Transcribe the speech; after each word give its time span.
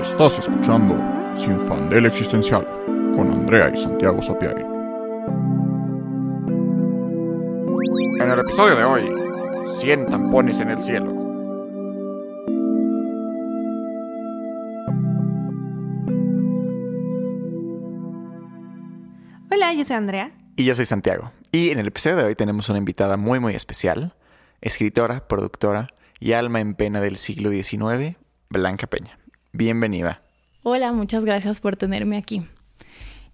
Estás 0.00 0.38
escuchando 0.38 0.94
Sin 1.34 1.58
Fandel 1.66 2.04
Existencial 2.06 2.66
con 3.14 3.30
Andrea 3.30 3.72
y 3.74 3.78
Santiago 3.78 4.22
Sapiari. 4.22 4.62
En 8.20 8.30
el 8.30 8.38
episodio 8.38 8.76
de 8.76 8.84
hoy, 8.84 9.10
100 9.66 10.10
tampones 10.10 10.60
en 10.60 10.70
el 10.70 10.82
cielo. 10.82 11.12
Hola, 19.50 19.72
yo 19.72 19.84
soy 19.84 19.96
Andrea. 19.96 20.32
Y 20.56 20.64
yo 20.64 20.74
soy 20.74 20.84
Santiago. 20.84 21.32
Y 21.52 21.70
en 21.70 21.78
el 21.78 21.86
episodio 21.86 22.16
de 22.16 22.24
hoy 22.24 22.34
tenemos 22.34 22.68
una 22.68 22.78
invitada 22.78 23.16
muy 23.16 23.40
muy 23.40 23.54
especial, 23.54 24.14
escritora, 24.60 25.26
productora 25.26 25.88
y 26.20 26.32
alma 26.32 26.60
en 26.60 26.74
pena 26.74 27.00
del 27.00 27.16
siglo 27.16 27.50
XIX, 27.50 28.16
Blanca 28.50 28.86
Peña. 28.86 29.18
Bienvenida. 29.56 30.22
Hola, 30.62 30.92
muchas 30.92 31.24
gracias 31.24 31.62
por 31.62 31.76
tenerme 31.76 32.18
aquí. 32.18 32.42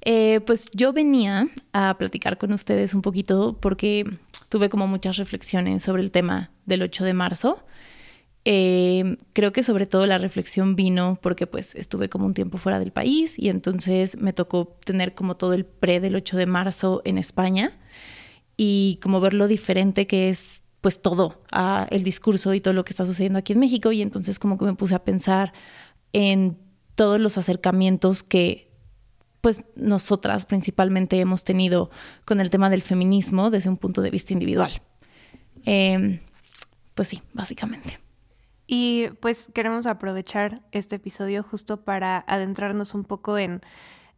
Eh, 0.02 0.40
pues 0.46 0.70
yo 0.72 0.92
venía 0.92 1.48
a 1.72 1.96
platicar 1.98 2.38
con 2.38 2.52
ustedes 2.52 2.94
un 2.94 3.02
poquito 3.02 3.58
porque 3.60 4.04
tuve 4.48 4.68
como 4.68 4.86
muchas 4.86 5.16
reflexiones 5.16 5.82
sobre 5.82 6.02
el 6.02 6.12
tema 6.12 6.52
del 6.64 6.82
8 6.82 7.04
de 7.04 7.12
marzo. 7.12 7.64
Eh, 8.44 9.16
creo 9.32 9.52
que 9.52 9.64
sobre 9.64 9.86
todo 9.86 10.06
la 10.06 10.18
reflexión 10.18 10.76
vino 10.76 11.18
porque 11.20 11.48
pues 11.48 11.74
estuve 11.74 12.08
como 12.08 12.26
un 12.26 12.34
tiempo 12.34 12.56
fuera 12.56 12.78
del 12.78 12.92
país 12.92 13.36
y 13.36 13.48
entonces 13.48 14.16
me 14.16 14.32
tocó 14.32 14.76
tener 14.84 15.14
como 15.14 15.36
todo 15.36 15.54
el 15.54 15.64
pre 15.64 15.98
del 15.98 16.14
8 16.14 16.36
de 16.36 16.46
marzo 16.46 17.02
en 17.04 17.18
España 17.18 17.72
y 18.56 19.00
como 19.02 19.20
ver 19.20 19.34
lo 19.34 19.48
diferente 19.48 20.06
que 20.06 20.28
es 20.30 20.62
pues 20.82 21.00
todo 21.00 21.40
el 21.90 22.02
discurso 22.02 22.52
y 22.54 22.60
todo 22.60 22.74
lo 22.74 22.84
que 22.84 22.90
está 22.90 23.04
sucediendo 23.04 23.38
aquí 23.38 23.52
en 23.52 23.60
México 23.60 23.92
y 23.92 24.02
entonces 24.02 24.40
como 24.40 24.58
que 24.58 24.64
me 24.64 24.74
puse 24.74 24.96
a 24.96 25.04
pensar 25.04 25.52
en 26.12 26.58
todos 26.94 27.20
los 27.20 27.38
acercamientos 27.38 28.22
que 28.22 28.72
pues 29.40 29.64
nosotras 29.74 30.46
principalmente 30.46 31.18
hemos 31.18 31.44
tenido 31.44 31.90
con 32.24 32.40
el 32.40 32.48
tema 32.48 32.70
del 32.70 32.80
feminismo 32.80 33.50
desde 33.50 33.68
un 33.68 33.76
punto 33.76 34.00
de 34.00 34.10
vista 34.10 34.32
individual. 34.32 34.80
Em, 35.64 36.20
pues 36.94 37.08
sí, 37.08 37.22
básicamente. 37.34 37.98
Y 38.66 39.08
pues 39.20 39.50
queremos 39.52 39.86
aprovechar 39.86 40.62
este 40.70 40.96
episodio 40.96 41.42
justo 41.42 41.84
para 41.84 42.24
adentrarnos 42.28 42.94
un 42.94 43.04
poco 43.04 43.36
en, 43.36 43.60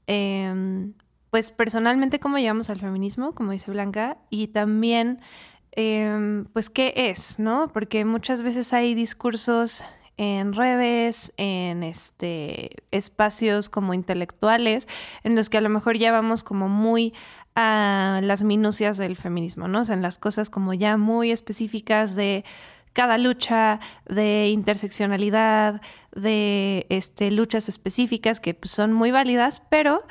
em, 0.06 0.92
pues 1.30 1.50
personalmente 1.50 2.20
cómo 2.20 2.38
llegamos 2.38 2.68
al 2.68 2.78
feminismo, 2.78 3.34
como 3.34 3.52
dice 3.52 3.70
Blanca, 3.70 4.18
y 4.28 4.48
también, 4.48 5.20
em, 5.72 6.44
pues 6.52 6.68
qué 6.68 6.92
es, 6.94 7.38
¿no? 7.38 7.68
Porque 7.68 8.04
muchas 8.04 8.42
veces 8.42 8.74
hay 8.74 8.94
discursos 8.94 9.82
en 10.16 10.52
redes, 10.52 11.32
en 11.36 11.82
este 11.82 12.70
espacios 12.90 13.68
como 13.68 13.94
intelectuales, 13.94 14.86
en 15.24 15.34
los 15.34 15.48
que 15.48 15.58
a 15.58 15.60
lo 15.60 15.68
mejor 15.68 15.98
ya 15.98 16.12
vamos 16.12 16.44
como 16.44 16.68
muy 16.68 17.12
a 17.56 18.20
las 18.22 18.42
minucias 18.42 18.96
del 18.96 19.16
feminismo, 19.16 19.68
¿no? 19.68 19.80
O 19.80 19.84
sea, 19.84 19.94
en 19.94 20.02
las 20.02 20.18
cosas 20.18 20.50
como 20.50 20.74
ya 20.74 20.96
muy 20.96 21.30
específicas 21.30 22.14
de 22.14 22.44
cada 22.92 23.18
lucha, 23.18 23.80
de 24.08 24.48
interseccionalidad, 24.48 25.82
de 26.14 26.86
este, 26.88 27.30
luchas 27.30 27.68
específicas 27.68 28.40
que 28.40 28.54
pues, 28.54 28.70
son 28.70 28.92
muy 28.92 29.10
válidas, 29.10 29.62
pero 29.68 30.04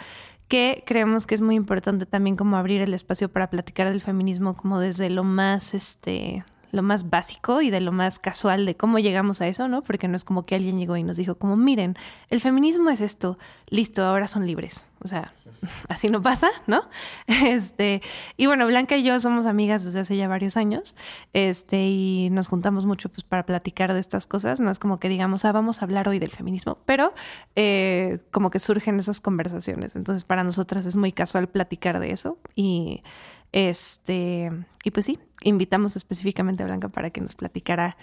que 0.47 0.83
creemos 0.85 1.25
que 1.25 1.35
es 1.35 1.41
muy 1.41 1.55
importante 1.55 2.05
también 2.05 2.35
como 2.35 2.57
abrir 2.57 2.81
el 2.81 2.93
espacio 2.93 3.29
para 3.29 3.49
platicar 3.49 3.89
del 3.89 4.01
feminismo 4.01 4.55
como 4.55 4.79
desde 4.79 5.09
lo 5.09 5.23
más 5.23 5.73
este 5.73 6.43
lo 6.73 6.81
más 6.81 7.11
básico 7.11 7.61
y 7.61 7.69
de 7.69 7.79
lo 7.79 7.91
más 7.91 8.17
casual 8.17 8.65
de 8.65 8.75
cómo 8.75 8.97
llegamos 8.97 9.41
a 9.41 9.47
eso, 9.47 9.67
¿no? 9.67 9.83
Porque 9.83 10.07
no 10.07 10.15
es 10.15 10.25
como 10.25 10.41
que 10.41 10.55
alguien 10.55 10.79
llegó 10.79 10.97
y 10.97 11.03
nos 11.03 11.17
dijo 11.17 11.35
como, 11.35 11.55
miren, 11.55 11.95
el 12.31 12.41
feminismo 12.41 12.89
es 12.89 12.99
esto, 12.99 13.37
listo, 13.69 14.03
ahora 14.03 14.25
son 14.25 14.47
libres. 14.47 14.87
O 15.03 15.07
sea, 15.07 15.35
así 15.87 16.07
no 16.07 16.23
pasa, 16.23 16.49
¿no? 16.65 16.89
Este, 17.45 18.01
y 18.37 18.47
bueno, 18.47 18.65
Blanca 18.65 18.97
y 18.97 19.03
yo 19.03 19.19
somos 19.19 19.45
amigas 19.45 19.85
desde 19.85 19.99
hace 19.99 20.17
ya 20.17 20.27
varios 20.27 20.57
años, 20.57 20.95
este, 21.33 21.85
y 21.85 22.29
nos 22.31 22.47
juntamos 22.47 22.87
mucho 22.87 23.07
pues 23.09 23.23
para 23.23 23.45
platicar 23.45 23.93
de 23.93 23.99
estas 23.99 24.25
cosas. 24.25 24.59
No 24.59 24.71
es 24.71 24.79
como 24.79 24.99
que 24.99 25.09
digamos, 25.09 25.45
ah, 25.45 25.51
vamos 25.51 25.81
a 25.81 25.85
hablar 25.85 26.09
hoy 26.09 26.17
del 26.17 26.31
feminismo, 26.31 26.79
pero 26.87 27.13
eh, 27.55 28.17
como 28.31 28.49
que 28.49 28.57
surgen 28.57 28.99
esas 28.99 29.21
conversaciones. 29.21 29.95
Entonces, 29.95 30.23
para 30.23 30.43
nosotras 30.43 30.87
es 30.87 30.95
muy 30.95 31.11
casual 31.11 31.49
platicar 31.49 31.99
de 31.99 32.09
eso 32.09 32.39
y 32.55 33.03
este, 33.53 34.51
y 34.83 34.91
pues 34.91 35.05
sí, 35.05 35.19
invitamos 35.43 35.95
específicamente 35.95 36.63
a 36.63 36.65
Blanca 36.65 36.89
para 36.89 37.11
que 37.11 37.21
nos 37.21 37.35
platicara 37.35 37.95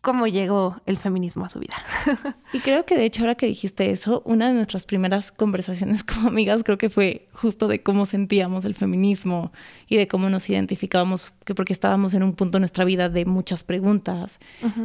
cómo 0.00 0.26
llegó 0.26 0.80
el 0.86 0.96
feminismo 0.96 1.44
a 1.44 1.48
su 1.48 1.60
vida. 1.60 1.74
Y 2.52 2.60
creo 2.60 2.86
que 2.86 2.96
de 2.96 3.04
hecho 3.04 3.22
ahora 3.22 3.34
que 3.34 3.46
dijiste 3.46 3.90
eso, 3.90 4.22
una 4.24 4.46
de 4.46 4.54
nuestras 4.54 4.84
primeras 4.84 5.32
conversaciones 5.32 6.04
como 6.04 6.28
amigas 6.28 6.62
creo 6.64 6.78
que 6.78 6.88
fue 6.88 7.28
justo 7.32 7.68
de 7.68 7.82
cómo 7.82 8.06
sentíamos 8.06 8.64
el 8.64 8.74
feminismo 8.74 9.52
y 9.88 9.96
de 9.96 10.08
cómo 10.08 10.30
nos 10.30 10.48
identificábamos, 10.48 11.32
que 11.44 11.54
porque 11.54 11.72
estábamos 11.72 12.14
en 12.14 12.22
un 12.22 12.34
punto 12.34 12.56
de 12.56 12.60
nuestra 12.60 12.84
vida 12.84 13.08
de 13.08 13.24
muchas 13.24 13.64
preguntas 13.64 14.38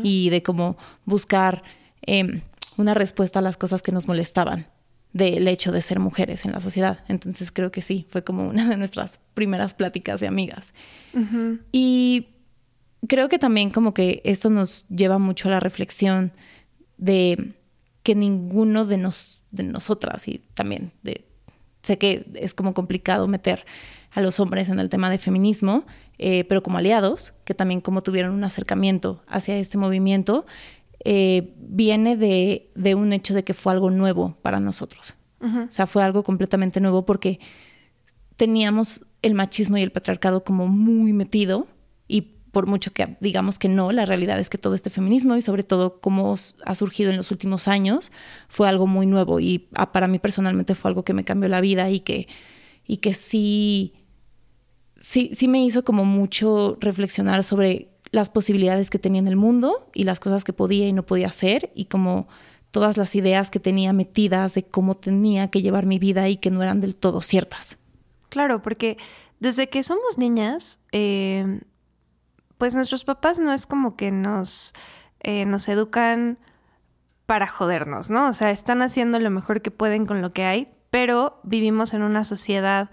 y 0.03 0.29
de 0.31 0.41
cómo 0.41 0.77
buscar 1.05 1.63
em, 2.01 2.41
una 2.77 2.93
respuesta 2.93 3.39
a 3.39 3.41
las 3.41 3.57
cosas 3.57 3.81
que 3.81 3.91
nos 3.91 4.07
molestaban 4.07 4.67
del 5.13 5.47
hecho 5.47 5.71
de 5.71 5.81
ser 5.81 5.99
mujeres 5.99 6.45
en 6.45 6.51
la 6.51 6.61
sociedad. 6.61 7.03
Entonces 7.07 7.51
creo 7.51 7.71
que 7.71 7.81
sí, 7.81 8.05
fue 8.09 8.23
como 8.23 8.47
una 8.47 8.67
de 8.67 8.77
nuestras 8.77 9.19
primeras 9.33 9.73
pláticas 9.73 10.19
de 10.19 10.27
amigas. 10.27 10.73
Y 11.71 12.27
creo 13.07 13.29
que 13.29 13.39
también 13.39 13.71
como 13.71 13.93
que 13.93 14.21
esto 14.23 14.49
nos 14.49 14.87
lleva 14.89 15.17
mucho 15.17 15.47
a 15.47 15.51
la 15.51 15.59
reflexión 15.59 16.31
de 16.97 17.53
que 18.03 18.15
ninguno 18.15 18.85
de, 18.85 18.97
nos, 18.97 19.41
de 19.51 19.63
nosotras 19.63 20.27
y 20.27 20.41
también 20.53 20.91
de, 21.03 21.25
sé 21.81 21.97
que 21.97 22.25
es 22.35 22.53
como 22.53 22.73
complicado 22.73 23.27
meter 23.27 23.65
a 24.11 24.21
los 24.21 24.39
hombres 24.39 24.69
en 24.69 24.79
el 24.79 24.89
tema 24.89 25.09
de 25.09 25.17
feminismo, 25.17 25.85
eh, 26.17 26.43
pero 26.45 26.63
como 26.63 26.77
aliados, 26.77 27.33
que 27.45 27.53
también 27.53 27.81
como 27.81 28.03
tuvieron 28.03 28.33
un 28.33 28.43
acercamiento 28.43 29.23
hacia 29.27 29.57
este 29.57 29.77
movimiento, 29.77 30.45
eh, 31.05 31.53
viene 31.57 32.17
de, 32.17 32.71
de, 32.75 32.95
un 32.95 33.13
hecho 33.13 33.33
de 33.33 33.43
que 33.43 33.53
fue 33.53 33.73
algo 33.73 33.89
nuevo 33.89 34.37
para 34.41 34.59
nosotros. 34.59 35.15
O 35.41 35.71
sea, 35.71 35.87
fue 35.87 36.03
algo 36.03 36.23
completamente 36.23 36.81
nuevo 36.81 37.05
porque 37.05 37.39
teníamos 38.35 39.05
el 39.21 39.35
machismo 39.35 39.77
y 39.77 39.81
el 39.81 39.91
patriarcado 39.91 40.43
como 40.43 40.67
muy 40.67 41.13
metido 41.13 41.67
y 42.09 42.21
por 42.51 42.67
mucho 42.67 42.91
que 42.91 43.17
digamos 43.19 43.59
que 43.59 43.69
no, 43.69 43.91
la 43.91 44.05
realidad 44.05 44.39
es 44.39 44.49
que 44.49 44.57
todo 44.57 44.73
este 44.73 44.89
feminismo 44.89 45.35
y 45.35 45.41
sobre 45.41 45.63
todo 45.63 46.01
cómo 46.01 46.35
ha 46.65 46.75
surgido 46.75 47.11
en 47.11 47.17
los 47.17 47.31
últimos 47.31 47.67
años 47.67 48.11
fue 48.47 48.67
algo 48.67 48.87
muy 48.87 49.05
nuevo 49.05 49.39
y 49.39 49.69
ah, 49.75 49.91
para 49.91 50.07
mí 50.07 50.19
personalmente 50.19 50.75
fue 50.75 50.89
algo 50.89 51.03
que 51.03 51.13
me 51.13 51.23
cambió 51.23 51.47
la 51.47 51.61
vida 51.61 51.89
y 51.89 51.99
que, 51.99 52.27
y 52.85 52.97
que 52.97 53.13
sí, 53.13 53.93
sí, 54.97 55.31
sí 55.33 55.47
me 55.47 55.63
hizo 55.63 55.83
como 55.83 56.05
mucho 56.05 56.77
reflexionar 56.79 57.43
sobre 57.43 57.89
las 58.11 58.29
posibilidades 58.29 58.89
que 58.89 58.99
tenía 58.99 59.19
en 59.19 59.27
el 59.27 59.35
mundo 59.35 59.89
y 59.93 60.03
las 60.03 60.19
cosas 60.19 60.43
que 60.43 60.53
podía 60.53 60.87
y 60.87 60.93
no 60.93 61.03
podía 61.03 61.27
hacer 61.27 61.71
y 61.75 61.85
como 61.85 62.27
todas 62.71 62.97
las 62.97 63.15
ideas 63.15 63.49
que 63.51 63.59
tenía 63.59 63.93
metidas 63.93 64.53
de 64.53 64.63
cómo 64.63 64.95
tenía 64.95 65.49
que 65.49 65.61
llevar 65.61 65.85
mi 65.85 65.99
vida 65.99 66.27
y 66.29 66.37
que 66.37 66.51
no 66.51 66.61
eran 66.61 66.81
del 66.81 66.95
todo 66.95 67.21
ciertas. 67.21 67.77
Claro, 68.29 68.61
porque 68.61 68.97
desde 69.39 69.69
que 69.69 69.83
somos 69.83 70.17
niñas, 70.17 70.79
eh, 70.91 71.61
pues 72.57 72.75
nuestros 72.75 73.03
papás 73.03 73.39
no 73.39 73.53
es 73.53 73.65
como 73.65 73.95
que 73.95 74.11
nos, 74.11 74.73
eh, 75.21 75.45
nos 75.45 75.67
educan 75.67 76.37
para 77.25 77.47
jodernos, 77.47 78.09
¿no? 78.09 78.27
O 78.27 78.33
sea, 78.33 78.51
están 78.51 78.81
haciendo 78.81 79.19
lo 79.19 79.29
mejor 79.29 79.61
que 79.61 79.71
pueden 79.71 80.05
con 80.05 80.21
lo 80.21 80.31
que 80.31 80.43
hay, 80.43 80.67
pero 80.89 81.39
vivimos 81.43 81.93
en 81.93 82.01
una 82.01 82.23
sociedad, 82.23 82.89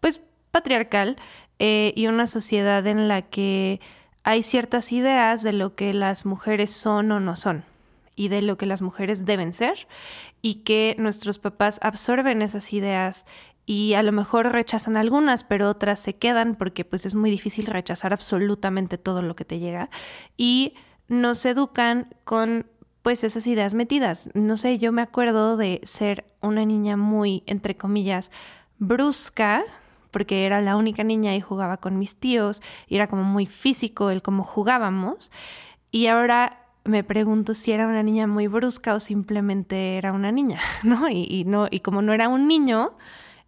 pues, 0.00 0.22
patriarcal 0.50 1.16
eh, 1.58 1.92
y 1.96 2.06
una 2.06 2.26
sociedad 2.26 2.86
en 2.86 3.08
la 3.08 3.22
que 3.22 3.80
hay 4.24 4.42
ciertas 4.42 4.92
ideas 4.92 5.42
de 5.42 5.52
lo 5.52 5.74
que 5.74 5.94
las 5.94 6.26
mujeres 6.26 6.70
son 6.70 7.10
o 7.12 7.20
no 7.20 7.36
son 7.36 7.64
y 8.16 8.28
de 8.28 8.42
lo 8.42 8.58
que 8.58 8.66
las 8.66 8.82
mujeres 8.82 9.24
deben 9.24 9.52
ser 9.52 9.88
y 10.42 10.56
que 10.56 10.94
nuestros 10.98 11.38
papás 11.38 11.78
absorben 11.82 12.42
esas 12.42 12.72
ideas 12.72 13.24
y 13.66 13.94
a 13.94 14.02
lo 14.02 14.12
mejor 14.12 14.52
rechazan 14.52 14.96
algunas, 14.96 15.44
pero 15.44 15.70
otras 15.70 16.00
se 16.00 16.16
quedan 16.16 16.54
porque 16.56 16.84
pues 16.84 17.06
es 17.06 17.14
muy 17.14 17.30
difícil 17.30 17.66
rechazar 17.66 18.12
absolutamente 18.12 18.98
todo 18.98 19.22
lo 19.22 19.36
que 19.36 19.44
te 19.44 19.58
llega 19.58 19.90
y 20.36 20.74
nos 21.08 21.44
educan 21.46 22.14
con 22.24 22.66
pues 23.02 23.24
esas 23.24 23.46
ideas 23.46 23.74
metidas. 23.74 24.30
No 24.34 24.56
sé, 24.56 24.78
yo 24.78 24.92
me 24.92 25.02
acuerdo 25.02 25.56
de 25.56 25.80
ser 25.84 26.24
una 26.42 26.64
niña 26.64 26.96
muy 26.96 27.42
entre 27.46 27.76
comillas 27.76 28.30
brusca 28.78 29.62
porque 30.10 30.46
era 30.46 30.60
la 30.60 30.76
única 30.76 31.04
niña 31.04 31.34
y 31.34 31.40
jugaba 31.40 31.78
con 31.78 31.98
mis 31.98 32.16
tíos 32.16 32.62
y 32.86 32.96
era 32.96 33.06
como 33.06 33.24
muy 33.24 33.46
físico 33.46 34.10
el 34.10 34.22
cómo 34.22 34.44
jugábamos. 34.44 35.30
Y 35.90 36.06
ahora 36.06 36.66
me 36.84 37.04
pregunto 37.04 37.54
si 37.54 37.72
era 37.72 37.86
una 37.86 38.02
niña 38.02 38.26
muy 38.26 38.46
brusca 38.46 38.94
o 38.94 39.00
simplemente 39.00 39.96
era 39.96 40.12
una 40.12 40.32
niña, 40.32 40.60
¿no? 40.82 41.08
Y, 41.08 41.44
no, 41.46 41.68
y 41.70 41.80
como 41.80 42.02
no 42.02 42.12
era 42.12 42.28
un 42.28 42.48
niño, 42.48 42.96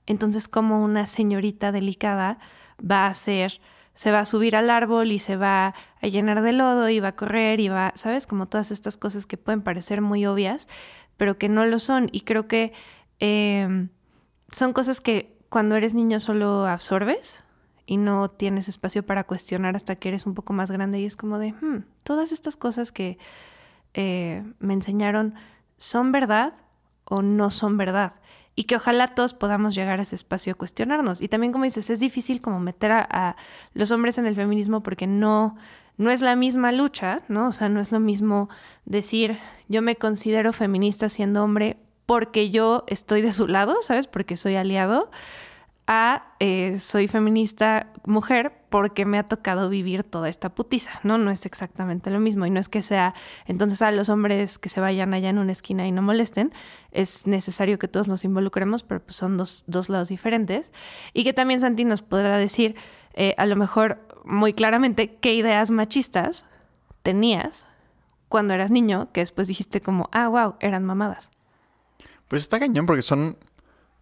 entonces 0.06 0.48
como 0.48 0.82
una 0.82 1.06
señorita 1.06 1.72
delicada 1.72 2.38
va 2.78 3.06
a 3.06 3.14
ser 3.14 3.60
se 3.94 4.10
va 4.10 4.20
a 4.20 4.24
subir 4.24 4.56
al 4.56 4.70
árbol 4.70 5.12
y 5.12 5.18
se 5.18 5.36
va 5.36 5.74
a 6.00 6.06
llenar 6.06 6.42
de 6.42 6.52
lodo 6.52 6.88
y 6.88 7.00
va 7.00 7.08
a 7.08 7.16
correr 7.16 7.60
y 7.60 7.68
va, 7.68 7.92
¿sabes? 7.94 8.26
Como 8.26 8.46
todas 8.46 8.70
estas 8.70 8.96
cosas 8.96 9.26
que 9.26 9.36
pueden 9.36 9.62
parecer 9.62 10.00
muy 10.00 10.24
obvias, 10.24 10.68
pero 11.16 11.36
que 11.36 11.48
no 11.48 11.66
lo 11.66 11.78
son. 11.78 12.08
Y 12.10 12.22
creo 12.22 12.48
que 12.48 12.72
em, 13.18 13.90
son 14.50 14.72
cosas 14.72 15.00
que 15.00 15.31
cuando 15.52 15.76
eres 15.76 15.92
niño 15.92 16.18
solo 16.18 16.66
absorbes 16.66 17.40
y 17.84 17.98
no 17.98 18.30
tienes 18.30 18.68
espacio 18.68 19.04
para 19.04 19.24
cuestionar 19.24 19.76
hasta 19.76 19.96
que 19.96 20.08
eres 20.08 20.24
un 20.24 20.32
poco 20.32 20.54
más 20.54 20.70
grande 20.70 20.98
y 20.98 21.04
es 21.04 21.14
como 21.14 21.38
de, 21.38 21.52
hmm, 21.52 21.84
todas 22.04 22.32
estas 22.32 22.56
cosas 22.56 22.90
que 22.90 23.18
eh, 23.92 24.44
me 24.60 24.72
enseñaron 24.72 25.34
son 25.76 26.10
verdad 26.10 26.54
o 27.04 27.20
no 27.20 27.50
son 27.50 27.76
verdad 27.76 28.14
y 28.54 28.64
que 28.64 28.76
ojalá 28.76 29.08
todos 29.08 29.34
podamos 29.34 29.74
llegar 29.74 30.00
a 30.00 30.04
ese 30.04 30.14
espacio 30.14 30.54
a 30.54 30.56
cuestionarnos. 30.56 31.20
Y 31.20 31.28
también, 31.28 31.52
como 31.52 31.64
dices, 31.64 31.90
es 31.90 32.00
difícil 32.00 32.40
como 32.40 32.58
meter 32.58 32.90
a, 32.92 33.36
los 33.74 33.92
hombres 33.92 34.16
en 34.16 34.24
el 34.24 34.34
feminismo 34.34 34.82
porque 34.82 35.06
no, 35.06 35.56
no 35.98 36.10
es 36.10 36.22
la 36.22 36.34
misma 36.34 36.72
lucha, 36.72 37.20
¿no? 37.28 37.48
O 37.48 37.52
sea, 37.52 37.68
no 37.68 37.78
es 37.78 37.92
lo 37.92 38.00
mismo 38.00 38.48
decir 38.86 39.38
yo 39.68 39.82
me 39.82 39.96
considero 39.96 40.54
feminista 40.54 41.10
siendo 41.10 41.44
hombre 41.44 41.76
porque 42.06 42.50
yo 42.50 42.84
estoy 42.88 43.22
de 43.22 43.32
su 43.32 43.46
lado, 43.46 43.76
¿sabes? 43.82 44.06
Porque 44.06 44.36
soy 44.36 44.56
aliado, 44.56 45.10
a 45.86 46.34
eh, 46.38 46.78
soy 46.78 47.08
feminista 47.08 47.88
mujer 48.06 48.52
porque 48.68 49.04
me 49.04 49.18
ha 49.18 49.24
tocado 49.24 49.68
vivir 49.68 50.04
toda 50.04 50.28
esta 50.28 50.54
putiza, 50.54 51.00
¿no? 51.02 51.18
No 51.18 51.30
es 51.30 51.44
exactamente 51.44 52.10
lo 52.10 52.20
mismo 52.20 52.46
y 52.46 52.50
no 52.50 52.60
es 52.60 52.68
que 52.68 52.82
sea 52.82 53.14
entonces 53.46 53.82
a 53.82 53.90
los 53.90 54.08
hombres 54.08 54.58
que 54.58 54.68
se 54.68 54.80
vayan 54.80 55.12
allá 55.12 55.28
en 55.30 55.38
una 55.38 55.52
esquina 55.52 55.86
y 55.86 55.92
no 55.92 56.00
molesten, 56.00 56.52
es 56.92 57.26
necesario 57.26 57.78
que 57.78 57.88
todos 57.88 58.08
nos 58.08 58.24
involucremos, 58.24 58.84
pero 58.84 59.02
pues 59.02 59.16
son 59.16 59.36
dos, 59.36 59.64
dos 59.66 59.88
lados 59.88 60.08
diferentes 60.08 60.72
y 61.12 61.24
que 61.24 61.32
también 61.32 61.60
Santi 61.60 61.84
nos 61.84 62.00
podrá 62.00 62.38
decir 62.38 62.76
eh, 63.14 63.34
a 63.36 63.46
lo 63.46 63.56
mejor 63.56 63.98
muy 64.24 64.52
claramente 64.52 65.16
qué 65.16 65.34
ideas 65.34 65.70
machistas 65.70 66.46
tenías 67.02 67.66
cuando 68.28 68.54
eras 68.54 68.70
niño 68.70 69.10
que 69.12 69.20
después 69.20 69.48
dijiste 69.48 69.80
como, 69.80 70.08
ah, 70.12 70.28
wow, 70.28 70.54
eran 70.60 70.84
mamadas. 70.84 71.31
Pues 72.32 72.44
está 72.44 72.58
cañón 72.58 72.86
porque 72.86 73.02
son 73.02 73.36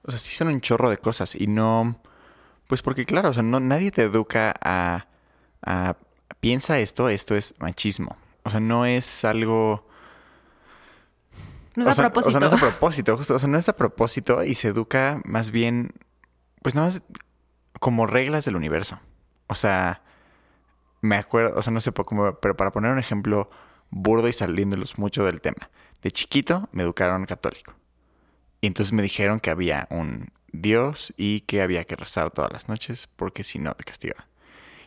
o 0.02 0.10
sea, 0.10 0.20
sí 0.20 0.34
son 0.34 0.48
un 0.48 0.60
chorro 0.60 0.88
de 0.88 0.98
cosas 0.98 1.34
y 1.34 1.46
no... 1.46 2.00
Pues 2.68 2.82
porque 2.82 3.04
claro, 3.04 3.30
o 3.30 3.34
sea, 3.34 3.42
no, 3.42 3.58
nadie 3.58 3.90
te 3.90 4.02
educa 4.02 4.54
a, 4.62 5.06
a... 5.62 5.96
Piensa 6.38 6.78
esto, 6.78 7.08
esto 7.08 7.34
es 7.34 7.54
machismo. 7.58 8.16
O 8.44 8.50
sea, 8.50 8.60
no 8.60 8.86
es 8.86 9.24
algo... 9.24 9.86
No 11.76 11.90
es 11.90 11.98
a 11.98 12.10
propósito. 12.10 12.28
O 12.28 12.32
sea, 12.32 12.40
no 12.40 12.46
es 12.46 12.52
a 12.52 12.56
propósito, 12.68 13.16
justo. 13.16 13.34
O 13.34 13.38
sea, 13.38 13.48
no 13.48 13.58
es 13.58 13.68
a 13.68 13.76
propósito 13.76 14.44
y 14.44 14.54
se 14.54 14.68
educa 14.68 15.20
más 15.24 15.50
bien... 15.50 15.92
Pues 16.62 16.74
nada 16.74 16.86
más 16.86 17.02
como 17.78 18.06
reglas 18.06 18.44
del 18.44 18.56
universo. 18.56 19.00
O 19.48 19.54
sea, 19.54 20.02
me 21.00 21.16
acuerdo, 21.16 21.58
o 21.58 21.62
sea, 21.62 21.72
no 21.72 21.80
sé 21.80 21.92
cómo, 21.92 22.34
pero 22.36 22.56
para 22.56 22.70
poner 22.70 22.92
un 22.92 22.98
ejemplo 22.98 23.50
burdo 23.90 24.28
y 24.28 24.32
saliéndolos 24.32 24.98
mucho 24.98 25.24
del 25.24 25.40
tema. 25.40 25.70
De 26.02 26.10
chiquito 26.10 26.68
me 26.72 26.82
educaron 26.82 27.26
católico. 27.26 27.79
Y 28.60 28.66
entonces 28.66 28.92
me 28.92 29.02
dijeron 29.02 29.40
que 29.40 29.50
había 29.50 29.86
un 29.90 30.32
Dios 30.52 31.12
y 31.16 31.40
que 31.42 31.62
había 31.62 31.84
que 31.84 31.96
rezar 31.96 32.30
todas 32.30 32.52
las 32.52 32.68
noches 32.68 33.08
porque 33.16 33.44
si 33.44 33.58
no 33.58 33.72
te 33.74 33.84
castigaba. 33.84 34.26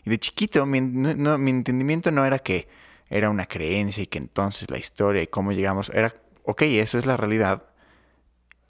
Y 0.05 0.09
de 0.09 0.19
chiquito 0.19 0.65
mi, 0.65 0.81
mi 0.81 1.51
entendimiento 1.51 2.11
no 2.11 2.25
era 2.25 2.39
que 2.39 2.67
era 3.09 3.29
una 3.29 3.45
creencia 3.45 4.03
y 4.03 4.07
que 4.07 4.17
entonces 4.17 4.69
la 4.69 4.77
historia 4.77 5.21
y 5.21 5.27
cómo 5.27 5.51
llegamos 5.51 5.89
era, 5.89 6.13
ok, 6.43 6.63
esa 6.63 6.97
es 6.97 7.05
la 7.05 7.17
realidad. 7.17 7.63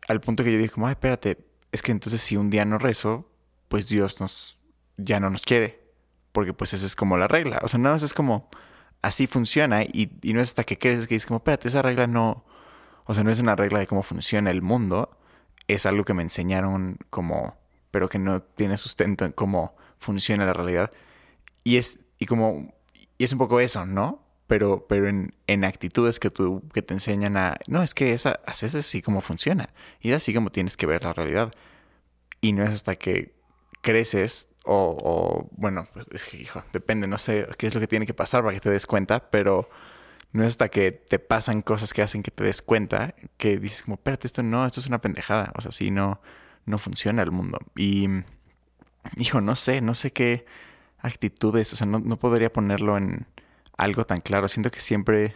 Al 0.08 0.22
punto 0.22 0.44
que 0.44 0.52
yo 0.52 0.58
dije, 0.58 0.70
como, 0.70 0.88
ay, 0.88 0.94
espérate, 0.94 1.38
es 1.72 1.82
que 1.82 1.92
entonces 1.92 2.22
si 2.22 2.36
un 2.36 2.50
día 2.50 2.66
no 2.66 2.78
rezo, 2.78 3.30
pues 3.68 3.88
Dios 3.88 4.20
nos, 4.20 4.60
ya 4.98 5.20
no 5.20 5.30
nos 5.30 5.42
quiere. 5.44 5.82
Porque 6.32 6.54
pues 6.54 6.74
esa 6.74 6.86
es 6.86 6.96
como 6.96 7.18
la 7.18 7.28
regla. 7.28 7.60
O 7.64 7.68
sea, 7.68 7.80
nada 7.80 7.96
más 7.96 8.04
es 8.04 8.14
como, 8.14 8.50
así 9.02 9.28
funciona 9.28 9.84
y, 9.84 10.12
y 10.22 10.34
no 10.34 10.42
es 10.42 10.50
hasta 10.50 10.64
que 10.64 10.78
crees 10.78 11.08
que 11.08 11.16
dices 11.16 11.28
como, 11.28 11.38
espérate, 11.38 11.68
esa 11.68 11.82
regla 11.82 12.08
no, 12.08 12.46
o 13.06 13.14
sea, 13.14 13.24
no 13.24 13.32
es 13.32 13.40
una 13.40 13.56
regla 13.56 13.80
de 13.80 13.88
cómo 13.88 14.04
funciona 14.04 14.52
el 14.52 14.62
mundo, 14.62 15.18
es 15.68 15.86
algo 15.86 16.06
que 16.06 16.14
me 16.14 16.24
enseñaron 16.24 16.98
como, 17.10 17.58
pero 17.92 18.10
que 18.10 18.20
no 18.20 18.42
tiene 18.42 18.78
sustento 18.78 19.26
en 19.26 19.32
cómo 19.32 19.76
funciona 20.00 20.46
la 20.46 20.54
realidad. 20.54 20.92
Y 21.64 21.78
es, 21.78 22.06
y 22.20 22.26
como, 22.26 22.74
y 23.18 23.24
es 23.24 23.32
un 23.32 23.40
poco 23.40 23.60
eso, 23.60 23.86
¿no? 23.86 24.22
Pero, 24.48 24.86
pero 24.88 25.08
en, 25.08 25.34
en 25.48 25.64
actitudes 25.64 26.20
que, 26.20 26.30
tú, 26.30 26.64
que 26.74 26.82
te 26.82 26.94
enseñan 26.94 27.38
a, 27.38 27.58
no, 27.68 27.82
es 27.82 27.94
que 27.94 28.14
esa, 28.14 28.40
es 28.48 28.76
así 28.76 29.02
como 29.02 29.22
funciona. 29.22 29.70
Y 30.02 30.10
es 30.12 30.18
así 30.18 30.34
como 30.34 30.52
tienes 30.52 30.78
que 30.78 30.86
ver 30.86 31.04
la 31.04 31.14
realidad. 31.14 31.54
Y 32.42 32.52
no 32.54 32.64
es 32.64 32.70
hasta 32.70 32.96
que 32.96 33.34
creces 33.82 34.50
o, 34.66 34.98
o 35.02 35.50
bueno, 35.58 35.88
pues 35.94 36.34
hijo, 36.36 36.64
depende, 36.72 37.08
no 37.08 37.18
sé 37.18 37.48
qué 37.58 37.68
es 37.68 37.74
lo 37.74 37.82
que 37.82 37.88
tiene 37.88 38.06
que 38.06 38.14
pasar 38.14 38.44
para 38.44 38.54
que 38.54 38.62
te 38.62 38.70
des 38.70 38.86
cuenta, 38.86 39.30
pero 39.30 39.70
no 40.34 40.44
es 40.44 40.50
hasta 40.50 40.70
que 40.70 40.92
te 40.92 41.20
pasan 41.20 41.62
cosas 41.62 41.94
que 41.94 42.02
hacen 42.02 42.24
que 42.24 42.32
te 42.32 42.44
des 42.44 42.64
cuenta 42.64 43.14
que 43.38 43.60
dices 43.60 43.84
como, 43.84 43.96
espérate, 43.96 44.26
esto 44.28 44.42
no, 44.42 44.66
esto 44.66 44.80
es 44.80 44.88
una 44.88 45.00
pendejada. 45.00 45.54
O 45.56 45.62
sea, 45.62 45.70
así 45.70 45.92
no, 45.92 46.22
no 46.66 46.80
funciona 46.80 47.22
el 47.22 47.32
mundo. 47.32 47.60
Y, 47.76 48.08
hijo, 49.18 49.42
no 49.42 49.56
sé, 49.56 49.82
no 49.82 49.94
sé 49.94 50.12
qué 50.12 50.46
actitudes, 50.98 51.72
o 51.74 51.76
sea, 51.76 51.86
no, 51.86 52.00
no 52.00 52.18
podría 52.18 52.52
ponerlo 52.52 52.98
en 52.98 53.28
algo 53.78 54.06
tan 54.06 54.22
claro. 54.22 54.48
Siento 54.48 54.72
que 54.72 54.80
siempre, 54.80 55.36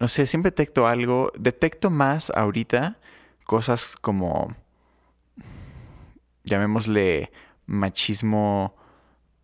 no 0.00 0.08
sé, 0.08 0.26
siempre 0.26 0.50
detecto 0.50 0.88
algo, 0.88 1.30
detecto 1.38 1.88
más 1.88 2.30
ahorita 2.30 2.98
cosas 3.44 3.96
como, 4.00 4.48
llamémosle 6.42 7.30
machismo 7.66 8.74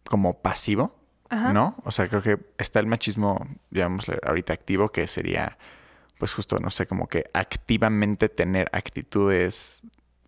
como 0.04 0.42
pasivo 0.42 0.97
¿no? 1.30 1.76
O 1.84 1.90
sea, 1.90 2.08
creo 2.08 2.22
que 2.22 2.38
está 2.58 2.80
el 2.80 2.86
machismo, 2.86 3.46
digamos, 3.70 4.06
ahorita 4.26 4.52
activo, 4.52 4.90
que 4.90 5.06
sería, 5.06 5.58
pues 6.18 6.34
justo, 6.34 6.58
no 6.58 6.70
sé, 6.70 6.86
como 6.86 7.08
que 7.08 7.30
activamente 7.34 8.28
tener 8.28 8.68
actitudes 8.72 9.82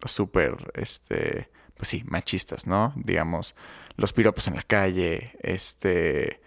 súper, 0.04 0.72
este, 0.74 1.50
pues 1.76 1.88
sí, 1.88 2.04
machistas, 2.06 2.66
¿no? 2.66 2.92
Digamos, 2.96 3.54
los 3.96 4.12
piropos 4.12 4.46
en 4.48 4.56
la 4.56 4.62
calle, 4.62 5.36
este, 5.42 6.40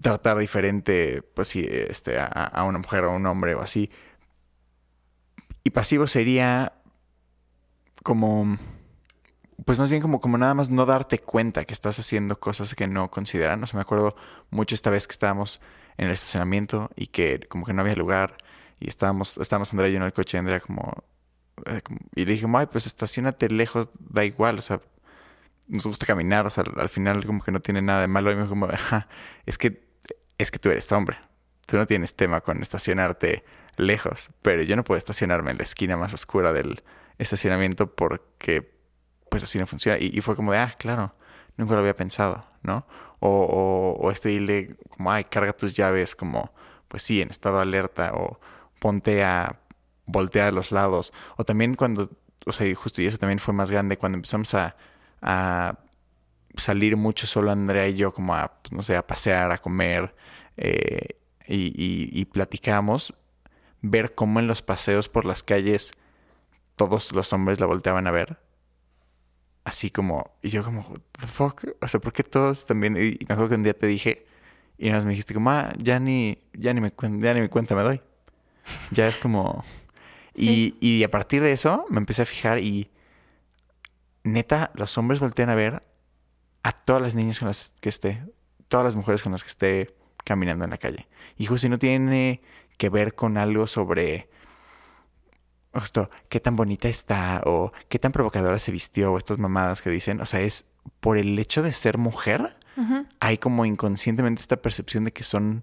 tratar 0.00 0.38
diferente, 0.38 1.22
pues 1.22 1.48
sí, 1.48 1.66
este, 1.68 2.18
a, 2.18 2.26
a 2.26 2.64
una 2.64 2.78
mujer 2.78 3.04
o 3.04 3.10
a 3.10 3.16
un 3.16 3.26
hombre 3.26 3.54
o 3.54 3.60
así. 3.60 3.90
Y 5.64 5.70
pasivo 5.70 6.06
sería 6.06 6.72
como 8.02 8.58
pues 9.64 9.78
más 9.78 9.90
bien 9.90 10.02
como, 10.02 10.20
como 10.20 10.38
nada 10.38 10.54
más 10.54 10.70
no 10.70 10.86
darte 10.86 11.18
cuenta 11.18 11.64
que 11.64 11.74
estás 11.74 11.98
haciendo 11.98 12.38
cosas 12.38 12.74
que 12.74 12.86
no 12.86 13.10
consideran. 13.10 13.62
O 13.62 13.66
sea, 13.66 13.76
me 13.76 13.82
acuerdo 13.82 14.16
mucho 14.50 14.74
esta 14.74 14.90
vez 14.90 15.06
que 15.06 15.12
estábamos 15.12 15.60
en 15.96 16.06
el 16.06 16.12
estacionamiento 16.12 16.90
y 16.96 17.08
que 17.08 17.40
como 17.48 17.64
que 17.64 17.72
no 17.72 17.82
había 17.82 17.94
lugar 17.94 18.36
y 18.80 18.88
estábamos, 18.88 19.38
estábamos 19.38 19.72
Andrea 19.72 19.90
y 19.90 19.96
en 19.96 20.02
el 20.02 20.12
coche 20.12 20.36
y 20.36 20.40
Andrea 20.40 20.60
como, 20.60 21.04
eh, 21.66 21.80
y 22.14 22.24
le 22.24 22.32
dije, 22.32 22.46
ay, 22.54 22.66
pues 22.66 22.86
estacionate 22.86 23.48
lejos, 23.48 23.90
da 23.98 24.24
igual, 24.24 24.58
o 24.58 24.62
sea, 24.62 24.80
nos 25.68 25.86
gusta 25.86 26.06
caminar, 26.06 26.46
o 26.46 26.50
sea, 26.50 26.64
al 26.76 26.88
final 26.88 27.24
como 27.24 27.42
que 27.42 27.52
no 27.52 27.60
tiene 27.60 27.82
nada 27.82 28.00
de 28.00 28.08
malo 28.08 28.32
y 28.32 28.36
me 28.36 28.42
dijo 28.42 28.56
es 29.46 29.58
que, 29.58 29.86
es 30.38 30.50
que 30.50 30.58
tú 30.58 30.70
eres 30.70 30.90
hombre, 30.90 31.18
tú 31.66 31.76
no 31.76 31.86
tienes 31.86 32.14
tema 32.14 32.40
con 32.40 32.60
estacionarte 32.60 33.44
lejos, 33.76 34.30
pero 34.42 34.62
yo 34.62 34.76
no 34.76 34.84
puedo 34.84 34.98
estacionarme 34.98 35.52
en 35.52 35.58
la 35.58 35.62
esquina 35.62 35.96
más 35.96 36.12
oscura 36.14 36.52
del 36.52 36.82
estacionamiento 37.18 37.94
porque 37.94 38.71
pues 39.32 39.42
así 39.44 39.58
no 39.58 39.66
funciona. 39.66 39.98
Y, 39.98 40.20
fue 40.20 40.36
como 40.36 40.52
de, 40.52 40.58
ah, 40.58 40.74
claro, 40.78 41.14
nunca 41.56 41.72
lo 41.72 41.80
había 41.80 41.96
pensado, 41.96 42.44
¿no? 42.62 42.86
O, 43.18 43.96
o, 43.98 44.10
este 44.10 44.28
dile 44.28 44.76
como, 44.90 45.10
ay, 45.10 45.24
carga 45.24 45.54
tus 45.54 45.74
llaves, 45.74 46.14
como, 46.14 46.52
pues 46.88 47.02
sí, 47.02 47.22
en 47.22 47.30
estado 47.30 47.58
alerta, 47.58 48.12
o 48.14 48.38
ponte 48.78 49.24
a 49.24 49.58
voltear 50.04 50.48
a 50.48 50.52
los 50.52 50.70
lados. 50.70 51.14
O 51.38 51.44
también 51.44 51.76
cuando, 51.76 52.10
o 52.44 52.52
sea, 52.52 52.72
justo 52.74 53.00
y 53.00 53.06
eso 53.06 53.16
también 53.16 53.38
fue 53.38 53.54
más 53.54 53.70
grande, 53.70 53.96
cuando 53.96 54.16
empezamos 54.16 54.54
a, 54.54 54.76
salir 56.56 56.98
mucho 56.98 57.26
solo 57.26 57.50
Andrea 57.50 57.88
y 57.88 57.94
yo, 57.94 58.12
como 58.12 58.34
a, 58.34 58.60
pues, 58.60 58.72
no 58.72 58.82
sé, 58.82 58.96
a 58.96 59.06
pasear, 59.06 59.50
a 59.50 59.56
comer, 59.58 60.14
eh, 60.58 61.16
y 61.46 62.24
platicamos, 62.26 63.14
ver 63.80 64.14
cómo 64.14 64.40
en 64.40 64.46
los 64.46 64.60
paseos 64.60 65.08
por 65.08 65.24
las 65.24 65.42
calles 65.42 65.92
todos 66.76 67.12
los 67.12 67.32
hombres 67.32 67.60
la 67.60 67.66
volteaban 67.66 68.06
a 68.06 68.10
ver 68.10 68.38
así 69.64 69.90
como, 69.90 70.32
y 70.42 70.50
yo 70.50 70.64
como, 70.64 70.80
what 70.80 71.00
the 71.20 71.26
fuck, 71.26 71.64
o 71.80 71.88
sea, 71.88 72.00
¿por 72.00 72.12
qué 72.12 72.24
todos 72.24 72.66
también? 72.66 72.96
Y 72.96 73.18
me 73.26 73.34
acuerdo 73.34 73.50
que 73.50 73.54
un 73.56 73.62
día 73.62 73.74
te 73.74 73.86
dije, 73.86 74.26
y 74.78 74.86
nada 74.86 74.98
más 74.98 75.04
me 75.04 75.10
dijiste 75.10 75.34
como, 75.34 75.50
ah, 75.50 75.72
ya 75.78 76.00
ni, 76.00 76.38
ya 76.54 76.74
ni 76.74 76.80
me, 76.80 76.92
ya 77.20 77.34
ni 77.34 77.40
me 77.40 77.48
cuenta 77.48 77.74
me 77.74 77.82
doy. 77.82 78.00
Ya 78.90 79.06
es 79.06 79.18
como... 79.18 79.64
Y, 80.34 80.76
y 80.80 81.04
a 81.04 81.10
partir 81.10 81.42
de 81.42 81.52
eso 81.52 81.84
me 81.90 81.98
empecé 81.98 82.22
a 82.22 82.24
fijar 82.24 82.58
y 82.58 82.90
neta, 84.24 84.70
los 84.74 84.96
hombres 84.96 85.20
voltean 85.20 85.50
a 85.50 85.54
ver 85.54 85.82
a 86.62 86.72
todas 86.72 87.02
las 87.02 87.14
niñas 87.14 87.38
con 87.38 87.48
las 87.48 87.74
que 87.80 87.90
esté, 87.90 88.22
todas 88.68 88.84
las 88.84 88.96
mujeres 88.96 89.22
con 89.22 89.32
las 89.32 89.42
que 89.42 89.48
esté 89.48 89.94
caminando 90.24 90.64
en 90.64 90.70
la 90.70 90.78
calle. 90.78 91.06
Y 91.36 91.44
justo 91.44 91.66
si 91.66 91.68
no 91.68 91.78
tiene 91.78 92.40
que 92.78 92.88
ver 92.88 93.14
con 93.14 93.36
algo 93.36 93.66
sobre 93.66 94.30
justo 95.74 96.10
qué 96.28 96.40
tan 96.40 96.56
bonita 96.56 96.88
está 96.88 97.42
o 97.46 97.72
qué 97.88 97.98
tan 97.98 98.12
provocadora 98.12 98.58
se 98.58 98.72
vistió 98.72 99.12
o 99.12 99.18
estas 99.18 99.38
mamadas 99.38 99.82
que 99.82 99.90
dicen, 99.90 100.20
o 100.20 100.26
sea, 100.26 100.40
es 100.40 100.66
por 101.00 101.16
el 101.16 101.38
hecho 101.38 101.62
de 101.62 101.72
ser 101.72 101.98
mujer, 101.98 102.56
hay 103.20 103.38
como 103.38 103.66
inconscientemente 103.66 104.40
esta 104.40 104.56
percepción 104.56 105.04
de 105.04 105.12
que 105.12 105.24
son, 105.24 105.62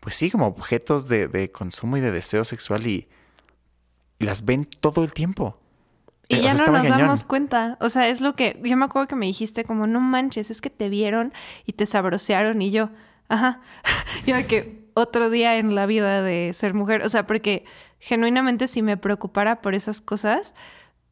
pues 0.00 0.14
sí, 0.14 0.30
como 0.30 0.46
objetos 0.46 1.08
de, 1.08 1.50
consumo 1.50 1.96
y 1.96 2.00
de 2.00 2.10
deseo 2.10 2.44
sexual 2.44 2.86
y, 2.86 3.08
las 4.20 4.44
ven 4.44 4.64
todo 4.64 5.04
el 5.04 5.12
tiempo. 5.12 5.58
Y 6.28 6.36
eh, 6.36 6.42
ya 6.42 6.54
no 6.54 6.66
nos 6.66 6.88
damos 6.88 7.24
cuenta. 7.24 7.76
O 7.80 7.88
sea, 7.90 8.08
es 8.08 8.22
lo 8.22 8.34
que 8.36 8.58
yo 8.62 8.76
me 8.76 8.86
acuerdo 8.86 9.08
que 9.08 9.16
me 9.16 9.26
dijiste 9.26 9.64
como, 9.64 9.86
no 9.86 10.00
manches, 10.00 10.50
es 10.50 10.60
que 10.60 10.70
te 10.70 10.88
vieron 10.88 11.34
y 11.66 11.72
te 11.74 11.84
sabrosearon 11.84 12.62
y 12.62 12.70
yo, 12.70 12.90
ajá. 13.28 13.60
ya 14.26 14.46
que 14.46 14.84
otro 14.94 15.28
día 15.28 15.58
en 15.58 15.74
la 15.74 15.84
vida 15.86 16.22
de 16.22 16.52
ser 16.54 16.72
mujer, 16.72 17.04
o 17.04 17.08
sea, 17.08 17.26
porque 17.26 17.64
genuinamente 18.04 18.68
si 18.68 18.82
me 18.82 18.98
preocupara 18.98 19.62
por 19.62 19.74
esas 19.74 20.02
cosas, 20.02 20.54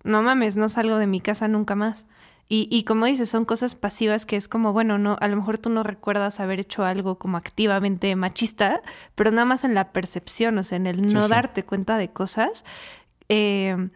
no 0.04 0.20
mames, 0.20 0.56
no 0.56 0.68
salgo 0.68 0.98
de 0.98 1.06
mi 1.06 1.22
casa 1.22 1.48
nunca 1.48 1.74
más. 1.74 2.06
Y, 2.50 2.68
y, 2.70 2.84
como 2.84 3.06
dices, 3.06 3.30
son 3.30 3.46
cosas 3.46 3.74
pasivas 3.74 4.26
que 4.26 4.36
es 4.36 4.46
como, 4.46 4.74
bueno, 4.74 4.98
no, 4.98 5.16
a 5.18 5.28
lo 5.28 5.36
mejor 5.36 5.56
tú 5.56 5.70
no 5.70 5.82
recuerdas 5.84 6.38
haber 6.38 6.60
hecho 6.60 6.84
algo 6.84 7.18
como 7.18 7.38
activamente 7.38 8.14
machista, 8.14 8.82
pero 9.14 9.30
nada 9.30 9.46
más 9.46 9.64
en 9.64 9.72
la 9.74 9.90
percepción, 9.92 10.58
o 10.58 10.62
sea, 10.62 10.76
en 10.76 10.86
el 10.86 11.00
no 11.00 11.28
darte 11.28 11.62
cuenta 11.64 11.96
de 11.96 12.10
cosas. 12.10 12.66
Eh, 13.30 13.88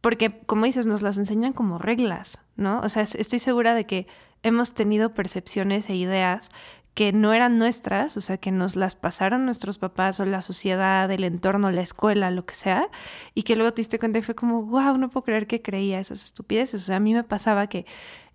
porque, 0.00 0.38
como 0.46 0.66
dices, 0.66 0.86
nos 0.86 1.02
las 1.02 1.18
enseñan 1.18 1.52
como 1.52 1.78
reglas, 1.78 2.40
¿no? 2.54 2.78
O 2.82 2.88
sea, 2.88 3.02
estoy 3.02 3.40
segura 3.40 3.74
de 3.74 3.84
que 3.84 4.06
hemos 4.44 4.74
tenido 4.74 5.12
percepciones 5.12 5.90
e 5.90 5.96
ideas 5.96 6.52
que 6.98 7.12
no 7.12 7.32
eran 7.32 7.58
nuestras, 7.58 8.16
o 8.16 8.20
sea, 8.20 8.38
que 8.38 8.50
nos 8.50 8.74
las 8.74 8.96
pasaron 8.96 9.44
nuestros 9.44 9.78
papás 9.78 10.18
o 10.18 10.24
la 10.24 10.42
sociedad, 10.42 11.08
el 11.12 11.22
entorno, 11.22 11.70
la 11.70 11.80
escuela, 11.80 12.32
lo 12.32 12.44
que 12.44 12.56
sea, 12.56 12.88
y 13.34 13.44
que 13.44 13.54
luego 13.54 13.72
te 13.72 13.82
diste 13.82 14.00
cuenta 14.00 14.18
y 14.18 14.22
fue 14.22 14.34
como, 14.34 14.64
wow, 14.64 14.98
no 14.98 15.08
puedo 15.08 15.22
creer 15.22 15.46
que 15.46 15.62
creía 15.62 16.00
esas 16.00 16.24
estupideces. 16.24 16.82
O 16.82 16.84
sea, 16.86 16.96
a 16.96 16.98
mí 17.00 17.14
me 17.14 17.22
pasaba 17.22 17.68
que 17.68 17.86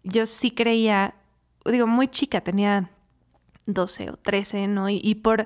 yo 0.05 0.25
sí 0.25 0.51
creía, 0.51 1.13
digo, 1.65 1.87
muy 1.87 2.07
chica, 2.07 2.39
tenía 2.39 2.89
12 3.65 4.11
o 4.11 4.15
13, 4.15 4.69
¿no? 4.69 4.87
Y, 4.87 5.01
y 5.03 5.15
por 5.15 5.45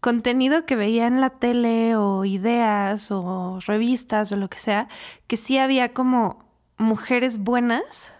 contenido 0.00 0.64
que 0.64 0.74
veía 0.74 1.06
en 1.06 1.20
la 1.20 1.28
tele 1.28 1.96
o 1.96 2.24
ideas 2.24 3.10
o 3.10 3.58
revistas 3.66 4.32
o 4.32 4.36
lo 4.36 4.48
que 4.48 4.58
sea, 4.58 4.88
que 5.26 5.36
sí 5.36 5.58
había 5.58 5.92
como 5.92 6.46
mujeres 6.78 7.36
buenas 7.36 8.10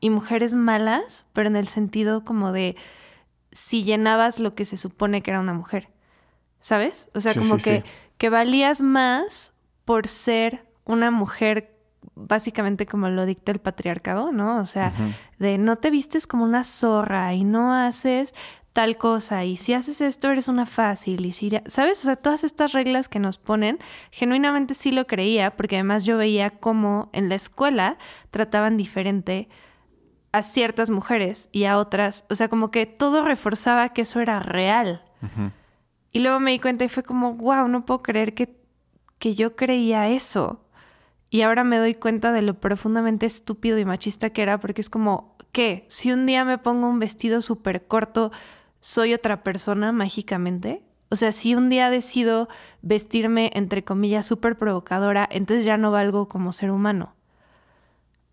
y 0.00 0.10
mujeres 0.10 0.54
malas, 0.54 1.24
pero 1.32 1.48
en 1.48 1.54
el 1.54 1.68
sentido 1.68 2.24
como 2.24 2.50
de 2.50 2.74
si 3.52 3.84
llenabas 3.84 4.38
lo 4.38 4.54
que 4.54 4.64
se 4.64 4.76
supone 4.76 5.22
que 5.22 5.30
era 5.30 5.40
una 5.40 5.54
mujer. 5.54 5.88
¿Sabes? 6.60 7.08
O 7.14 7.20
sea, 7.20 7.34
como 7.34 7.56
que, 7.56 7.84
que 8.18 8.28
valías 8.28 8.82
más 8.82 9.54
por 9.84 10.06
ser 10.06 10.66
una 10.84 11.10
mujer 11.10 11.74
básicamente 12.14 12.86
como 12.86 13.08
lo 13.08 13.26
dicta 13.26 13.52
el 13.52 13.60
patriarcado, 13.60 14.32
¿no? 14.32 14.60
O 14.60 14.66
sea, 14.66 14.92
de 15.38 15.58
no 15.58 15.76
te 15.76 15.90
vistes 15.90 16.26
como 16.26 16.44
una 16.44 16.64
zorra 16.64 17.32
y 17.34 17.44
no 17.44 17.74
haces 17.74 18.34
tal 18.72 18.96
cosa 18.96 19.44
y 19.44 19.56
si 19.56 19.74
haces 19.74 20.00
esto 20.00 20.30
eres 20.30 20.46
una 20.46 20.64
fácil 20.64 21.26
y 21.26 21.32
si 21.32 21.50
sabes, 21.66 22.00
o 22.00 22.02
sea, 22.02 22.16
todas 22.16 22.44
estas 22.44 22.72
reglas 22.72 23.08
que 23.08 23.18
nos 23.18 23.36
ponen, 23.36 23.78
genuinamente 24.10 24.74
sí 24.74 24.92
lo 24.92 25.06
creía 25.06 25.50
porque 25.56 25.76
además 25.76 26.04
yo 26.04 26.16
veía 26.16 26.50
cómo 26.50 27.10
en 27.12 27.28
la 27.28 27.34
escuela 27.34 27.98
trataban 28.30 28.76
diferente 28.76 29.48
a 30.32 30.42
ciertas 30.42 30.90
mujeres 30.90 31.48
y 31.52 31.64
a 31.64 31.78
otras. 31.78 32.24
O 32.30 32.34
sea, 32.34 32.48
como 32.48 32.70
que 32.70 32.86
todo 32.86 33.24
reforzaba 33.24 33.90
que 33.90 34.02
eso 34.02 34.20
era 34.20 34.40
real. 34.40 35.02
Y 36.12 36.20
luego 36.20 36.40
me 36.40 36.52
di 36.52 36.58
cuenta 36.58 36.84
y 36.84 36.88
fue 36.88 37.02
como, 37.02 37.34
wow, 37.34 37.68
no 37.68 37.84
puedo 37.84 38.02
creer 38.02 38.34
que, 38.34 38.56
que 39.18 39.34
yo 39.34 39.56
creía 39.56 40.08
eso. 40.08 40.64
Y 41.28 41.42
ahora 41.42 41.62
me 41.62 41.78
doy 41.78 41.94
cuenta 41.94 42.32
de 42.32 42.42
lo 42.42 42.54
profundamente 42.54 43.26
estúpido 43.26 43.78
y 43.78 43.84
machista 43.84 44.30
que 44.30 44.42
era, 44.42 44.58
porque 44.58 44.80
es 44.80 44.90
como, 44.90 45.36
¿qué? 45.52 45.84
Si 45.88 46.10
un 46.10 46.26
día 46.26 46.44
me 46.44 46.58
pongo 46.58 46.88
un 46.88 46.98
vestido 46.98 47.40
súper 47.40 47.86
corto, 47.86 48.32
¿soy 48.80 49.14
otra 49.14 49.42
persona 49.44 49.92
mágicamente? 49.92 50.82
O 51.10 51.16
sea, 51.16 51.32
si 51.32 51.54
un 51.54 51.68
día 51.68 51.90
decido 51.90 52.48
vestirme, 52.82 53.50
entre 53.54 53.84
comillas, 53.84 54.26
súper 54.26 54.56
provocadora, 54.56 55.28
entonces 55.30 55.64
ya 55.64 55.76
no 55.76 55.90
valgo 55.90 56.28
como 56.28 56.52
ser 56.52 56.70
humano 56.70 57.14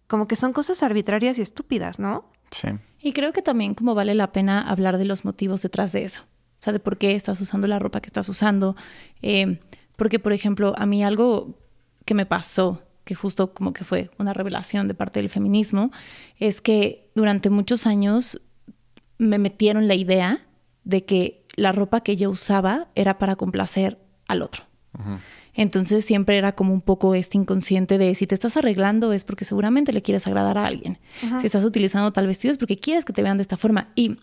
como 0.07 0.27
que 0.27 0.35
son 0.35 0.53
cosas 0.53 0.83
arbitrarias 0.83 1.39
y 1.39 1.41
estúpidas, 1.41 1.99
¿no? 1.99 2.31
Sí. 2.51 2.69
Y 3.01 3.13
creo 3.13 3.33
que 3.33 3.41
también 3.41 3.75
como 3.75 3.93
vale 3.93 4.15
la 4.15 4.31
pena 4.31 4.61
hablar 4.61 4.97
de 4.97 5.05
los 5.05 5.25
motivos 5.25 5.61
detrás 5.61 5.91
de 5.91 6.03
eso. 6.03 6.23
O 6.59 6.61
sea, 6.61 6.73
de 6.73 6.79
por 6.79 6.97
qué 6.97 7.13
estás 7.15 7.39
usando 7.39 7.67
la 7.67 7.79
ropa 7.79 8.01
que 8.01 8.07
estás 8.07 8.27
usando. 8.29 8.75
Eh, 9.21 9.59
porque, 9.95 10.19
por 10.19 10.33
ejemplo, 10.33 10.73
a 10.77 10.85
mí 10.85 11.03
algo 11.03 11.59
que 12.05 12.13
me 12.13 12.25
pasó, 12.25 12.81
que 13.03 13.15
justo 13.15 13.53
como 13.53 13.73
que 13.73 13.83
fue 13.83 14.09
una 14.17 14.33
revelación 14.33 14.87
de 14.87 14.93
parte 14.93 15.19
del 15.19 15.29
feminismo, 15.29 15.91
es 16.39 16.61
que 16.61 17.09
durante 17.15 17.49
muchos 17.49 17.85
años 17.85 18.41
me 19.17 19.37
metieron 19.37 19.87
la 19.87 19.95
idea 19.95 20.45
de 20.83 21.05
que 21.05 21.45
la 21.55 21.71
ropa 21.71 22.01
que 22.01 22.15
yo 22.15 22.29
usaba 22.29 22.87
era 22.95 23.17
para 23.17 23.35
complacer 23.35 23.99
al 24.27 24.41
otro. 24.41 24.63
Entonces 25.57 26.05
siempre 26.05 26.37
era 26.37 26.53
como 26.53 26.71
un 26.71 26.81
poco 26.81 27.15
este 27.15 27.35
inconsciente 27.35 27.97
de 27.97 28.13
si 28.13 28.27
te 28.27 28.35
estás 28.35 28.55
arreglando 28.57 29.11
es 29.11 29.23
porque 29.23 29.43
seguramente 29.43 29.91
le 29.91 30.03
quieres 30.03 30.27
agradar 30.27 30.57
a 30.57 30.67
alguien. 30.67 30.99
Si 31.41 31.47
estás 31.47 31.65
utilizando 31.65 32.13
tal 32.13 32.27
vestido 32.27 32.51
es 32.51 32.59
porque 32.59 32.77
quieres 32.77 33.03
que 33.03 33.11
te 33.11 33.23
vean 33.23 33.37
de 33.37 33.41
esta 33.41 33.57
forma. 33.57 33.89
Y, 33.95 34.17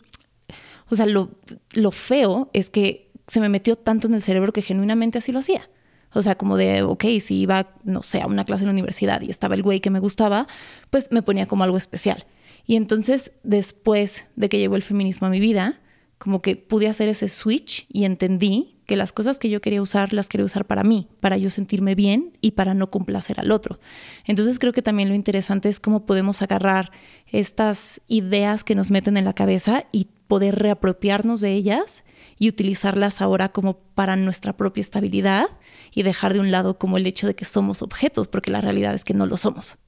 o 0.88 0.94
sea, 0.94 1.06
lo, 1.06 1.32
lo 1.72 1.90
feo 1.90 2.50
es 2.52 2.70
que 2.70 3.10
se 3.26 3.40
me 3.40 3.48
metió 3.48 3.76
tanto 3.76 4.06
en 4.06 4.14
el 4.14 4.22
cerebro 4.22 4.52
que 4.52 4.62
genuinamente 4.62 5.18
así 5.18 5.32
lo 5.32 5.40
hacía. 5.40 5.68
O 6.12 6.22
sea, 6.22 6.36
como 6.36 6.56
de, 6.56 6.82
ok, 6.82 7.04
si 7.20 7.40
iba, 7.40 7.74
no 7.82 8.04
sé, 8.04 8.20
a 8.20 8.28
una 8.28 8.44
clase 8.44 8.62
en 8.62 8.68
la 8.68 8.72
universidad 8.72 9.20
y 9.20 9.30
estaba 9.30 9.56
el 9.56 9.64
güey 9.64 9.80
que 9.80 9.90
me 9.90 9.98
gustaba, 9.98 10.46
pues 10.90 11.10
me 11.10 11.22
ponía 11.22 11.46
como 11.46 11.64
algo 11.64 11.76
especial. 11.76 12.26
Y 12.64 12.76
entonces, 12.76 13.32
después 13.42 14.26
de 14.36 14.48
que 14.48 14.58
llegó 14.58 14.76
el 14.76 14.82
feminismo 14.82 15.26
a 15.26 15.30
mi 15.30 15.40
vida, 15.40 15.80
como 16.18 16.42
que 16.42 16.54
pude 16.54 16.86
hacer 16.86 17.08
ese 17.08 17.28
switch 17.28 17.86
y 17.88 18.04
entendí 18.04 18.73
que 18.86 18.96
las 18.96 19.12
cosas 19.12 19.38
que 19.38 19.48
yo 19.50 19.60
quería 19.60 19.82
usar 19.82 20.12
las 20.12 20.28
quería 20.28 20.44
usar 20.44 20.66
para 20.66 20.82
mí, 20.82 21.08
para 21.20 21.36
yo 21.36 21.50
sentirme 21.50 21.94
bien 21.94 22.36
y 22.40 22.52
para 22.52 22.74
no 22.74 22.90
complacer 22.90 23.40
al 23.40 23.50
otro. 23.50 23.78
Entonces 24.26 24.58
creo 24.58 24.72
que 24.72 24.82
también 24.82 25.08
lo 25.08 25.14
interesante 25.14 25.68
es 25.68 25.80
cómo 25.80 26.06
podemos 26.06 26.42
agarrar 26.42 26.92
estas 27.26 28.00
ideas 28.08 28.64
que 28.64 28.74
nos 28.74 28.90
meten 28.90 29.16
en 29.16 29.24
la 29.24 29.32
cabeza 29.32 29.84
y 29.92 30.08
poder 30.26 30.56
reapropiarnos 30.56 31.40
de 31.40 31.52
ellas 31.52 32.04
y 32.38 32.48
utilizarlas 32.48 33.20
ahora 33.20 33.50
como 33.50 33.78
para 33.78 34.16
nuestra 34.16 34.56
propia 34.56 34.80
estabilidad 34.80 35.46
y 35.94 36.02
dejar 36.02 36.34
de 36.34 36.40
un 36.40 36.50
lado 36.50 36.78
como 36.78 36.96
el 36.96 37.06
hecho 37.06 37.26
de 37.26 37.34
que 37.34 37.44
somos 37.44 37.82
objetos, 37.82 38.28
porque 38.28 38.50
la 38.50 38.60
realidad 38.60 38.94
es 38.94 39.04
que 39.04 39.14
no 39.14 39.26
lo 39.26 39.36
somos. 39.36 39.78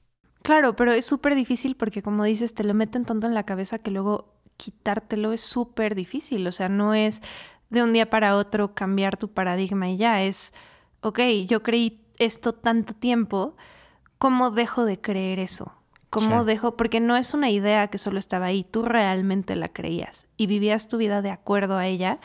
Claro, 0.43 0.75
pero 0.75 0.93
es 0.93 1.05
súper 1.05 1.35
difícil 1.35 1.75
porque 1.75 2.01
como 2.01 2.23
dices, 2.23 2.53
te 2.53 2.63
lo 2.63 2.73
meten 2.73 3.05
tanto 3.05 3.27
en 3.27 3.33
la 3.33 3.43
cabeza 3.43 3.79
que 3.79 3.91
luego 3.91 4.37
quitártelo 4.55 5.33
es 5.33 5.41
súper 5.41 5.95
difícil. 5.95 6.45
O 6.47 6.51
sea, 6.51 6.69
no 6.69 6.93
es 6.93 7.21
de 7.69 7.83
un 7.83 7.93
día 7.93 8.09
para 8.09 8.35
otro 8.35 8.73
cambiar 8.73 9.17
tu 9.17 9.29
paradigma 9.29 9.89
y 9.89 9.97
ya 9.97 10.23
es, 10.23 10.53
ok, 11.01 11.19
yo 11.47 11.63
creí 11.63 12.01
esto 12.17 12.53
tanto 12.53 12.93
tiempo, 12.93 13.55
¿cómo 14.17 14.51
dejo 14.51 14.85
de 14.85 14.99
creer 14.99 15.39
eso? 15.39 15.73
¿Cómo 16.09 16.45
dejo? 16.45 16.77
Porque 16.77 16.99
no 16.99 17.17
es 17.17 17.33
una 17.33 17.49
idea 17.49 17.87
que 17.89 17.97
solo 17.97 18.17
estaba 18.17 18.45
ahí, 18.45 18.63
tú 18.63 18.81
realmente 18.81 19.55
la 19.55 19.67
creías 19.67 20.27
y 20.37 20.47
vivías 20.47 20.87
tu 20.87 20.97
vida 20.97 21.21
de 21.21 21.31
acuerdo 21.31 21.77
a 21.77 21.85
ella. 21.85 22.19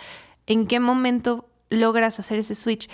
¿En 0.46 0.66
qué 0.66 0.78
momento 0.78 1.49
logras 1.68 2.20
hacer 2.20 2.38
ese 2.38 2.54
switch? 2.54 2.88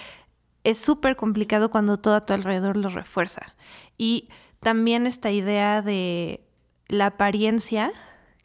Es 0.64 0.78
súper 0.78 1.16
complicado 1.16 1.70
cuando 1.70 1.98
todo 1.98 2.14
a 2.14 2.24
tu 2.24 2.32
alrededor 2.32 2.76
lo 2.76 2.88
refuerza. 2.88 3.54
Y 3.98 4.28
también 4.60 5.06
esta 5.06 5.30
idea 5.30 5.82
de 5.82 6.42
la 6.88 7.06
apariencia, 7.06 7.92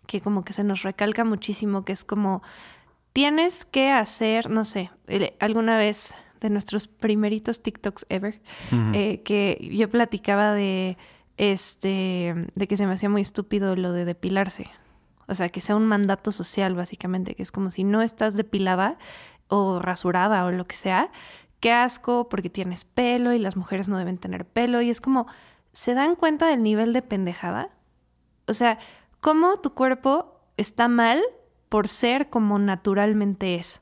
que 0.06 0.20
como 0.20 0.44
que 0.44 0.54
se 0.54 0.66
nos 0.66 0.84
recalca 0.84 1.24
muchísimo, 1.24 1.86
que 1.86 1.94
es 1.94 2.04
como 2.04 2.44
tienes 3.14 3.66
que 3.66 3.92
hacer, 3.92 4.50
no 4.50 4.66
sé, 4.66 4.92
alguna 5.40 5.78
vez 5.78 6.16
de 6.42 6.50
nuestros 6.50 6.88
primeritos 6.88 7.62
TikToks 7.62 8.06
ever, 8.10 8.42
eh, 8.94 9.22
que 9.24 9.70
yo 9.72 9.90
platicaba 9.90 10.54
de 10.54 10.98
este, 11.38 12.34
de 12.54 12.68
que 12.68 12.78
se 12.78 12.86
me 12.86 12.94
hacía 12.94 13.10
muy 13.10 13.22
estúpido 13.22 13.76
lo 13.76 13.94
de 13.94 14.06
depilarse. 14.06 14.70
O 15.28 15.36
sea, 15.36 15.50
que 15.50 15.62
sea 15.62 15.76
un 15.76 15.86
mandato 15.86 16.32
social, 16.32 16.76
básicamente, 16.76 17.36
que 17.36 17.44
es 17.44 17.52
como 17.52 17.70
si 17.70 17.84
no 17.84 18.02
estás 18.02 18.36
depilada 18.36 18.98
o 19.48 19.80
rasurada 19.80 20.46
o 20.46 20.52
lo 20.52 20.68
que 20.68 20.76
sea, 20.76 21.12
qué 21.60 21.72
asco 21.72 22.28
porque 22.28 22.50
tienes 22.50 22.84
pelo 22.84 23.34
y 23.34 23.40
las 23.40 23.56
mujeres 23.56 23.88
no 23.88 23.98
deben 23.98 24.18
tener 24.18 24.46
pelo. 24.46 24.82
Y 24.82 24.90
es 24.90 25.00
como, 25.00 25.28
¿se 25.72 25.94
dan 25.94 26.16
cuenta 26.16 26.48
del 26.48 26.62
nivel 26.62 26.92
de 26.92 27.02
pendejada? 27.02 27.70
O 28.48 28.54
sea, 28.54 28.80
cómo 29.22 29.60
tu 29.62 29.74
cuerpo 29.74 30.42
está 30.58 30.90
mal 30.90 31.22
por 31.74 31.88
ser 31.88 32.30
como 32.30 32.60
naturalmente 32.60 33.56
es, 33.56 33.82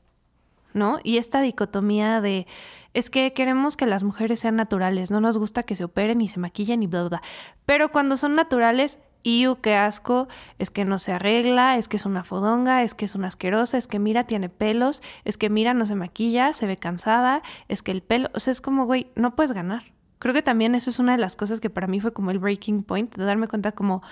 ¿no? 0.72 0.98
Y 1.04 1.18
esta 1.18 1.42
dicotomía 1.42 2.22
de 2.22 2.46
es 2.94 3.10
que 3.10 3.34
queremos 3.34 3.76
que 3.76 3.84
las 3.84 4.02
mujeres 4.02 4.40
sean 4.40 4.56
naturales, 4.56 5.10
no 5.10 5.20
nos 5.20 5.36
gusta 5.36 5.64
que 5.64 5.76
se 5.76 5.84
operen 5.84 6.22
y 6.22 6.28
se 6.28 6.40
maquillen 6.40 6.82
y 6.82 6.86
bla, 6.86 7.06
bla. 7.06 7.22
Pero 7.66 7.92
cuando 7.92 8.16
son 8.16 8.34
naturales, 8.34 8.98
¡iu, 9.24 9.56
qué 9.56 9.74
asco! 9.74 10.26
Es 10.58 10.70
que 10.70 10.86
no 10.86 10.98
se 10.98 11.12
arregla, 11.12 11.76
es 11.76 11.86
que 11.86 11.98
es 11.98 12.06
una 12.06 12.24
fodonga, 12.24 12.82
es 12.82 12.94
que 12.94 13.04
es 13.04 13.14
una 13.14 13.28
asquerosa, 13.28 13.76
es 13.76 13.88
que 13.88 13.98
mira, 13.98 14.24
tiene 14.24 14.48
pelos, 14.48 15.02
es 15.26 15.36
que 15.36 15.50
mira, 15.50 15.74
no 15.74 15.84
se 15.84 15.94
maquilla, 15.94 16.54
se 16.54 16.66
ve 16.66 16.78
cansada, 16.78 17.42
es 17.68 17.82
que 17.82 17.90
el 17.92 18.02
pelo, 18.02 18.30
o 18.34 18.40
sea, 18.40 18.52
es 18.52 18.62
como, 18.62 18.86
güey, 18.86 19.08
no 19.16 19.36
puedes 19.36 19.52
ganar. 19.52 19.92
Creo 20.18 20.32
que 20.32 20.40
también 20.40 20.74
eso 20.74 20.88
es 20.88 20.98
una 20.98 21.12
de 21.12 21.18
las 21.18 21.36
cosas 21.36 21.60
que 21.60 21.68
para 21.68 21.88
mí 21.88 22.00
fue 22.00 22.14
como 22.14 22.30
el 22.30 22.38
breaking 22.38 22.84
point, 22.84 23.14
de 23.14 23.24
darme 23.26 23.48
cuenta 23.48 23.72
como 23.72 24.02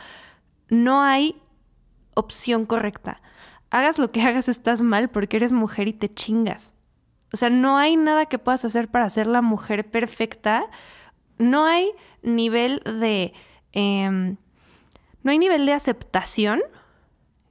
no 0.68 1.00
hay 1.00 1.40
opción 2.14 2.66
correcta. 2.66 3.22
Hagas 3.70 3.98
lo 3.98 4.10
que 4.10 4.22
hagas, 4.26 4.48
estás 4.48 4.82
mal 4.82 5.08
porque 5.08 5.36
eres 5.36 5.52
mujer 5.52 5.88
y 5.88 5.92
te 5.92 6.08
chingas. 6.08 6.72
O 7.32 7.36
sea, 7.36 7.50
no 7.50 7.78
hay 7.78 7.96
nada 7.96 8.26
que 8.26 8.38
puedas 8.38 8.64
hacer 8.64 8.88
para 8.88 9.08
ser 9.08 9.26
la 9.26 9.42
mujer 9.42 9.88
perfecta. 9.88 10.66
No 11.38 11.64
hay 11.64 11.90
nivel 12.22 12.82
de... 12.84 13.32
Em, 13.72 14.36
no 15.22 15.30
hay 15.30 15.38
nivel 15.38 15.66
de 15.66 15.74
aceptación 15.74 16.60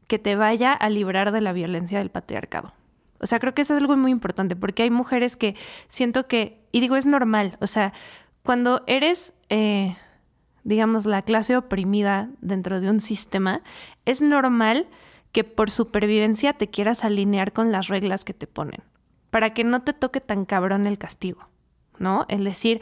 que 0.08 0.20
te 0.20 0.36
vaya 0.36 0.74
a 0.74 0.90
librar 0.90 1.32
de 1.32 1.40
la 1.40 1.54
violencia 1.54 2.00
del 2.00 2.10
patriarcado. 2.10 2.74
O 3.20 3.28
sea, 3.28 3.40
creo 3.40 3.54
que 3.54 3.62
eso 3.62 3.76
es 3.76 3.82
algo 3.82 3.96
muy 3.96 4.12
importante 4.12 4.56
porque 4.56 4.84
hay 4.84 4.90
mujeres 4.90 5.38
que 5.38 5.56
siento 5.88 6.28
que, 6.28 6.66
y 6.72 6.80
digo, 6.80 6.96
es 6.96 7.06
normal, 7.06 7.58
o 7.62 7.68
sea, 7.68 7.94
cuando 8.44 8.82
eres, 8.88 9.34
eh, 9.50 9.96
digamos, 10.64 11.06
la 11.06 11.22
clase 11.22 11.56
oprimida 11.58 12.30
dentro 12.42 12.82
de 12.82 12.90
un 12.90 13.02
sistema, 13.02 13.62
es 14.06 14.22
normal 14.22 14.88
que 15.32 15.44
por 15.44 15.70
supervivencia 15.70 16.54
te 16.54 16.70
quieras 16.70 17.04
alinear 17.04 17.54
con 17.54 17.72
las 17.72 17.88
reglas 17.88 18.26
que 18.26 18.34
te 18.34 18.48
ponen, 18.48 18.82
para 19.30 19.54
que 19.54 19.64
no 19.64 19.84
te 19.84 19.94
toque 19.94 20.22
tan 20.22 20.46
cabrón 20.46 20.88
el 20.88 20.98
castigo, 20.98 21.50
¿no? 21.98 22.26
Es 22.30 22.44
decir, 22.44 22.82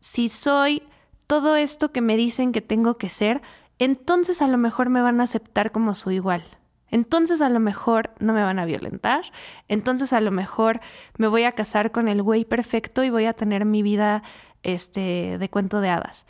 si 0.00 0.28
soy 0.28 0.82
todo 1.26 1.56
esto 1.56 1.92
que 1.92 2.00
me 2.00 2.16
dicen 2.16 2.52
que 2.52 2.60
tengo 2.60 2.96
que 2.98 3.08
ser, 3.08 3.42
entonces 3.78 4.42
a 4.42 4.48
lo 4.48 4.58
mejor 4.58 4.88
me 4.88 5.02
van 5.02 5.20
a 5.20 5.24
aceptar 5.24 5.72
como 5.72 5.94
su 5.94 6.10
igual. 6.10 6.44
Entonces 6.90 7.42
a 7.42 7.48
lo 7.48 7.58
mejor 7.58 8.12
no 8.20 8.32
me 8.32 8.42
van 8.44 8.60
a 8.60 8.66
violentar, 8.66 9.24
entonces 9.66 10.12
a 10.12 10.20
lo 10.20 10.30
mejor 10.30 10.80
me 11.16 11.26
voy 11.26 11.42
a 11.42 11.52
casar 11.52 11.90
con 11.90 12.06
el 12.06 12.22
güey 12.22 12.44
perfecto 12.44 13.02
y 13.02 13.10
voy 13.10 13.24
a 13.24 13.32
tener 13.32 13.64
mi 13.64 13.82
vida 13.82 14.22
este, 14.62 15.38
de 15.38 15.48
cuento 15.48 15.80
de 15.80 15.88
hadas. 15.88 16.26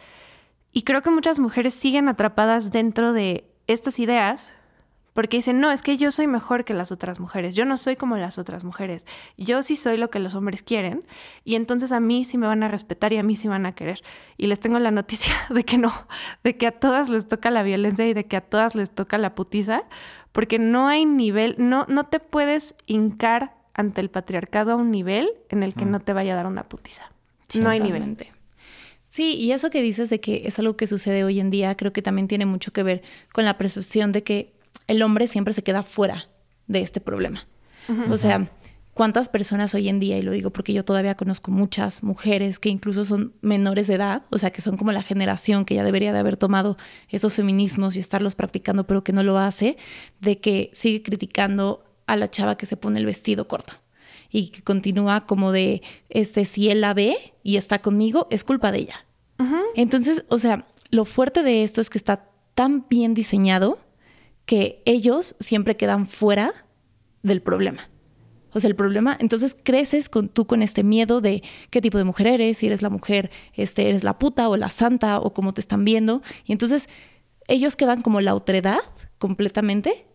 Y 0.73 0.83
creo 0.83 1.03
que 1.03 1.11
muchas 1.11 1.39
mujeres 1.39 1.75
siguen 1.75 2.09
atrapadas 2.09 2.73
dentro 2.73 3.13
de 3.13 3.45
estas 3.67 3.99
ideas 3.99 4.54
porque 5.15 5.39
dicen, 5.39 5.61
no, 5.61 5.71
es 5.71 5.81
que 5.81 5.97
yo 5.97 6.11
soy 6.11 6.27
mejor 6.27 6.65
que 6.65 6.75
las 6.75 6.93
otras 6.93 7.21
mujeres, 7.21 7.55
yo 7.55 7.65
no 7.65 7.77
soy 7.77 7.97
como 7.97 8.17
las 8.19 8.37
otras 8.37 8.65
mujeres, 8.65 9.07
yo 9.39 9.63
sí 9.63 9.77
soy 9.77 9.97
lo 9.97 10.11
que 10.11 10.19
los 10.19 10.35
hombres 10.35 10.63
quieren 10.63 11.07
y 11.45 11.55
entonces 11.55 11.93
a 11.93 12.01
mí 12.01 12.25
sí 12.25 12.37
me 12.37 12.47
van 12.47 12.63
a 12.63 12.69
respetar 12.69 13.13
y 13.13 13.17
a 13.17 13.23
mí 13.23 13.37
sí 13.37 13.49
van 13.49 13.65
a 13.65 13.75
querer. 13.75 14.03
Y 14.37 14.49
les 14.49 14.61
tengo 14.61 14.79
la 14.81 14.91
noticia 14.91 15.35
de 15.49 15.65
que 15.65 15.79
no, 15.79 15.93
de 16.43 16.57
que 16.57 16.67
a 16.67 16.73
todas 16.73 17.09
les 17.09 17.27
toca 17.27 17.51
la 17.51 17.63
violencia 17.63 18.07
y 18.07 18.13
de 18.13 18.27
que 18.27 18.37
a 18.37 18.43
todas 18.43 18.75
les 18.75 18.91
toca 18.91 19.17
la 19.17 19.35
putiza, 19.35 19.85
porque 20.33 20.59
no 20.59 20.89
hay 20.89 21.07
nivel, 21.07 21.55
no, 21.59 21.87
no 21.89 22.05
te 22.05 22.19
puedes 22.19 22.75
hincar 22.87 23.55
ante 23.73 24.01
el 24.01 24.11
patriarcado 24.11 24.73
a 24.73 24.77
un 24.77 24.91
nivel 24.91 25.31
en 25.49 25.63
el 25.63 25.75
que 25.75 25.85
mm. 25.85 25.91
no 25.91 26.01
te 26.01 26.13
vaya 26.13 26.33
a 26.33 26.37
dar 26.37 26.47
una 26.47 26.65
putiza. 26.65 27.11
No 27.55 27.71
hay 27.71 27.79
nivel. 27.79 28.17
Sí, 29.07 29.35
y 29.37 29.53
eso 29.53 29.71
que 29.71 29.81
dices 29.81 30.11
de 30.11 30.19
que 30.19 30.43
es 30.47 30.59
algo 30.59 30.77
que 30.77 30.89
sucede 30.89 31.23
hoy 31.23 31.39
en 31.39 31.51
día, 31.51 31.77
creo 31.77 31.93
que 31.93 32.03
también 32.03 32.27
tiene 32.27 32.47
mucho 32.47 32.73
que 32.73 32.83
ver 32.83 33.03
con 33.33 33.45
la 33.45 33.57
percepción 33.59 34.11
de 34.11 34.25
que 34.25 34.54
el 34.87 35.03
hombre 35.03 35.27
siempre 35.27 35.55
se 35.55 35.63
queda 35.63 35.83
fuera 35.83 36.29
de 36.67 36.81
este 36.81 37.01
problema. 37.01 37.47
O 38.11 38.17
sea, 38.17 38.51
¿cuántas 38.95 39.29
personas 39.29 39.75
hoy 39.75 39.91
en 39.91 40.01
día, 40.01 40.17
y 40.17 40.23
lo 40.23 40.33
digo 40.33 40.51
porque 40.51 40.73
yo 40.73 40.85
todavía 40.85 41.17
conozco 41.17 41.51
muchas 41.51 42.03
mujeres 42.03 42.59
que 42.59 42.71
incluso 42.71 43.05
son 43.05 43.35
menores 43.43 43.89
de 43.89 43.95
edad, 43.95 44.23
o 44.31 44.39
sea, 44.39 44.53
que 44.53 44.63
son 44.63 44.79
como 44.79 44.91
la 44.93 45.03
generación 45.03 45.67
que 45.67 45.75
ya 45.75 45.85
debería 45.85 46.13
de 46.13 46.19
haber 46.19 46.39
tomado 46.39 46.79
esos 47.11 47.35
feminismos 47.35 47.97
y 47.97 48.01
estarlos 48.01 48.35
practicando, 48.35 48.87
pero 48.87 49.05
que 49.05 49.13
no 49.13 49.23
lo 49.23 49.39
hace, 49.39 49.77
de 50.21 50.41
que 50.41 50.71
sigue 50.73 51.03
criticando 51.03 51.85
a 52.07 52.17
la 52.17 52.31
chava 52.31 52.57
que 52.57 52.67
se 52.67 52.77
pone 52.77 52.99
el 52.99 53.07
vestido 53.07 53.49
corto 53.49 53.75
y 54.31 54.49
que 54.49 54.63
continúa 54.63 55.27
como 55.27 55.53
de, 55.53 55.83
este, 56.09 56.45
si 56.45 56.71
él 56.71 56.81
la 56.81 56.95
ve 56.95 57.17
y 57.43 57.57
está 57.57 57.81
conmigo, 57.81 58.27
es 58.31 58.45
culpa 58.45 58.73
de 58.73 58.79
ella. 58.79 59.07
Entonces, 59.77 60.25
o 60.29 60.39
sea, 60.39 60.67
lo 60.91 61.05
fuerte 61.05 61.43
de 61.43 61.65
esto 61.65 61.81
es 61.81 61.91
que 61.91 61.99
está 61.99 62.31
tan 62.55 62.87
bien 62.89 63.15
diseñado 63.15 63.79
que 64.47 64.83
ellos 64.85 65.37
siempre 65.41 65.77
quedan 65.77 66.07
fuera 66.07 66.67
del 67.23 67.43
problema. 67.43 67.89
O 68.53 68.61
sea, 68.61 68.69
el 68.69 68.77
problema, 68.77 69.17
entonces 69.19 69.57
creces 69.61 70.09
con 70.09 70.29
tú 70.29 70.47
con 70.47 70.63
este 70.63 70.85
miedo 70.85 71.21
de 71.21 71.43
qué 71.71 71.81
tipo 71.81 71.99
de 71.99 72.05
mujer 72.05 72.29
eres, 72.29 72.59
si 72.59 72.67
eres 72.67 72.83
la 72.83 72.91
mujer, 72.91 73.31
este, 73.55 73.89
eres 73.89 74.05
la 74.05 74.19
puta 74.19 74.49
o 74.49 74.57
la 74.57 74.71
santa 74.71 75.19
o 75.19 75.35
cómo 75.35 75.53
te 75.55 75.61
están 75.61 75.85
viendo. 75.85 76.23
Y 76.45 76.53
entonces 76.53 76.89
ellos 77.49 77.75
quedan 77.75 78.01
como 78.01 78.21
la 78.21 78.35
otredad 78.35 78.81
completamente 79.19 80.07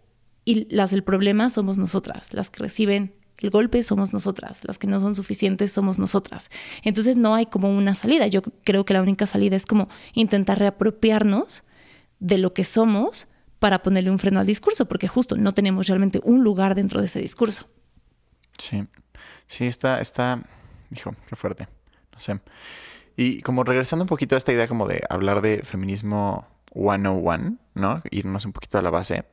y 0.45 0.73
las 0.73 0.91
del 0.91 1.03
problema 1.03 1.49
somos 1.49 1.77
nosotras, 1.77 2.33
las 2.33 2.49
que 2.49 2.63
reciben 2.63 3.13
el 3.39 3.49
golpe 3.51 3.83
somos 3.83 4.13
nosotras, 4.13 4.61
las 4.65 4.77
que 4.77 4.87
no 4.87 4.99
son 4.99 5.15
suficientes 5.15 5.71
somos 5.71 5.97
nosotras. 5.97 6.49
Entonces 6.83 7.15
no 7.15 7.35
hay 7.35 7.45
como 7.45 7.75
una 7.75 7.95
salida. 7.95 8.27
Yo 8.27 8.41
creo 8.41 8.85
que 8.85 8.93
la 8.93 9.01
única 9.01 9.25
salida 9.25 9.55
es 9.55 9.65
como 9.65 9.87
intentar 10.13 10.59
reapropiarnos 10.59 11.63
de 12.19 12.37
lo 12.37 12.53
que 12.53 12.65
somos 12.65 13.28
para 13.59 13.81
ponerle 13.81 14.09
un 14.09 14.19
freno 14.19 14.39
al 14.39 14.47
discurso, 14.47 14.87
porque 14.87 15.07
justo 15.07 15.35
no 15.37 15.53
tenemos 15.53 15.87
realmente 15.87 16.21
un 16.23 16.43
lugar 16.43 16.75
dentro 16.75 16.99
de 16.99 17.05
ese 17.05 17.19
discurso. 17.19 17.67
Sí, 18.57 18.85
sí, 19.45 19.67
está, 19.67 20.01
está, 20.01 20.43
dijo, 20.89 21.13
qué 21.27 21.35
fuerte, 21.35 21.67
no 22.13 22.19
sé. 22.19 22.39
Y 23.15 23.41
como 23.41 23.63
regresando 23.63 24.03
un 24.03 24.07
poquito 24.07 24.35
a 24.35 24.37
esta 24.37 24.53
idea 24.53 24.67
como 24.67 24.87
de 24.87 25.03
hablar 25.09 25.41
de 25.41 25.61
feminismo 25.63 26.47
101, 26.73 27.57
¿no? 27.75 28.01
Irnos 28.11 28.45
un 28.45 28.53
poquito 28.53 28.77
a 28.77 28.81
la 28.81 28.89
base. 28.89 29.25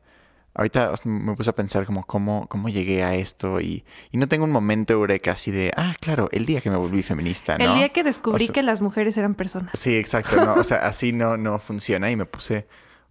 Ahorita 0.55 0.93
me 1.05 1.37
puse 1.37 1.51
a 1.51 1.55
pensar 1.55 1.85
como 1.85 2.05
cómo, 2.05 2.49
cómo 2.49 2.69
llegué 2.69 3.05
a 3.05 3.15
esto 3.15 3.61
y, 3.61 3.85
y 4.11 4.17
no 4.17 4.27
tengo 4.27 4.45
un 4.45 4.51
momento 4.51 4.95
eureka 4.95 5.33
así 5.33 5.51
de, 5.51 5.71
ah, 5.77 5.95
claro, 6.01 6.31
el 6.33 6.47
día 6.47 6.63
que 6.63 6.71
me 6.71 6.77
volví 6.77 7.03
feminista, 7.03 7.59
¿no? 7.59 7.65
El 7.65 7.75
día 7.75 7.91
que 7.91 8.03
descubrí 8.03 8.49
que 8.49 8.63
las 8.63 8.81
mujeres 8.81 9.17
eran 9.19 9.35
personas. 9.35 9.79
Sí, 9.79 9.97
exacto, 9.97 10.45
¿no? 10.45 10.55
O 10.55 10.65
sea, 10.65 10.79
así 10.79 11.13
no, 11.13 11.37
no 11.37 11.59
funciona 11.59 12.11
y 12.11 12.17
me 12.17 12.25
puse 12.25 12.67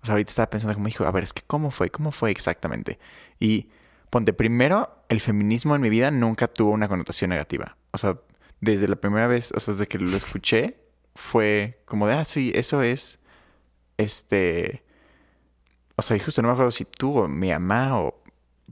ahorita 0.10 0.30
estaba 0.30 0.50
pensando 0.50 0.74
como, 0.74 0.88
hijo, 0.88 1.06
a 1.06 1.12
ver, 1.12 1.24
es 1.24 1.34
que 1.34 1.41
¿cómo 1.46 1.72
fue? 1.72 1.89
¿Cómo 1.89 2.12
fue 2.12 2.32
exactamente? 2.32 3.00
Y 3.39 3.70
ponte, 4.10 4.34
primero, 4.34 5.04
el 5.10 5.22
feminismo 5.22 5.76
en 5.76 5.82
mi 5.82 5.89
vida 5.89 6.12
nunca 6.12 6.48
tuvo 6.48 6.72
una 6.72 6.88
connotación 6.88 7.30
negativa. 7.30 7.78
O 7.91 7.98
sea, 7.98 8.20
desde 8.62 8.88
la 8.88 8.96
primera 8.96 9.28
vez, 9.28 9.52
o 9.56 9.60
sea, 9.60 9.74
desde 9.74 9.88
que 9.88 10.00
lo 10.00 10.15
escuché, 10.15 10.78
fue 11.15 11.82
como 11.86 12.08
de, 12.08 12.13
ah, 12.13 12.26
sí, 12.26 12.52
eso 12.56 12.82
es, 12.82 13.20
este, 13.98 14.84
o 15.96 16.02
sea, 16.02 16.18
y 16.18 16.20
justo 16.20 16.41
no 16.41 16.50
me 16.50 16.54
acuerdo 16.54 16.72
si 16.72 16.86
tú 16.86 17.20
o 17.20 17.28
mi 17.28 17.50
mamá 17.50 18.00
o, 18.00 18.22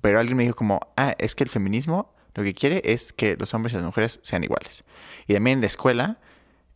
pero 0.01 0.19
alguien 0.19 0.37
me 0.37 0.43
dijo 0.43 0.55
como, 0.55 0.79
ah, 0.97 1.15
es 1.17 1.35
que 1.35 1.43
el 1.43 1.49
feminismo 1.49 2.13
lo 2.35 2.43
que 2.43 2.53
quiere 2.53 2.81
es 2.83 3.13
que 3.13 3.37
los 3.37 3.53
hombres 3.53 3.73
y 3.73 3.77
las 3.77 3.85
mujeres 3.85 4.19
sean 4.23 4.43
iguales. 4.43 4.83
Y 5.27 5.33
también 5.33 5.57
en 5.57 5.61
la 5.61 5.67
escuela, 5.67 6.19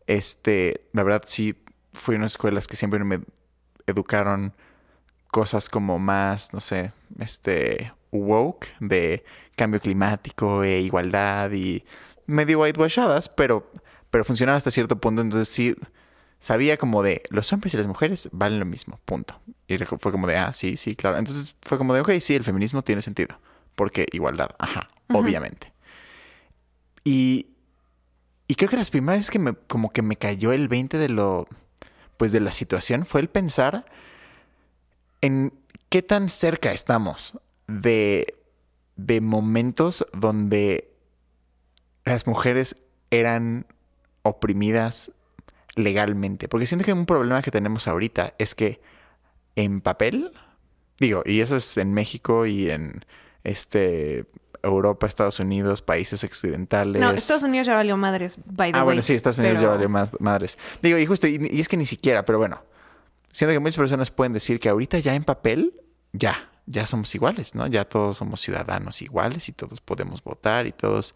este, 0.06 0.88
la 0.92 1.02
verdad 1.02 1.22
sí, 1.26 1.54
fui 1.92 2.14
a 2.14 2.18
unas 2.18 2.32
escuelas 2.32 2.66
que 2.66 2.76
siempre 2.76 3.02
me 3.04 3.20
educaron 3.90 4.54
cosas 5.30 5.68
como 5.68 5.98
más, 5.98 6.52
no 6.52 6.60
sé, 6.60 6.92
este, 7.18 7.92
woke, 8.10 8.68
de 8.80 9.24
cambio 9.56 9.80
climático 9.80 10.62
e 10.62 10.80
igualdad 10.80 11.50
y 11.52 11.84
medio 12.26 12.60
whitewashadas, 12.60 13.28
pero, 13.28 13.70
pero 14.10 14.24
funcionaron 14.24 14.56
hasta 14.56 14.70
cierto 14.70 15.00
punto, 15.00 15.22
entonces 15.22 15.48
sí 15.48 15.74
sabía 16.40 16.76
como 16.76 17.02
de 17.02 17.22
los 17.30 17.52
hombres 17.52 17.74
y 17.74 17.76
las 17.76 17.86
mujeres 17.86 18.28
valen 18.32 18.60
lo 18.60 18.64
mismo, 18.64 19.00
punto. 19.04 19.40
Y 19.66 19.76
fue 19.78 20.12
como 20.12 20.26
de, 20.26 20.36
ah, 20.36 20.52
sí, 20.52 20.76
sí, 20.76 20.94
claro. 20.94 21.18
Entonces 21.18 21.56
fue 21.62 21.78
como 21.78 21.94
de, 21.94 22.00
ok, 22.00 22.12
sí, 22.20 22.34
el 22.34 22.44
feminismo 22.44 22.82
tiene 22.82 23.02
sentido, 23.02 23.38
porque 23.74 24.06
igualdad, 24.12 24.50
ajá, 24.58 24.88
obviamente. 25.12 25.72
Y, 27.04 27.48
y 28.46 28.54
creo 28.54 28.70
que 28.70 28.76
las 28.76 28.90
primeras 28.90 29.20
veces 29.20 29.30
que 29.30 29.38
me, 29.38 29.54
como 29.54 29.90
que 29.90 30.02
me 30.02 30.16
cayó 30.16 30.52
el 30.52 30.68
20 30.68 30.98
de 30.98 31.08
lo 31.08 31.48
pues 32.18 32.32
de 32.32 32.40
la 32.40 32.52
situación 32.52 33.06
fue 33.06 33.22
el 33.22 33.28
pensar 33.28 33.86
en 35.22 35.54
qué 35.88 36.02
tan 36.02 36.28
cerca 36.28 36.72
estamos 36.72 37.38
de, 37.66 38.34
de 38.96 39.22
momentos 39.22 40.04
donde 40.12 40.90
las 42.04 42.26
mujeres 42.26 42.76
eran 43.10 43.66
oprimidas 44.22 45.12
legalmente. 45.74 46.48
Porque 46.48 46.66
siento 46.66 46.84
que 46.84 46.92
un 46.92 47.06
problema 47.06 47.40
que 47.40 47.50
tenemos 47.50 47.88
ahorita 47.88 48.34
es 48.38 48.54
que 48.54 48.80
en 49.56 49.80
papel, 49.80 50.32
digo, 50.98 51.22
y 51.24 51.40
eso 51.40 51.56
es 51.56 51.76
en 51.78 51.94
México 51.94 52.46
y 52.46 52.70
en 52.70 53.04
este 53.44 54.26
Europa, 54.62 55.06
Estados 55.06 55.40
Unidos, 55.40 55.82
países 55.82 56.24
occidentales. 56.24 57.00
No, 57.00 57.10
Estados 57.10 57.42
Unidos 57.42 57.66
ya 57.66 57.74
valió 57.74 57.96
madres, 57.96 58.38
by 58.44 58.72
the 58.72 58.78
ah, 58.78 58.82
bueno, 58.82 59.02
sí, 59.02 59.14
Estados 59.14 59.38
Unidos 59.38 59.60
ya 59.60 59.68
valió 59.68 59.88
madres. 59.88 60.58
Digo, 60.82 60.98
y 60.98 61.06
justo, 61.06 61.26
y, 61.26 61.60
es 61.60 61.68
que 61.68 61.76
ni 61.76 61.86
siquiera, 61.86 62.24
pero 62.24 62.38
bueno, 62.38 62.62
siento 63.30 63.52
que 63.52 63.58
muchas 63.58 63.76
personas 63.76 64.10
pueden 64.10 64.32
decir 64.32 64.60
que 64.60 64.68
ahorita 64.68 64.98
ya 64.98 65.14
en 65.14 65.24
papel, 65.24 65.74
ya, 66.12 66.50
ya 66.66 66.86
somos 66.86 67.14
iguales, 67.14 67.54
¿no? 67.54 67.66
Ya 67.66 67.84
todos 67.84 68.18
somos 68.18 68.40
ciudadanos 68.40 69.02
iguales 69.02 69.48
y 69.48 69.52
todos 69.52 69.80
podemos 69.80 70.22
votar 70.22 70.66
y 70.66 70.72
todos... 70.72 71.14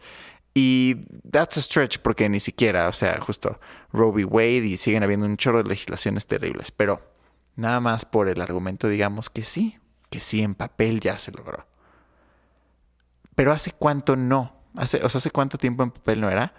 Y 0.55 1.05
that's 1.31 1.57
a 1.57 1.61
stretch 1.61 1.97
porque 1.97 2.29
ni 2.29 2.39
siquiera, 2.39 2.87
o 2.87 2.93
sea, 2.93 3.19
justo 3.19 3.59
Roe 3.91 4.11
v. 4.11 4.25
Wade 4.25 4.65
y 4.65 4.77
siguen 4.77 5.01
habiendo 5.01 5.25
un 5.25 5.35
chorro 5.35 5.63
de 5.63 5.69
legislaciones 5.69 6.27
terribles, 6.27 6.69
pero 6.69 7.01
nada 7.55 7.79
más 7.79 8.05
por 8.05 8.27
el 8.29 8.39
argumento 8.39 8.87
digamos 8.87 9.31
que 9.31 9.43
sí, 9.43 9.79
que 10.11 10.19
sí 10.19 10.43
en 10.43 10.53
papel 10.53 10.99
ya 10.99 11.17
se 11.17 11.31
logró. 11.31 11.65
Pero 13.35 13.51
hace 13.51 13.71
cuánto 13.71 14.15
no. 14.15 14.53
Hace, 14.75 14.97
o 15.03 15.09
sea, 15.09 15.19
hace 15.19 15.31
cuánto 15.31 15.57
tiempo 15.57 15.83
en 15.83 15.91
papel 15.91 16.21
no 16.21 16.29
era. 16.29 16.53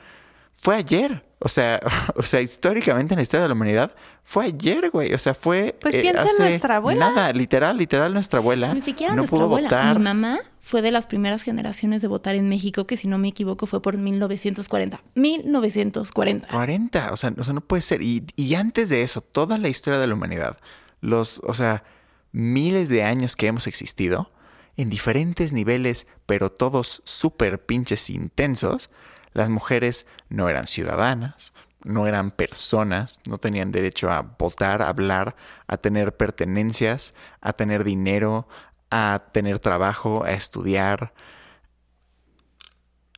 Fue 0.52 0.76
ayer. 0.76 1.24
O 1.40 1.48
sea, 1.48 1.80
o 2.16 2.22
sea, 2.22 2.40
históricamente 2.40 3.14
en 3.14 3.18
la 3.18 3.22
historia 3.22 3.42
de 3.42 3.48
la 3.48 3.54
humanidad 3.54 3.94
fue 4.22 4.46
ayer, 4.46 4.90
güey. 4.90 5.12
O 5.12 5.18
sea, 5.18 5.34
fue. 5.34 5.76
Pues 5.80 5.94
piensa 5.94 6.22
en 6.22 6.28
hace 6.28 6.42
nuestra 6.42 6.76
abuela. 6.76 7.10
Nada, 7.10 7.32
literal, 7.32 7.76
literal, 7.76 8.14
nuestra 8.14 8.38
abuela. 8.38 8.72
Ni 8.72 8.80
siquiera 8.80 9.12
no 9.12 9.18
nuestra 9.18 9.36
pudo 9.36 9.44
abuela. 9.46 9.68
votar. 9.68 9.98
Mi 9.98 10.04
mamá 10.04 10.38
fue 10.60 10.80
de 10.80 10.90
las 10.90 11.06
primeras 11.06 11.42
generaciones 11.42 12.00
de 12.00 12.08
votar 12.08 12.34
en 12.34 12.48
México, 12.48 12.86
que 12.86 12.96
si 12.96 13.08
no 13.08 13.18
me 13.18 13.28
equivoco 13.28 13.66
fue 13.66 13.82
por 13.82 13.98
1940. 13.98 15.02
1940. 15.14 16.48
40, 16.48 17.12
o 17.12 17.16
sea, 17.16 17.34
o 17.36 17.44
sea, 17.44 17.52
no 17.52 17.60
puede 17.60 17.82
ser. 17.82 18.00
Y, 18.00 18.24
y 18.36 18.54
antes 18.54 18.88
de 18.88 19.02
eso, 19.02 19.20
toda 19.20 19.58
la 19.58 19.68
historia 19.68 19.98
de 19.98 20.06
la 20.06 20.14
humanidad, 20.14 20.58
los, 21.02 21.42
o 21.44 21.52
sea, 21.52 21.84
miles 22.32 22.88
de 22.88 23.02
años 23.02 23.36
que 23.36 23.46
hemos 23.46 23.66
existido, 23.66 24.30
en 24.76 24.90
diferentes 24.90 25.52
niveles, 25.52 26.06
pero 26.26 26.50
todos 26.50 27.02
súper 27.04 27.64
pinches 27.64 28.10
intensos, 28.10 28.90
las 29.32 29.50
mujeres 29.50 30.06
no 30.28 30.48
eran 30.48 30.66
ciudadanas, 30.66 31.52
no 31.82 32.06
eran 32.06 32.30
personas, 32.30 33.20
no 33.28 33.38
tenían 33.38 33.72
derecho 33.72 34.10
a 34.10 34.22
votar, 34.22 34.82
a 34.82 34.88
hablar, 34.88 35.36
a 35.66 35.76
tener 35.76 36.16
pertenencias, 36.16 37.14
a 37.40 37.52
tener 37.52 37.84
dinero, 37.84 38.48
a 38.90 39.26
tener 39.32 39.58
trabajo, 39.58 40.24
a 40.24 40.32
estudiar, 40.32 41.12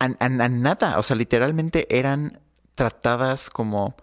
a, 0.00 0.08
nada. 0.28 0.98
O 0.98 1.02
sea, 1.02 1.16
literalmente 1.16 1.86
eran 1.98 2.40
tratadas 2.74 3.50
como... 3.50 3.96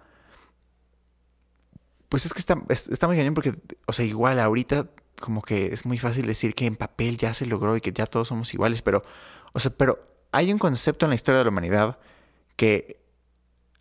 Pues 2.09 2.25
es 2.25 2.33
que 2.33 2.39
está, 2.39 2.61
es- 2.69 2.87
está 2.89 3.07
muy 3.07 3.17
cañón 3.17 3.33
porque, 3.33 3.55
o 3.87 3.93
sea, 3.93 4.05
igual 4.05 4.39
ahorita 4.39 4.87
como 5.19 5.41
que 5.41 5.73
es 5.73 5.85
muy 5.85 5.97
fácil 5.97 6.25
decir 6.25 6.53
que 6.55 6.65
en 6.65 6.75
papel 6.75 7.17
ya 7.17 7.33
se 7.33 7.45
logró 7.45 7.75
y 7.77 7.81
que 7.81 7.91
ya 7.93 8.05
todos 8.05 8.27
somos 8.29 8.53
iguales, 8.53 8.81
pero, 8.81 9.03
o 9.53 9.59
sea, 9.59 9.71
pero 9.75 9.99
hay 10.31 10.51
un 10.51 10.59
concepto 10.59 11.05
en 11.05 11.09
la 11.11 11.15
historia 11.15 11.39
de 11.39 11.45
la 11.45 11.49
humanidad 11.51 11.97
que 12.55 12.99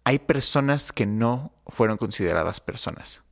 hay 0.05 0.19
personas 0.19 0.93
que 0.93 1.07
no 1.07 1.53
fueron 1.67 1.97
consideradas 1.97 2.61
personas. 2.61 3.23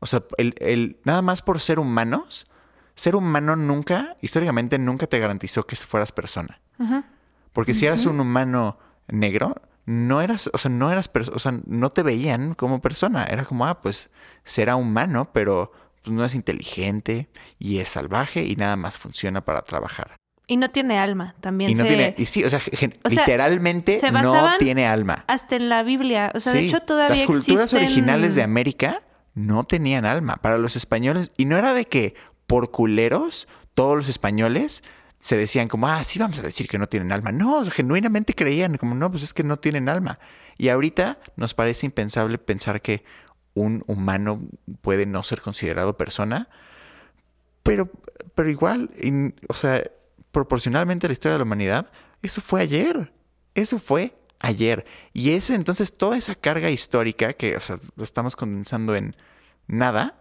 O 0.00 0.06
sea, 0.06 0.22
el, 0.38 0.54
el- 0.58 0.98
nada 1.04 1.22
más 1.22 1.42
por 1.42 1.60
ser 1.60 1.78
humanos, 1.78 2.46
ser 2.94 3.14
humano 3.16 3.54
nunca, 3.56 4.16
históricamente 4.20 4.78
nunca 4.78 5.06
te 5.06 5.18
garantizó 5.18 5.66
que 5.66 5.76
fueras 5.76 6.12
persona. 6.12 6.60
Porque 7.52 7.74
si 7.74 7.86
eras 7.86 8.06
un 8.06 8.20
humano 8.20 8.78
negro, 9.08 9.60
no 9.86 10.20
eras, 10.22 10.48
o 10.52 10.58
sea, 10.58 10.70
no 10.70 10.90
eras, 10.90 11.10
o 11.32 11.38
sea, 11.38 11.58
no 11.66 11.90
te 11.90 12.02
veían 12.02 12.54
como 12.54 12.80
persona. 12.80 13.24
Era 13.24 13.44
como, 13.44 13.66
ah, 13.66 13.80
pues 13.82 14.10
será 14.44 14.76
humano, 14.76 15.30
pero 15.32 15.72
pues, 16.02 16.14
no 16.14 16.24
es 16.24 16.34
inteligente 16.34 17.28
y 17.58 17.78
es 17.78 17.88
salvaje 17.88 18.44
y 18.44 18.56
nada 18.56 18.76
más 18.76 18.98
funciona 18.98 19.44
para 19.44 19.62
trabajar. 19.62 20.16
Y 20.46 20.56
no 20.56 20.68
tiene 20.70 20.98
alma, 20.98 21.36
también 21.40 21.70
Y 21.70 21.74
no 21.74 21.84
se... 21.84 21.88
tiene, 21.88 22.14
y 22.18 22.26
sí, 22.26 22.42
o 22.42 22.50
sea, 22.50 22.58
gen- 22.58 22.98
O 23.04 23.08
sea, 23.08 23.22
literalmente 23.22 24.00
se 24.00 24.10
no 24.10 24.56
tiene 24.58 24.86
alma. 24.86 25.24
Hasta 25.28 25.54
en 25.54 25.68
la 25.68 25.84
Biblia. 25.84 26.32
O 26.34 26.40
sea, 26.40 26.52
de 26.52 26.60
hecho 26.66 26.80
todavía 26.80 27.16
Las 27.16 27.24
culturas 27.26 27.64
existen... 27.66 27.84
originales 27.84 28.34
de 28.34 28.42
América 28.42 29.02
no 29.34 29.62
tenían 29.62 30.04
alma. 30.04 30.36
Para 30.36 30.58
los 30.58 30.74
españoles, 30.74 31.30
y 31.36 31.44
no 31.44 31.56
era 31.56 31.72
de 31.72 31.84
que 31.84 32.14
por 32.48 32.72
culeros 32.72 33.46
todos 33.74 33.96
los 33.96 34.08
españoles 34.08 34.82
se 35.20 35.36
decían 35.36 35.68
como, 35.68 35.86
ah, 35.86 36.02
sí 36.02 36.18
vamos 36.18 36.40
a 36.40 36.42
decir 36.42 36.66
que 36.66 36.78
no 36.78 36.88
tienen 36.88 37.12
alma. 37.12 37.30
No, 37.30 37.64
genuinamente 37.66 38.34
creían 38.34 38.76
como, 38.76 38.96
no, 38.96 39.08
pues 39.08 39.22
es 39.22 39.32
que 39.32 39.44
no 39.44 39.58
tienen 39.58 39.88
alma. 39.88 40.18
Y 40.58 40.68
ahorita 40.70 41.20
nos 41.36 41.54
parece 41.54 41.86
impensable 41.86 42.38
pensar 42.38 42.82
que 42.82 43.04
un 43.54 43.82
humano 43.86 44.40
puede 44.80 45.06
no 45.06 45.22
ser 45.24 45.40
considerado 45.40 45.96
persona, 45.96 46.48
pero, 47.62 47.90
pero 48.34 48.48
igual, 48.48 48.90
o 49.48 49.54
sea, 49.54 49.82
proporcionalmente 50.32 51.06
a 51.06 51.08
la 51.08 51.12
historia 51.12 51.34
de 51.34 51.38
la 51.38 51.44
humanidad, 51.44 51.90
eso 52.22 52.40
fue 52.40 52.60
ayer. 52.60 53.12
Eso 53.54 53.78
fue 53.78 54.14
ayer. 54.38 54.84
Y 55.12 55.32
ese, 55.32 55.54
entonces, 55.54 55.92
toda 55.92 56.16
esa 56.16 56.34
carga 56.34 56.70
histórica 56.70 57.32
que, 57.32 57.58
lo 57.96 58.04
estamos 58.04 58.36
condensando 58.36 58.94
en 58.94 59.16
nada, 59.66 60.16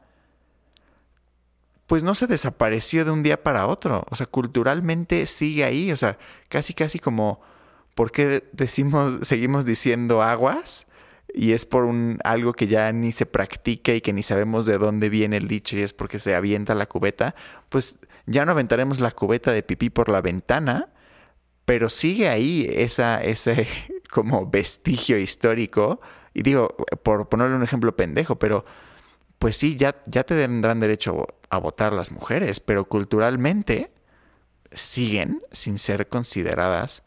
pues 1.87 2.03
no 2.03 2.15
se 2.15 2.27
desapareció 2.27 3.05
de 3.05 3.11
un 3.11 3.23
día 3.23 3.41
para 3.41 3.67
otro. 3.67 4.05
O 4.09 4.15
sea, 4.15 4.25
culturalmente 4.25 5.25
sigue 5.27 5.63
ahí. 5.63 5.91
O 5.91 5.97
sea, 5.97 6.17
casi, 6.49 6.73
casi 6.73 6.99
como, 6.99 7.41
¿por 7.95 8.11
qué 8.11 8.47
decimos, 8.51 9.19
seguimos 9.23 9.65
diciendo 9.65 10.21
aguas? 10.21 10.85
Y 11.33 11.53
es 11.53 11.65
por 11.65 11.83
un 11.83 12.19
algo 12.23 12.53
que 12.53 12.67
ya 12.67 12.91
ni 12.91 13.11
se 13.11 13.25
practica 13.25 13.93
y 13.93 14.01
que 14.01 14.13
ni 14.13 14.23
sabemos 14.23 14.65
de 14.65 14.77
dónde 14.77 15.09
viene 15.09 15.37
el 15.37 15.47
dicho 15.47 15.77
y 15.77 15.81
es 15.81 15.93
porque 15.93 16.19
se 16.19 16.35
avienta 16.35 16.75
la 16.75 16.87
cubeta. 16.87 17.35
Pues 17.69 17.99
ya 18.25 18.45
no 18.45 18.51
aventaremos 18.51 18.99
la 18.99 19.11
cubeta 19.11 19.51
de 19.51 19.63
pipí 19.63 19.89
por 19.89 20.09
la 20.09 20.21
ventana, 20.21 20.89
pero 21.65 21.89
sigue 21.89 22.29
ahí 22.29 22.67
esa, 22.71 23.23
ese 23.23 23.67
como 24.09 24.49
vestigio 24.49 25.17
histórico. 25.17 26.01
Y 26.33 26.43
digo, 26.43 26.75
por 27.03 27.29
ponerle 27.29 27.55
un 27.55 27.63
ejemplo 27.63 27.95
pendejo, 27.95 28.37
pero 28.37 28.65
pues 29.39 29.55
sí, 29.57 29.77
ya, 29.77 30.01
ya 30.05 30.23
te 30.23 30.35
tendrán 30.35 30.79
derecho 30.79 31.27
a 31.49 31.57
votar 31.57 31.93
las 31.93 32.11
mujeres, 32.11 32.59
pero 32.59 32.85
culturalmente 32.85 33.91
siguen 34.71 35.41
sin 35.51 35.77
ser 35.77 36.07
consideradas 36.07 37.03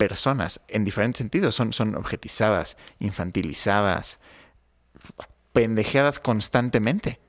personas 0.00 0.60
en 0.68 0.86
diferentes 0.86 1.18
sentidos. 1.18 1.54
Son, 1.54 1.74
son 1.74 1.94
objetizadas, 1.94 2.78
infantilizadas, 3.00 4.18
pendejeadas 5.52 6.18
constantemente. 6.20 7.20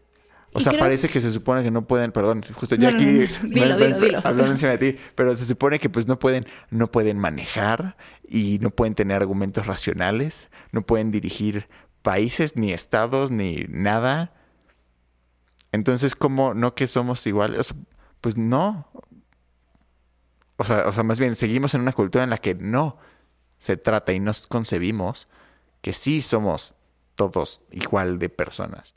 O 0.53 0.60
Y 0.60 0.62
sea, 0.63 0.73
parece 0.79 1.10
que 1.10 1.19
se 1.21 1.31
supone 1.31 1.63
que 1.63 1.71
no 1.71 1.86
pueden, 1.86 2.12
perdón, 2.13 2.43
justo 2.53 2.75
ya 2.75 2.91
No, 2.91 2.95
aquí 2.95 3.05
no, 3.05 3.12
no. 3.12 3.49
Dilo, 3.49 3.77
me- 3.77 3.86
dilo, 3.88 3.99
dilo. 3.99 4.19
hablando 4.23 4.51
encima 4.51 4.71
de 4.71 4.77
ti, 4.93 4.99
pero 5.15 5.36
se 5.36 5.45
supone 5.45 5.79
que 5.79 5.89
pues 5.89 6.07
no 6.07 6.17
pueden, 6.17 6.45
no 6.69 6.91
pueden 6.91 7.17
manejar 7.19 7.97
y 8.27 8.60
no 8.60 8.69
pueden 8.69 8.95
tener 8.95 9.21
argumentos 9.21 9.65
racionales, 9.67 10.49
no 10.71 10.81
pueden 10.81 11.12
dirigir 11.12 11.67
países, 12.01 12.55
ni 12.55 12.71
estados, 12.73 13.31
ni 13.31 13.65
nada. 13.69 14.34
Entonces, 15.73 16.15
¿cómo 16.15 16.53
no 16.53 16.73
que 16.75 16.88
somos 16.88 17.25
iguales? 17.27 17.60
O 17.60 17.63
sea, 17.63 17.77
pues 18.21 18.38
no. 18.38 18.88
O 20.62 20.63
sea, 20.63 20.88
o 20.88 20.91
sea, 20.91 21.02
más 21.02 21.19
bien 21.19 21.34
seguimos 21.34 21.74
en 21.74 21.82
una 21.82 21.91
cultura 21.91 22.24
en 22.24 22.30
la 22.30 22.38
que 22.38 22.54
no 22.54 22.97
se 23.58 23.78
trata 23.78 24.13
y 24.13 24.19
nos 24.19 24.45
concebimos 24.45 25.28
que 25.82 25.91
sí 25.91 26.21
somos 26.21 26.76
todos 27.15 27.63
igual 27.71 28.19
de 28.19 28.30
personas. 28.30 28.93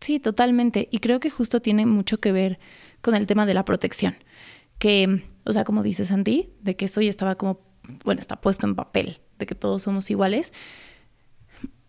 Sí, 0.00 0.20
totalmente. 0.20 0.86
Y 0.90 0.98
creo 0.98 1.18
que 1.18 1.30
justo 1.30 1.62
tiene 1.62 1.86
mucho 1.86 2.20
que 2.20 2.32
ver 2.32 2.58
con 3.00 3.14
el 3.14 3.26
tema 3.26 3.46
de 3.46 3.54
la 3.54 3.64
protección. 3.64 4.16
Que, 4.78 5.24
o 5.44 5.52
sea, 5.54 5.64
como 5.64 5.82
dice 5.82 6.04
Santi, 6.04 6.52
de 6.60 6.76
que 6.76 6.84
eso 6.84 7.00
ya 7.00 7.08
estaba 7.08 7.36
como, 7.36 7.62
bueno, 8.04 8.18
está 8.18 8.42
puesto 8.42 8.66
en 8.66 8.74
papel, 8.74 9.20
de 9.38 9.46
que 9.46 9.54
todos 9.54 9.80
somos 9.80 10.10
iguales. 10.10 10.52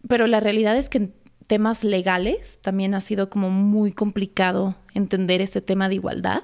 Pero 0.07 0.27
la 0.27 0.39
realidad 0.39 0.77
es 0.77 0.87
que 0.87 0.97
en 0.97 1.13
temas 1.47 1.83
legales 1.83 2.59
también 2.61 2.93
ha 2.93 3.01
sido 3.01 3.29
como 3.29 3.49
muy 3.49 3.91
complicado 3.91 4.75
entender 4.93 5.41
este 5.41 5.61
tema 5.61 5.89
de 5.89 5.95
igualdad, 5.95 6.43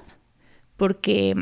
porque 0.76 1.34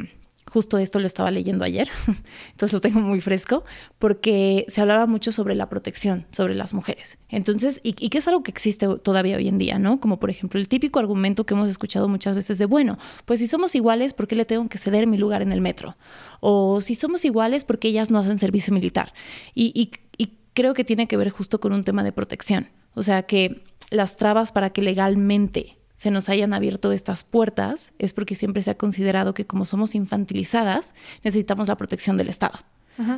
justo 0.57 0.79
esto 0.79 1.01
lo 1.01 1.07
estaba 1.07 1.31
leyendo 1.31 1.67
ayer, 1.67 1.87
entonces 2.53 2.73
lo 2.73 2.81
tengo 2.81 3.01
muy 3.01 3.21
fresco, 3.21 3.63
porque 3.99 4.65
se 4.69 4.81
hablaba 4.81 5.05
mucho 5.05 5.31
sobre 5.31 5.55
la 5.55 5.69
protección 5.69 6.25
sobre 6.31 6.55
las 6.55 6.73
mujeres. 6.73 7.19
Entonces, 7.29 7.79
y, 7.83 7.93
que 7.93 8.17
es 8.17 8.27
algo 8.27 8.43
que 8.43 8.53
existe 8.53 8.89
todavía 9.03 9.37
hoy 9.37 9.49
en 9.49 9.59
día, 9.59 9.79
¿no? 9.79 10.01
Como 10.01 10.19
por 10.19 10.31
ejemplo 10.31 10.59
el 10.59 10.67
típico 10.67 10.99
argumento 10.99 11.45
que 11.45 11.53
hemos 11.53 11.69
escuchado 11.69 12.09
muchas 12.09 12.35
veces 12.35 12.57
de, 12.57 12.65
bueno, 12.65 12.97
pues 13.27 13.41
si 13.41 13.49
somos 13.49 13.75
iguales, 13.75 14.15
¿por 14.15 14.29
qué 14.29 14.35
le 14.35 14.47
tengo 14.47 14.67
que 14.71 14.79
ceder 14.79 15.07
mi 15.07 15.19
lugar 15.19 15.43
en 15.43 15.53
el 15.53 15.61
metro? 15.61 15.99
O 16.41 16.81
si 16.81 16.95
somos 16.95 17.27
iguales, 17.27 17.65
¿por 17.65 17.79
qué 17.79 17.89
ellas 17.89 18.11
no 18.11 18.19
hacen 18.19 18.39
servicio 18.39 18.73
militar? 18.73 19.13
Y, 19.55 19.91
y 20.17 20.31
creo 20.55 20.73
que 20.73 20.85
tiene 20.85 21.07
que 21.07 21.19
ver 21.19 21.29
justo 21.29 21.61
con 21.61 21.75
un 21.75 21.85
tema 21.85 22.03
de 22.03 22.13
protección. 22.13 22.71
O 22.95 23.03
sea, 23.03 23.25
que 23.25 23.63
las 23.91 24.17
trabas 24.17 24.53
para 24.53 24.71
que 24.71 24.81
legalmente 24.81 25.77
se 25.97 26.11
nos 26.11 26.29
hayan 26.29 26.53
abierto 26.53 26.93
estas 26.93 27.25
puertas 27.25 27.93
es 27.99 28.13
porque 28.13 28.35
siempre 28.35 28.63
se 28.63 28.71
ha 28.71 28.77
considerado 28.77 29.35
que 29.35 29.47
como 29.47 29.65
somos 29.65 29.95
infantilizadas, 29.95 30.95
necesitamos 31.25 31.69
la 31.69 31.77
protección 31.77 32.17
del 32.17 32.29
Estado. 32.29 32.59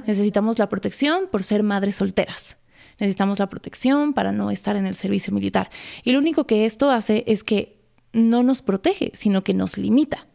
Necesitamos 0.07 0.59
la 0.59 0.69
protección 0.69 1.29
por 1.31 1.45
ser 1.45 1.63
madres 1.63 1.97
solteras. 1.97 2.57
Necesitamos 2.99 3.39
la 3.39 3.49
protección 3.49 4.13
para 4.13 4.33
no 4.33 4.51
estar 4.51 4.75
en 4.75 4.87
el 4.87 4.97
servicio 4.97 5.33
militar. 5.33 5.71
Y 6.03 6.13
lo 6.13 6.19
único 6.19 6.47
que 6.47 6.67
esto 6.67 6.91
hace 6.91 7.23
es 7.29 7.45
que 7.45 7.79
no 8.13 8.43
nos 8.43 8.63
protege, 8.63 9.13
sino 9.15 9.45
que 9.45 9.55
nos 9.55 9.79
limita. 9.79 10.27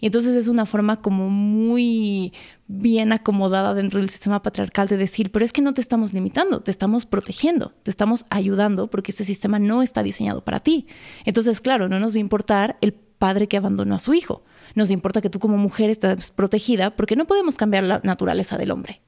Y 0.00 0.06
entonces 0.06 0.36
es 0.36 0.48
una 0.48 0.66
forma 0.66 1.00
como 1.00 1.28
muy 1.28 2.32
bien 2.66 3.12
acomodada 3.12 3.74
dentro 3.74 4.00
del 4.00 4.08
sistema 4.08 4.42
patriarcal 4.42 4.88
de 4.88 4.96
decir, 4.96 5.30
pero 5.30 5.44
es 5.44 5.52
que 5.52 5.62
no 5.62 5.74
te 5.74 5.80
estamos 5.80 6.12
limitando, 6.12 6.60
te 6.60 6.70
estamos 6.70 7.06
protegiendo, 7.06 7.72
te 7.82 7.90
estamos 7.90 8.24
ayudando 8.30 8.88
porque 8.88 9.12
este 9.12 9.24
sistema 9.24 9.58
no 9.58 9.82
está 9.82 10.02
diseñado 10.02 10.42
para 10.44 10.60
ti. 10.60 10.86
Entonces, 11.24 11.60
claro, 11.60 11.88
no 11.88 12.00
nos 12.00 12.14
va 12.14 12.18
a 12.18 12.20
importar 12.20 12.78
el 12.80 12.92
padre 12.92 13.46
que 13.46 13.56
abandonó 13.56 13.94
a 13.94 13.98
su 13.98 14.14
hijo. 14.14 14.42
Nos 14.74 14.90
importa 14.90 15.20
que 15.20 15.30
tú 15.30 15.38
como 15.38 15.56
mujer 15.56 15.90
estés 15.90 16.30
protegida 16.30 16.96
porque 16.96 17.16
no 17.16 17.26
podemos 17.26 17.56
cambiar 17.56 17.84
la 17.84 18.00
naturaleza 18.02 18.58
del 18.58 18.70
hombre. 18.70 19.00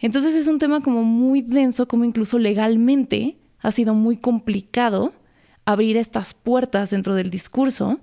Entonces 0.00 0.34
es 0.34 0.48
un 0.48 0.58
tema 0.58 0.80
como 0.82 1.04
muy 1.04 1.42
denso, 1.42 1.86
como 1.86 2.04
incluso 2.04 2.38
legalmente 2.38 3.38
ha 3.60 3.70
sido 3.70 3.94
muy 3.94 4.16
complicado 4.16 5.12
abrir 5.64 5.96
estas 5.96 6.34
puertas 6.34 6.90
dentro 6.90 7.14
del 7.14 7.30
discurso 7.30 8.00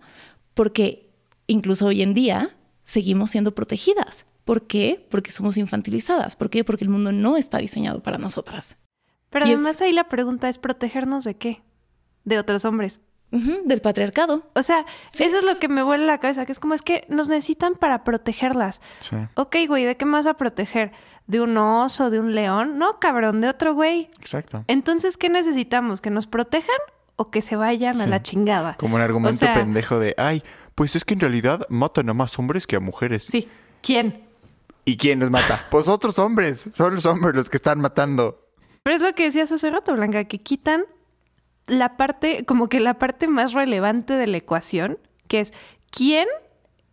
porque 0.53 1.08
incluso 1.49 1.87
hoy 1.87 2.01
en 2.01 2.13
día 2.13 2.55
seguimos 2.85 3.31
siendo 3.31 3.53
protegidas. 3.53 4.25
¿Por 4.45 4.65
qué? 4.65 5.05
Porque 5.11 5.31
somos 5.31 5.57
infantilizadas. 5.57 6.35
¿Por 6.35 6.49
qué? 6.49 6.63
Porque 6.63 6.83
el 6.85 6.89
mundo 6.89 7.11
no 7.11 7.37
está 7.37 7.57
diseñado 7.59 8.01
para 8.01 8.17
nosotras. 8.17 8.77
Pero 9.29 9.45
Y 9.45 9.49
es- 9.51 9.55
además 9.55 9.81
ahí 9.81 9.91
la 9.91 10.09
pregunta 10.09 10.49
es 10.49 10.57
protegernos 10.57 11.23
de 11.23 11.35
qué? 11.35 11.61
De 12.23 12.39
otros 12.39 12.65
hombres. 12.65 13.01
Del 13.31 13.79
patriarcado. 13.79 14.49
O 14.55 14.63
sea, 14.63 14.87
eso 15.13 15.37
es 15.37 15.43
lo 15.43 15.59
que 15.59 15.67
me 15.67 15.83
vuela 15.83 16.03
la 16.03 16.17
cabeza, 16.17 16.47
que 16.47 16.51
es 16.51 16.59
como 16.59 16.73
es 16.73 16.81
que 16.81 17.05
nos 17.09 17.29
necesitan 17.29 17.75
para 17.75 18.03
protegerlas. 18.03 18.81
Sí. 19.01 19.17
Ok, 19.35 19.55
güey, 19.67 19.85
¿de 19.85 19.95
qué 19.97 20.05
vas 20.05 20.25
a 20.25 20.33
proteger? 20.33 20.93
¿De 21.27 21.39
un 21.39 21.55
oso, 21.55 22.09
de 22.09 22.19
un 22.19 22.33
león? 22.33 22.79
No, 22.79 22.99
cabrón, 22.99 23.39
de 23.39 23.47
otro 23.49 23.75
güey. 23.75 24.09
Exacto. 24.19 24.63
Entonces, 24.65 25.15
¿qué 25.15 25.29
necesitamos? 25.29 26.01
¿Que 26.01 26.09
nos 26.09 26.25
protejan 26.25 26.75
o 27.17 27.29
que 27.29 27.43
se 27.43 27.55
vayan 27.55 28.01
a 28.01 28.07
la 28.07 28.23
chingada? 28.23 28.75
Como 28.79 28.95
un 28.95 29.01
argumento 29.01 29.35
O 29.35 29.37
sea, 29.37 29.53
pendejo 29.53 29.99
de, 29.99 30.15
ay, 30.17 30.41
pues 30.79 30.95
es 30.95 31.03
que 31.03 31.13
en 31.13 31.19
realidad 31.19 31.65
matan 31.67 32.07
a 32.07 32.13
más 32.13 32.39
hombres 32.39 32.65
que 32.65 32.77
a 32.77 32.79
mujeres. 32.79 33.25
Sí. 33.25 33.49
¿Quién? 33.81 34.23
¿Y 34.85 34.95
quién 34.95 35.19
los 35.19 35.29
mata? 35.29 35.67
Pues 35.69 35.89
otros 35.89 36.17
hombres. 36.19 36.69
Son 36.73 36.95
los 36.95 37.05
hombres 37.05 37.35
los 37.35 37.49
que 37.49 37.57
están 37.57 37.81
matando. 37.81 38.47
Pero 38.81 38.95
es 38.95 39.01
lo 39.01 39.13
que 39.13 39.25
decías 39.25 39.51
hace 39.51 39.69
rato, 39.71 39.93
Blanca, 39.93 40.23
que 40.23 40.41
quitan 40.41 40.85
la 41.67 41.97
parte, 41.97 42.45
como 42.45 42.69
que 42.69 42.79
la 42.79 42.93
parte 42.93 43.27
más 43.27 43.51
relevante 43.51 44.13
de 44.13 44.27
la 44.27 44.37
ecuación, 44.37 44.99
que 45.27 45.41
es 45.41 45.53
quién 45.91 46.29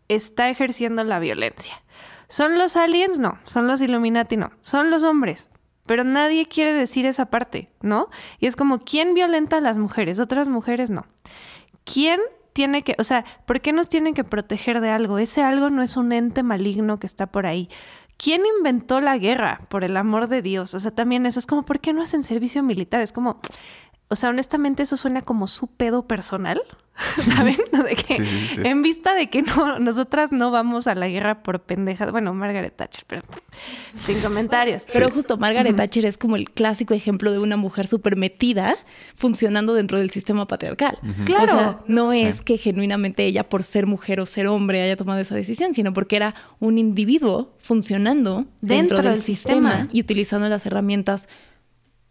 está 0.09 0.51
ejerciendo 0.51 1.05
la 1.05 1.21
violencia. 1.21 1.81
¿Son 2.29 2.59
los 2.59 2.75
aliens? 2.75 3.21
No. 3.21 3.39
¿Son 3.45 3.69
los 3.69 3.81
Illuminati? 3.81 4.37
No. 4.37 4.51
Son 4.63 4.91
los 4.91 5.05
hombres. 5.05 5.49
Pero 5.87 6.03
nadie 6.03 6.49
quiere 6.49 6.73
decir 6.73 7.07
esa 7.07 7.27
parte, 7.27 7.71
¿no? 7.83 8.09
Y 8.41 8.49
es 8.49 8.57
como, 8.57 8.81
¿quién 8.81 9.15
violenta 9.15 9.59
a 9.59 9.61
las 9.61 9.77
mujeres? 9.77 10.19
Otras 10.19 10.49
mujeres 10.49 10.91
no. 10.91 11.07
¿Quién 11.85 12.19
tiene 12.57 12.81
que, 12.81 12.97
o 12.99 13.05
sea, 13.05 13.27
¿por 13.45 13.61
qué 13.61 13.75
nos 13.75 13.91
tienen 13.91 14.15
que 14.15 14.25
proteger 14.25 14.81
de 14.81 14.89
algo? 14.89 15.19
Ese 15.19 15.43
algo 15.43 15.69
no 15.69 15.83
es 15.83 15.99
un 15.99 16.11
ente 16.11 16.43
maligno 16.43 16.99
que 16.99 17.07
está 17.07 17.27
por 17.27 17.45
ahí. 17.45 17.69
¿Quién 18.17 18.41
inventó 18.57 19.03
la 19.03 19.19
guerra? 19.19 19.61
Por 19.69 19.85
el 19.85 19.95
amor 19.95 20.27
de 20.29 20.41
Dios. 20.41 20.73
O 20.73 20.81
sea, 20.81 20.91
también 20.91 21.27
eso 21.27 21.39
es 21.39 21.47
como, 21.47 21.65
¿por 21.65 21.81
qué 21.81 21.93
no 21.93 22.01
hacen 22.01 22.25
servicio 22.25 22.63
militar? 22.63 23.03
Es 23.03 23.13
como, 23.13 23.41
o 24.09 24.17
sea, 24.17 24.29
honestamente 24.31 24.83
eso 24.85 24.97
suena 24.97 25.21
como 25.23 25.47
su 25.49 25.67
pedo 25.67 26.07
personal, 26.07 26.63
¿saben? 27.25 27.57
De 27.73 27.95
que, 27.97 28.17
Sí, 28.17 28.27
sí, 28.27 28.47
sí. 28.55 28.61
En 28.65 28.81
vista 28.83 29.15
de 29.15 29.29
que 29.29 29.43
no, 29.43 29.79
nosotras 29.81 30.33
no 30.33 30.51
vamos 30.51 30.87
a 30.87 30.95
la 30.95 31.09
guerra 31.09 31.43
por 31.43 31.61
pendejas. 31.61 32.11
Bueno, 32.11 32.33
Margaret 32.33 32.75
Thatcher, 32.75 33.05
pero 33.07 33.23
sin 34.01 34.21
comentarios. 34.21 34.85
Pero 34.93 35.11
justo 35.11 35.37
Margaret 35.37 35.77
Thatcher 35.77 36.05
es 36.07 36.17
como 36.17 36.37
el 36.37 36.51
clásico 36.51 36.95
ejemplo 36.95 37.33
de 37.33 37.39
una 37.39 37.57
mujer 37.59 37.87
súper 37.87 38.17
metida 38.17 38.77
funcionando 39.15 39.75
dentro 39.75 39.99
del 39.99 40.11
sistema 40.11 40.47
patriarcal. 40.47 40.99
Claro. 41.27 41.45
O 41.45 41.47
sea, 41.59 41.81
no 41.87 42.13
Sí. 42.13 42.23
es 42.23 42.41
que 42.41 42.57
genuinamente 42.57 43.25
ella 43.27 43.47
por 43.49 43.63
ser 43.63 43.87
mujer 43.87 44.21
o 44.21 44.27
ser 44.27 44.47
hombre 44.47 44.81
haya 44.83 44.97
tomado 44.97 45.21
esa 45.21 45.35
decisión, 45.35 45.75
sino 45.75 45.93
porque 45.93 46.17
era 46.17 46.35
un 46.61 46.79
individuo 46.79 47.55
funcionando 47.59 48.47
dentro, 48.63 48.97
Dentro 48.97 48.97
del, 49.03 49.13
del 49.13 49.21
sistema, 49.23 49.59
sistema. 49.69 49.89
y 49.93 50.01
utilizando 50.01 50.49
las 50.49 50.65
herramientas 50.65 51.29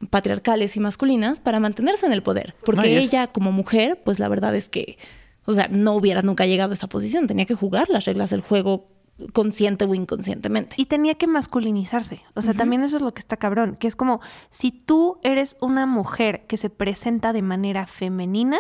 patriarcales 0.10 0.76
y 0.76 0.80
masculinas 0.80 1.40
para 1.40 1.60
mantenerse 1.60 2.06
en 2.06 2.14
el 2.14 2.22
poder. 2.24 2.56
Porque 2.66 2.82
No, 2.82 2.88
y 2.88 2.94
es- 2.96 3.14
ella 3.14 3.28
como 3.28 3.52
mujer, 3.52 4.02
pues 4.04 4.20
la 4.20 4.28
verdad 4.28 4.56
es 4.56 4.70
que, 4.70 4.98
o 5.46 5.54
sea, 5.54 5.68
no 5.70 5.94
hubiera 5.94 6.22
nunca 6.22 6.46
llegado 6.46 6.72
a 6.72 6.74
esa 6.74 6.88
posición. 6.88 7.28
Tenía 7.28 7.46
que 7.46 7.56
jugar 7.56 7.90
las 7.90 8.06
reglas 8.06 8.30
del 8.30 8.42
juego 8.42 8.90
consciente 9.32 9.86
o 9.86 9.96
inconscientemente. 9.96 10.76
Y 10.78 10.88
tenía 10.88 11.16
que 11.16 11.26
masculinizarse. 11.28 12.22
O 12.34 12.42
sea, 12.42 12.54
también 12.54 12.84
eso 12.84 12.98
es 12.98 13.02
lo 13.02 13.14
que 13.14 13.22
está 13.22 13.38
cabrón, 13.38 13.78
que 13.80 13.88
es 13.88 13.96
como 13.96 14.20
si 14.50 14.72
tú 14.72 15.20
eres 15.24 15.56
una 15.62 15.86
mujer 15.86 16.46
que 16.48 16.58
se 16.58 16.70
presenta 16.70 17.32
de 17.32 17.42
manera 17.42 17.88
femenina, 17.88 18.60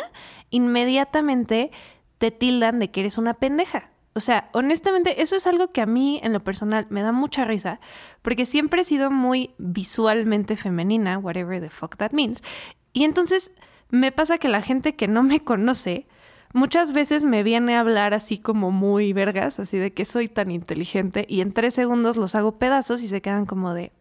inmediatamente 0.70 1.72
te 2.18 2.32
tildan 2.32 2.80
de 2.80 2.90
que 2.92 3.02
eres 3.02 3.18
una 3.18 3.34
pendeja. 3.36 3.90
O 4.18 4.22
sea, 4.22 4.50
honestamente, 4.54 5.22
eso 5.22 5.36
es 5.36 5.46
algo 5.46 5.74
que 5.74 5.82
a 5.82 5.86
mí 5.86 6.22
en 6.24 6.32
lo 6.32 6.42
personal 6.42 6.88
me 6.90 7.02
da 7.02 7.12
mucha 7.12 7.44
risa, 7.44 7.82
porque 8.22 8.46
siempre 8.46 8.82
he 8.82 8.86
sido 8.86 9.12
muy 9.12 9.54
visualmente 9.58 10.56
femenina, 10.56 11.18
whatever 11.18 11.60
the 11.60 11.70
fuck 11.70 11.98
that 11.98 12.14
means. 12.14 12.42
Y 12.94 13.04
entonces 13.04 13.52
me 13.90 14.14
pasa 14.14 14.38
que 14.38 14.48
la 14.48 14.62
gente 14.62 14.96
que 14.96 15.10
no 15.10 15.22
me 15.22 15.42
conoce 15.42 16.08
muchas 16.54 16.94
veces 16.94 17.26
me 17.26 17.44
viene 17.44 17.76
a 17.76 17.82
hablar 17.82 18.14
así 18.14 18.38
como 18.38 18.72
muy 18.72 19.12
vergas, 19.12 19.60
así 19.60 19.78
de 19.78 19.92
que 19.92 20.06
soy 20.06 20.30
tan 20.30 20.50
inteligente 20.50 21.26
y 21.28 21.42
en 21.42 21.52
tres 21.52 21.74
segundos 21.74 22.16
los 22.16 22.36
hago 22.36 22.58
pedazos 22.58 23.04
y 23.04 23.10
se 23.10 23.22
quedan 23.22 23.46
como 23.46 23.74
de, 23.74 23.92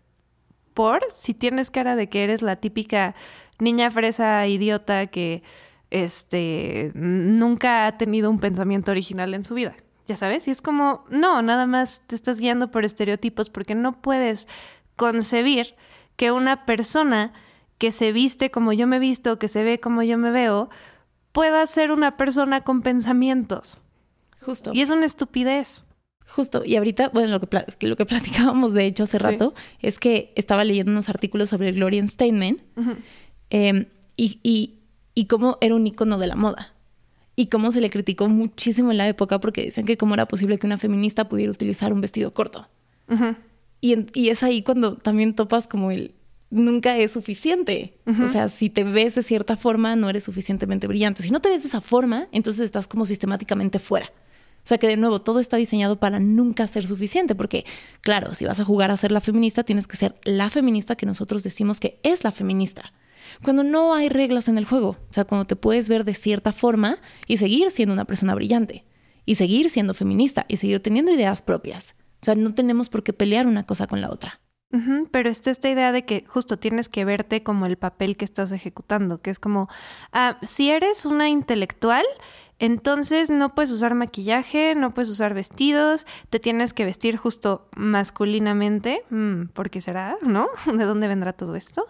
por 0.75 1.03
si 1.13 1.35
tienes 1.35 1.73
cara 1.73 1.97
de 1.97 2.09
que 2.09 2.23
eres 2.23 2.41
la 2.41 2.55
típica 2.55 3.17
niña 3.59 3.91
fresa 3.91 4.47
idiota 4.47 5.07
que 5.09 5.43
este 5.91 6.93
nunca 6.95 7.89
ha 7.89 7.99
tenido 7.99 8.31
un 8.31 8.39
pensamiento 8.39 8.93
original 8.93 9.35
en 9.35 9.43
su 9.43 9.55
vida. 9.55 9.75
Ya 10.07 10.17
sabes, 10.17 10.47
y 10.49 10.51
es 10.51 10.61
como, 10.61 11.05
no, 11.09 11.41
nada 11.43 11.67
más 11.67 12.03
te 12.07 12.15
estás 12.15 12.39
guiando 12.41 12.71
por 12.71 12.85
estereotipos 12.85 13.49
porque 13.49 13.75
no 13.75 14.01
puedes 14.03 14.49
concebir 14.97 15.75
que 16.17 16.31
una 16.31 16.67
persona 16.67 17.33
que 17.79 17.91
se 17.91 18.13
viste 18.13 18.51
como 18.51 18.73
yo 18.73 18.87
me 18.87 18.99
visto, 18.99 19.39
que 19.39 19.49
se 19.49 19.63
ve 19.65 19.81
como 19.81 20.03
yo 20.03 20.19
me 20.19 20.31
veo, 20.31 20.69
pueda 21.33 21.67
ser 21.67 21.91
una 21.91 22.17
persona 22.17 22.61
con 22.63 22.83
pensamientos. 22.83 23.79
Justo. 24.41 24.73
Y 24.75 24.83
es 24.83 24.91
una 24.91 25.07
estupidez. 25.07 25.85
Justo, 26.27 26.65
y 26.65 26.77
ahorita, 26.77 27.09
bueno, 27.09 27.29
lo 27.33 27.41
que, 27.41 27.87
lo 27.87 27.97
que 27.97 28.07
platicábamos 28.07 28.75
de 28.75 28.87
hecho 28.87 29.05
hace 29.05 29.19
Sí. 29.19 29.25
rato 29.25 29.55
es 29.81 29.99
que 29.99 30.33
estaba 30.37 30.65
leyendo 30.65 30.93
unos 30.93 31.09
artículos 31.09 31.49
sobre 31.51 31.73
Gloria 31.73 32.07
Steinman 32.07 32.61
eh, 33.51 33.89
y, 34.17 34.39
y, 34.43 34.79
y 35.15 35.27
cómo 35.27 35.59
era 35.61 35.75
un 35.75 35.87
icono 35.87 36.19
de 36.19 36.27
la 36.27 36.37
moda 36.37 36.73
y 37.37 37.47
cómo 37.47 37.73
se 37.73 37.81
le 37.81 37.91
criticó 37.91 38.29
muchísimo 38.29 38.91
en 38.91 38.99
la 38.99 39.09
época 39.09 39.41
porque 39.41 39.65
decían 39.65 39.87
que 39.87 39.97
cómo 39.97 40.15
era 40.15 40.27
posible 40.27 40.59
que 40.59 40.67
una 40.67 40.79
feminista 40.79 41.29
pudiera 41.29 41.51
utilizar 41.51 41.93
un 41.93 42.01
vestido 42.01 42.33
corto. 42.33 42.69
Y 43.81 44.29
es 44.29 44.43
ahí 44.43 44.63
cuando 44.63 44.97
también 44.97 45.35
topas 45.35 45.67
como 45.67 45.91
el 45.91 46.15
nunca 46.51 46.97
es 46.97 47.13
suficiente. 47.13 47.99
O 48.23 48.29
sea, 48.29 48.49
si 48.49 48.71
te 48.71 48.85
ves 48.85 49.17
de 49.17 49.23
cierta 49.23 49.57
forma, 49.57 49.97
no 49.97 50.09
eres 50.09 50.25
suficientemente 50.25 50.87
brillante. 50.87 51.23
Si 51.23 51.31
no 51.31 51.41
te 51.41 51.51
ves 51.51 51.65
de 51.65 51.69
esa 51.69 51.81
forma, 51.81 52.29
entonces 52.33 52.65
estás 52.65 52.87
como 52.87 53.05
sistemáticamente 53.05 53.79
fuera. 53.79 54.07
O 54.07 54.67
sea 54.67 54.79
que 54.79 54.87
de 54.87 54.97
nuevo, 54.97 55.21
todo 55.21 55.41
está 55.41 55.59
diseñado 55.59 55.97
para 55.97 56.21
nunca 56.21 56.67
ser 56.67 56.87
suficiente, 56.87 57.35
porque 57.35 57.67
claro, 58.01 58.33
si 58.33 58.47
vas 58.47 58.61
a 58.61 58.65
jugar 58.65 58.91
a 58.91 58.97
ser 58.97 59.13
la 59.13 59.21
feminista, 59.21 59.63
tienes 59.65 59.87
que 59.87 59.99
ser 59.99 60.15
la 60.25 60.49
feminista 60.49 60.97
que 60.97 61.05
nosotros 61.05 61.43
decimos 61.43 61.81
que 61.81 61.99
es 62.03 62.25
la 62.25 62.33
feminista. 62.33 62.95
Cuando 63.43 63.65
no 63.65 63.95
hay 63.95 64.09
reglas 64.09 64.49
en 64.49 64.59
el 64.59 64.65
juego, 64.65 64.91
o 64.91 65.13
sea, 65.13 65.25
cuando 65.25 65.47
te 65.47 65.57
puedes 65.57 65.89
ver 65.89 66.05
de 66.05 66.15
cierta 66.15 66.53
forma 66.53 66.99
y 67.27 67.37
seguir 67.37 67.71
siendo 67.71 67.93
una 67.93 68.05
persona 68.05 68.35
brillante, 68.35 68.85
y 69.27 69.37
seguir 69.37 69.71
siendo 69.71 69.95
feminista, 69.95 70.45
y 70.49 70.57
seguir 70.57 70.81
teniendo 70.81 71.13
ideas 71.13 71.43
propias. 71.43 71.95
O 72.21 72.25
sea, 72.25 72.35
no 72.35 72.55
tenemos 72.55 72.89
por 72.89 73.03
qué 73.03 73.13
pelear 73.13 73.47
una 73.47 73.65
cosa 73.67 73.87
con 73.87 74.01
la 74.01 74.11
otra. 74.11 74.41
Pero 75.13 75.31
está 75.31 75.53
esta 75.53 75.69
idea 75.69 75.93
de 75.93 76.05
que 76.05 76.25
justo 76.27 76.59
tienes 76.59 76.89
que 76.89 77.05
verte 77.05 77.45
como 77.45 77.67
el 77.67 77.77
papel 77.77 78.17
que 78.17 78.25
estás 78.25 78.51
ejecutando, 78.51 79.19
que 79.19 79.31
es 79.31 79.39
como, 79.39 79.69
ah, 80.13 80.39
si 80.43 80.69
eres 80.69 81.05
una 81.05 81.29
intelectual, 81.29 82.05
entonces 82.59 83.31
no 83.31 83.55
puedes 83.55 83.71
usar 83.71 83.95
maquillaje, 83.95 84.75
no 84.75 84.93
puedes 84.93 85.11
usar 85.11 85.33
vestidos, 85.33 86.07
te 86.29 86.41
tienes 86.41 86.73
que 86.73 86.85
vestir 86.85 87.17
justo 87.17 87.69
masculinamente, 87.77 89.03
mm, 89.11 89.47
¿por 89.53 89.71
qué 89.71 89.81
será? 89.81 90.17
¿No? 90.23 90.49
¿De 90.67 90.85
dónde 90.85 91.07
vendrá 91.07 91.33
todo 91.33 91.55
esto? 91.55 91.87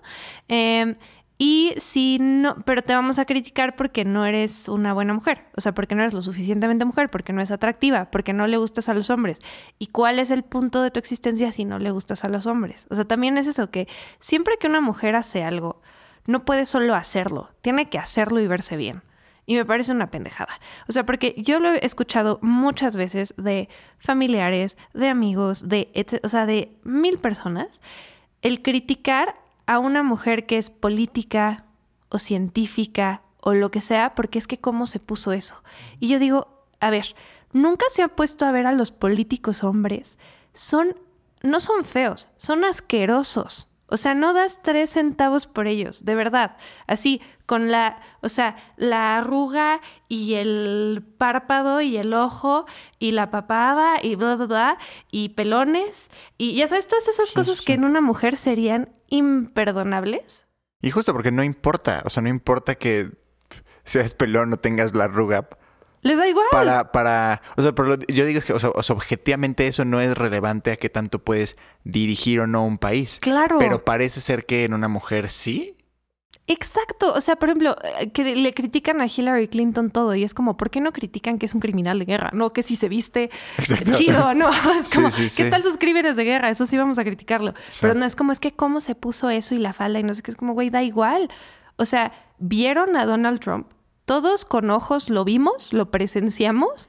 Em, 0.49 0.97
y 1.37 1.75
si 1.79 2.19
no, 2.21 2.57
pero 2.65 2.83
te 2.83 2.95
vamos 2.95 3.19
a 3.19 3.25
criticar 3.25 3.75
porque 3.75 4.05
no 4.05 4.25
eres 4.25 4.69
una 4.69 4.93
buena 4.93 5.15
mujer, 5.15 5.47
o 5.57 5.61
sea, 5.61 5.75
porque 5.75 5.97
no 5.97 6.03
eres 6.03 6.15
lo 6.15 6.23
suficientemente 6.23 6.85
mujer, 6.85 7.09
porque 7.11 7.33
no 7.33 7.43
es 7.43 7.51
atractiva, 7.51 8.11
porque 8.11 8.33
no 8.33 8.47
le 8.47 8.57
gustas 8.57 8.89
a 8.89 8.95
los 8.95 9.11
hombres. 9.11 9.41
¿Y 9.79 9.89
cuál 9.89 10.21
es 10.21 10.31
el 10.31 10.45
punto 10.45 10.81
de 10.81 10.93
tu 10.93 11.01
existencia 11.01 11.51
si 11.51 11.65
no 11.65 11.81
le 11.81 11.91
gustas 11.91 12.25
a 12.25 12.29
los 12.29 12.47
hombres? 12.47 12.87
O 12.89 12.95
sea, 12.95 13.05
también 13.05 13.37
es 13.37 13.49
eso, 13.49 13.69
que 13.71 13.89
siempre 14.21 14.59
que 14.59 14.69
una 14.69 14.81
mujer 14.81 15.17
hace 15.17 15.43
algo, 15.43 15.83
no 16.27 16.45
puede 16.45 16.67
solo 16.67 16.95
hacerlo, 16.95 17.51
tiene 17.63 17.89
que 17.89 17.99
hacerlo 17.99 18.39
y 18.39 18.47
verse 18.47 18.77
bien. 18.77 19.03
Y 19.47 19.57
me 19.57 19.67
parece 19.67 19.93
una 19.93 20.11
pendejada. 20.11 20.59
O 20.89 20.93
sea, 20.93 21.05
porque 21.05 21.35
yo 21.37 21.61
lo 21.61 21.69
he 21.71 21.85
escuchado 21.85 22.39
muchas 22.41 22.97
veces 22.97 23.35
de 23.37 23.69
familiares, 23.99 24.79
de 24.95 25.09
amigos, 25.09 25.69
de, 25.69 25.91
o 26.23 26.29
sea, 26.29 26.47
de 26.47 26.77
mil 26.83 27.19
personas, 27.19 27.83
el 28.41 28.63
criticar 28.63 29.35
a 29.67 29.79
una 29.79 30.03
mujer 30.03 30.47
que 30.47 30.59
es 30.59 30.71
política 30.71 31.65
o 32.09 32.19
científica 32.19 33.23
o 33.41 33.55
lo 33.55 33.71
que 33.71 33.81
sea, 33.81 34.15
porque 34.15 34.39
es 34.39 34.47
que 34.47 34.59
cómo 34.59 34.87
se 34.87 35.01
puso 35.01 35.33
eso. 35.33 35.63
Y 36.01 36.09
yo 36.09 36.19
digo, 36.19 36.65
a 36.81 36.91
ver, 36.91 37.15
nunca 37.53 37.85
se 37.91 38.03
ha 38.03 38.09
puesto 38.09 38.47
a 38.47 38.53
ver 38.53 38.67
a 38.67 38.73
los 38.73 38.91
políticos 38.91 39.65
hombres. 39.65 40.19
Son, 40.53 40.97
no 41.43 41.61
son 41.61 41.85
feos, 41.85 42.29
son 42.37 42.65
asquerosos. 42.65 43.69
O 43.87 43.97
sea, 43.97 44.15
no 44.15 44.33
das 44.33 44.61
tres 44.63 44.91
centavos 44.91 45.47
por 45.47 45.67
ellos, 45.67 46.05
de 46.05 46.15
verdad. 46.15 46.57
Así, 46.87 47.21
con 47.47 47.71
la, 47.71 48.01
o 48.23 48.29
sea, 48.29 48.57
la 48.77 49.19
arruga 49.19 49.81
y 50.09 50.35
el 50.35 51.05
párpado 51.19 51.81
y 51.83 51.97
el 51.99 52.15
ojo 52.15 52.67
y 52.99 53.13
la 53.13 53.31
papada 53.31 54.03
y 54.03 54.15
bla, 54.17 54.37
bla, 54.37 54.47
bla, 54.47 54.79
y 55.11 55.31
pelones. 55.31 56.11
Y 56.39 56.55
ya 56.55 56.67
sabes, 56.67 56.89
todas 56.89 57.09
esas 57.09 57.29
Sí, 57.29 57.35
cosas 57.35 57.59
sí, 57.59 57.67
que 57.67 57.75
en 57.75 57.85
una 57.85 58.01
mujer 58.01 58.37
serían 58.37 58.91
imperdonables. 59.11 60.47
Y 60.81 60.91
justo 60.91 61.13
porque 61.13 61.31
no 61.31 61.43
importa, 61.43 62.03
o 62.05 62.11
sea, 62.11 62.23
no 62.23 62.29
importa 62.29 62.75
que 62.75 63.11
seas 63.85 64.15
pelón 64.15 64.53
o 64.53 64.57
tengas 64.57 64.95
la 64.95 65.05
arruga. 65.05 65.49
Les 66.05 66.17
da 66.17 66.29
igual. 66.29 66.47
Para, 66.53 66.93
para, 66.93 67.43
o 67.57 67.63
sea, 67.63 67.75
pero 67.75 67.99
yo 68.09 68.25
digo 68.27 68.39
es 68.39 68.45
que, 68.45 68.53
o 68.53 68.61
sea, 68.61 68.71
objetivamente 68.71 69.67
eso 69.67 69.85
no 69.85 70.01
es 70.01 70.17
relevante 70.17 70.71
a 70.71 70.77
qué 70.77 70.89
tanto 70.91 71.19
puedes 71.19 71.57
dirigir 71.83 72.41
o 72.41 72.47
no 72.47 72.65
un 72.65 72.79
país. 72.79 73.19
Claro. 73.21 73.57
Pero 73.59 73.85
parece 73.85 74.21
ser 74.21 74.45
que 74.47 74.65
en 74.65 74.75
una 74.75 74.87
mujer 74.89 75.31
sí. 75.31 75.77
Exacto. 76.47 77.15
O 77.15 77.23
sea, 77.23 77.37
por 77.37 77.49
ejemplo, 77.49 77.75
eh, 78.01 78.11
que 78.11 78.37
le 78.37 78.53
critican 78.53 79.01
a 79.01 79.07
Hillary 79.07 79.49
Clinton 79.49 79.91
todo 79.91 80.15
y 80.15 80.25
es 80.25 80.35
como, 80.35 80.59
¿por 80.59 80.69
qué 80.71 80.81
no 80.81 80.93
critican 80.93 81.39
que 81.39 81.47
es 81.47 81.55
un 81.55 81.61
criminal 81.61 81.99
de 81.99 82.05
guerra? 82.05 82.29
No, 82.35 82.51
que 82.51 82.63
si 82.63 82.77
se 82.77 82.91
viste 82.91 83.31
Exacto. 83.57 83.93
chido, 83.95 84.35
no. 84.35 84.51
Es 84.81 84.89
Sí, 84.89 84.97
como, 84.97 85.11
sí, 85.11 85.23
¿qué 85.23 85.29
sí. 85.45 85.49
tal 85.51 85.63
sus 85.63 85.79
crímenes 85.79 86.17
de 86.17 86.25
guerra? 86.25 86.51
Eso 86.51 86.67
sí 86.67 86.77
vamos 86.77 86.99
a 86.99 87.05
criticarlo. 87.05 87.55
Pero 87.81 87.95
no 87.95 88.05
es 88.05 88.15
como, 88.15 88.31
es 88.31 88.41
que 88.41 88.53
cómo 88.53 88.83
se 88.83 88.95
puso 88.95 89.31
eso 89.31 89.55
y 89.55 89.59
la 89.59 89.73
falda 89.73 90.01
y 90.01 90.03
no 90.03 90.13
sé 90.15 90.23
qué. 90.23 90.31
Es 90.33 90.37
como, 90.37 90.53
güey, 90.53 90.69
da 90.69 90.83
igual. 90.83 91.31
O 91.77 91.87
sea, 91.87 92.13
vieron 92.39 92.95
a 92.97 93.07
Donald 93.07 93.41
Trump. 93.41 93.69
Todos 94.05 94.45
con 94.45 94.71
ojos 94.71 95.11
lo 95.11 95.25
vimos, 95.25 95.73
lo 95.73 95.91
presenciamos. 95.91 96.89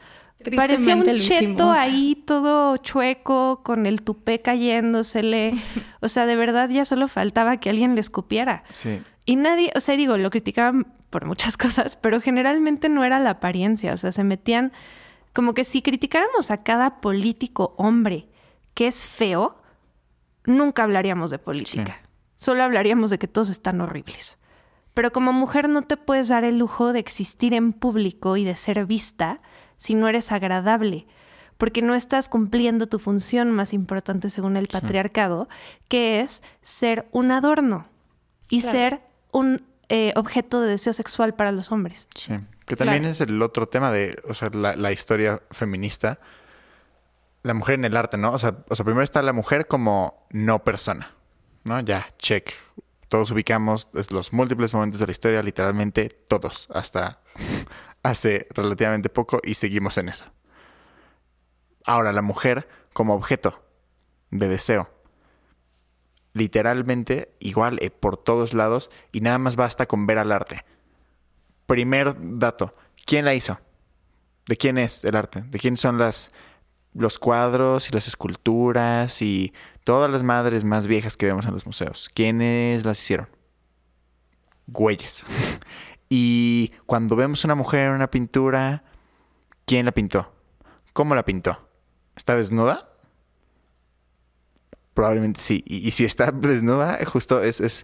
Parecía 0.55 0.95
un 0.95 1.17
cheto 1.17 1.71
ahí 1.71 2.21
todo 2.25 2.77
chueco, 2.77 3.61
con 3.63 3.85
el 3.85 4.01
tupé 4.01 4.41
cayéndosele. 4.41 5.53
O 6.01 6.09
sea, 6.09 6.27
de 6.27 6.35
verdad 6.35 6.69
ya 6.69 6.85
solo 6.85 7.07
faltaba 7.07 7.57
que 7.57 7.69
alguien 7.69 7.95
le 7.95 8.01
escupiera. 8.01 8.63
Sí. 8.69 9.01
Y 9.25 9.37
nadie, 9.37 9.71
o 9.75 9.79
sea, 9.79 9.95
digo, 9.95 10.17
lo 10.17 10.29
criticaban 10.29 10.93
por 11.09 11.25
muchas 11.25 11.57
cosas, 11.57 11.95
pero 11.95 12.21
generalmente 12.21 12.89
no 12.89 13.03
era 13.03 13.19
la 13.19 13.31
apariencia, 13.31 13.93
o 13.93 13.97
sea, 13.97 14.11
se 14.11 14.23
metían 14.23 14.71
como 15.33 15.53
que 15.53 15.65
si 15.65 15.81
criticáramos 15.81 16.51
a 16.51 16.63
cada 16.63 17.01
político 17.01 17.73
hombre 17.77 18.27
que 18.73 18.87
es 18.87 19.03
feo, 19.03 19.57
nunca 20.45 20.83
hablaríamos 20.83 21.31
de 21.31 21.39
política. 21.39 22.01
Solo 22.37 22.63
hablaríamos 22.63 23.09
de 23.09 23.17
que 23.17 23.27
todos 23.27 23.49
están 23.49 23.81
horribles. 23.81 24.37
Pero 24.95 25.11
como 25.11 25.31
mujer 25.33 25.69
no 25.69 25.83
te 25.83 25.97
puedes 25.97 26.29
dar 26.29 26.43
el 26.43 26.57
lujo 26.57 26.91
de 26.93 26.99
existir 26.99 27.53
en 27.53 27.71
público 27.73 28.37
y 28.37 28.43
de 28.45 28.55
ser 28.55 28.85
vista 28.87 29.41
si 29.77 29.93
no 29.93 30.07
eres 30.07 30.31
agradable, 30.31 31.05
porque 31.57 31.81
no 31.83 31.93
estás 31.93 32.27
cumpliendo 32.29 32.87
tu 32.87 32.97
función 32.97 33.51
más 33.51 33.73
importante 33.73 34.29
según 34.31 34.57
el 34.57 34.67
patriarcado, 34.67 35.47
que 35.89 36.21
es 36.21 36.41
ser 36.63 37.07
un 37.11 37.31
adorno 37.31 37.87
y 38.49 38.61
Claro. 38.61 38.77
ser 38.77 39.01
un 39.31 39.61
eh, 39.89 40.13
objeto 40.15 40.61
de 40.61 40.69
deseo 40.69 40.93
sexual 40.93 41.35
para 41.35 41.51
los 41.51 41.71
hombres. 41.71 42.07
Sí. 42.15 42.33
Que 42.65 42.75
también 42.75 43.03
Claro. 43.03 43.11
es 43.11 43.21
el 43.21 43.39
otro 43.43 43.67
tema 43.67 43.91
de, 43.91 44.19
o 44.27 44.33
sea, 44.33 44.49
la, 44.49 44.75
la 44.75 44.91
historia 44.91 45.41
feminista. 45.51 46.19
La 47.43 47.53
mujer 47.53 47.75
en 47.75 47.85
el 47.85 47.95
arte, 47.95 48.17
¿no? 48.17 48.31
O 48.31 48.39
sea, 48.39 48.55
o 48.69 48.75
sea, 48.75 48.83
primero 48.83 49.03
está 49.03 49.21
la 49.21 49.33
mujer 49.33 49.67
como 49.67 50.25
no 50.31 50.63
persona, 50.63 51.11
¿no? 51.63 51.79
Ya, 51.81 52.07
check. 52.17 52.49
Todos 53.07 53.31
ubicamos 53.31 53.87
los 54.09 54.33
múltiples 54.33 54.73
momentos 54.73 54.99
de 54.99 55.05
la 55.05 55.11
historia, 55.11 55.43
literalmente 55.43 56.09
todos, 56.09 56.67
hasta 56.73 57.21
hace 58.03 58.47
relativamente 58.51 59.09
poco 59.09 59.39
y 59.43 59.55
seguimos 59.55 59.97
en 59.97 60.09
eso. 60.09 60.25
Ahora, 61.85 62.13
la 62.13 62.21
mujer 62.21 62.67
como 62.93 63.13
objeto 63.13 63.63
de 64.31 64.47
deseo. 64.47 64.89
Literalmente, 66.33 67.35
igual, 67.39 67.77
eh, 67.81 67.91
por 67.91 68.17
todos 68.17 68.53
lados, 68.53 68.89
y 69.11 69.21
nada 69.21 69.37
más 69.37 69.55
basta 69.55 69.85
con 69.85 70.05
ver 70.05 70.17
al 70.17 70.31
arte. 70.31 70.65
Primer 71.65 72.15
dato, 72.19 72.75
¿quién 73.05 73.25
la 73.25 73.33
hizo? 73.33 73.59
¿De 74.47 74.57
quién 74.57 74.77
es 74.77 75.03
el 75.03 75.15
arte? 75.15 75.43
¿De 75.43 75.59
quién 75.59 75.77
son 75.77 75.97
los 75.97 77.19
cuadros 77.19 77.89
y 77.89 77.93
las 77.93 78.07
esculturas 78.07 79.21
y 79.21 79.53
todas 79.85 80.11
las 80.11 80.23
madres 80.23 80.65
más 80.65 80.87
viejas 80.87 81.15
que 81.15 81.27
vemos 81.27 81.45
en 81.45 81.53
los 81.53 81.65
museos? 81.65 82.09
¿Quiénes 82.13 82.83
las 82.83 82.99
hicieron? 82.99 83.29
Güeyes. 84.67 85.25
Y 86.09 86.73
cuando 86.85 87.15
vemos 87.15 87.45
una 87.45 87.55
mujer 87.55 87.87
en 87.87 87.93
una 87.93 88.11
pintura, 88.11 88.83
¿quién 89.65 89.85
la 89.85 89.91
pintó? 89.91 90.33
¿Cómo 90.91 91.15
la 91.15 91.23
pintó? 91.23 91.69
¿Está 92.15 92.35
desnuda? 92.35 92.89
Probablemente 94.93 95.39
sí. 95.39 95.63
Y, 95.67 95.91
si 95.91 96.03
está 96.03 96.31
desnuda, 96.33 96.99
justo 97.05 97.41
es, 97.41 97.61
es... 97.61 97.83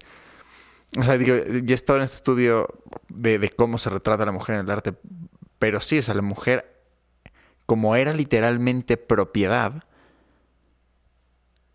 O 0.97 1.03
sea, 1.03 1.17
digo, 1.17 1.35
ya 1.63 1.75
estoy 1.75 1.97
en 1.97 2.01
este 2.03 2.15
estudio 2.15 2.67
de, 3.09 3.39
de 3.39 3.49
cómo 3.49 3.77
se 3.77 3.89
retrata 3.89 4.23
a 4.23 4.25
la 4.25 4.31
mujer 4.31 4.55
en 4.55 4.61
el 4.61 4.71
arte. 4.71 4.93
Pero 5.59 5.79
sí, 5.81 5.99
o 5.99 6.01
sea, 6.01 6.15
la 6.15 6.21
mujer, 6.21 6.83
como 7.65 7.95
era 7.95 8.13
literalmente 8.13 8.97
propiedad, 8.97 9.85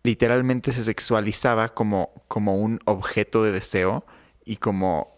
literalmente 0.07 0.71
se 0.71 0.85
sexualizaba 0.85 1.67
como, 1.67 2.11
como 2.29 2.55
un 2.55 2.79
objeto 2.85 3.43
de 3.43 3.51
deseo 3.51 4.05
y 4.45 4.55
como, 4.55 5.09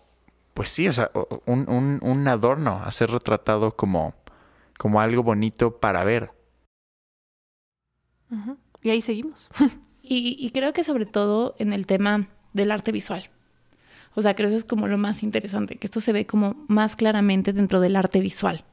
pues 0.56 0.70
sí, 0.70 0.88
o 0.88 0.94
sea, 0.94 1.12
un, 1.46 1.70
un, 1.70 2.00
un 2.02 2.28
adorno 2.28 2.82
a 2.84 2.92
ser 2.92 3.12
retratado 3.12 3.76
como, 3.76 4.16
como 4.80 5.00
algo 5.00 5.22
bonito 5.22 5.80
para 5.80 6.04
ver. 6.04 6.32
Y 8.82 8.90
ahí 8.90 9.02
seguimos. 9.02 9.50
Y, 10.02 10.38
y 10.40 10.50
creo 10.52 10.74
que 10.74 10.84
sobre 10.84 11.06
todo 11.06 11.56
en 11.60 11.72
el 11.72 11.86
tema 11.86 12.30
del 12.54 12.72
arte 12.72 12.92
visual. 12.92 13.30
O 14.16 14.24
sea, 14.24 14.34
creo 14.34 14.48
que 14.50 14.56
eso 14.56 14.66
es 14.66 14.68
como 14.68 14.88
lo 14.88 14.98
más 14.98 15.22
interesante, 15.22 15.76
que 15.76 15.86
esto 15.86 16.00
se 16.00 16.14
ve 16.14 16.26
como 16.26 16.66
más 16.68 16.96
claramente 16.96 17.54
dentro 17.54 17.80
del 17.80 17.96
arte 17.96 18.20
visual. 18.20 18.64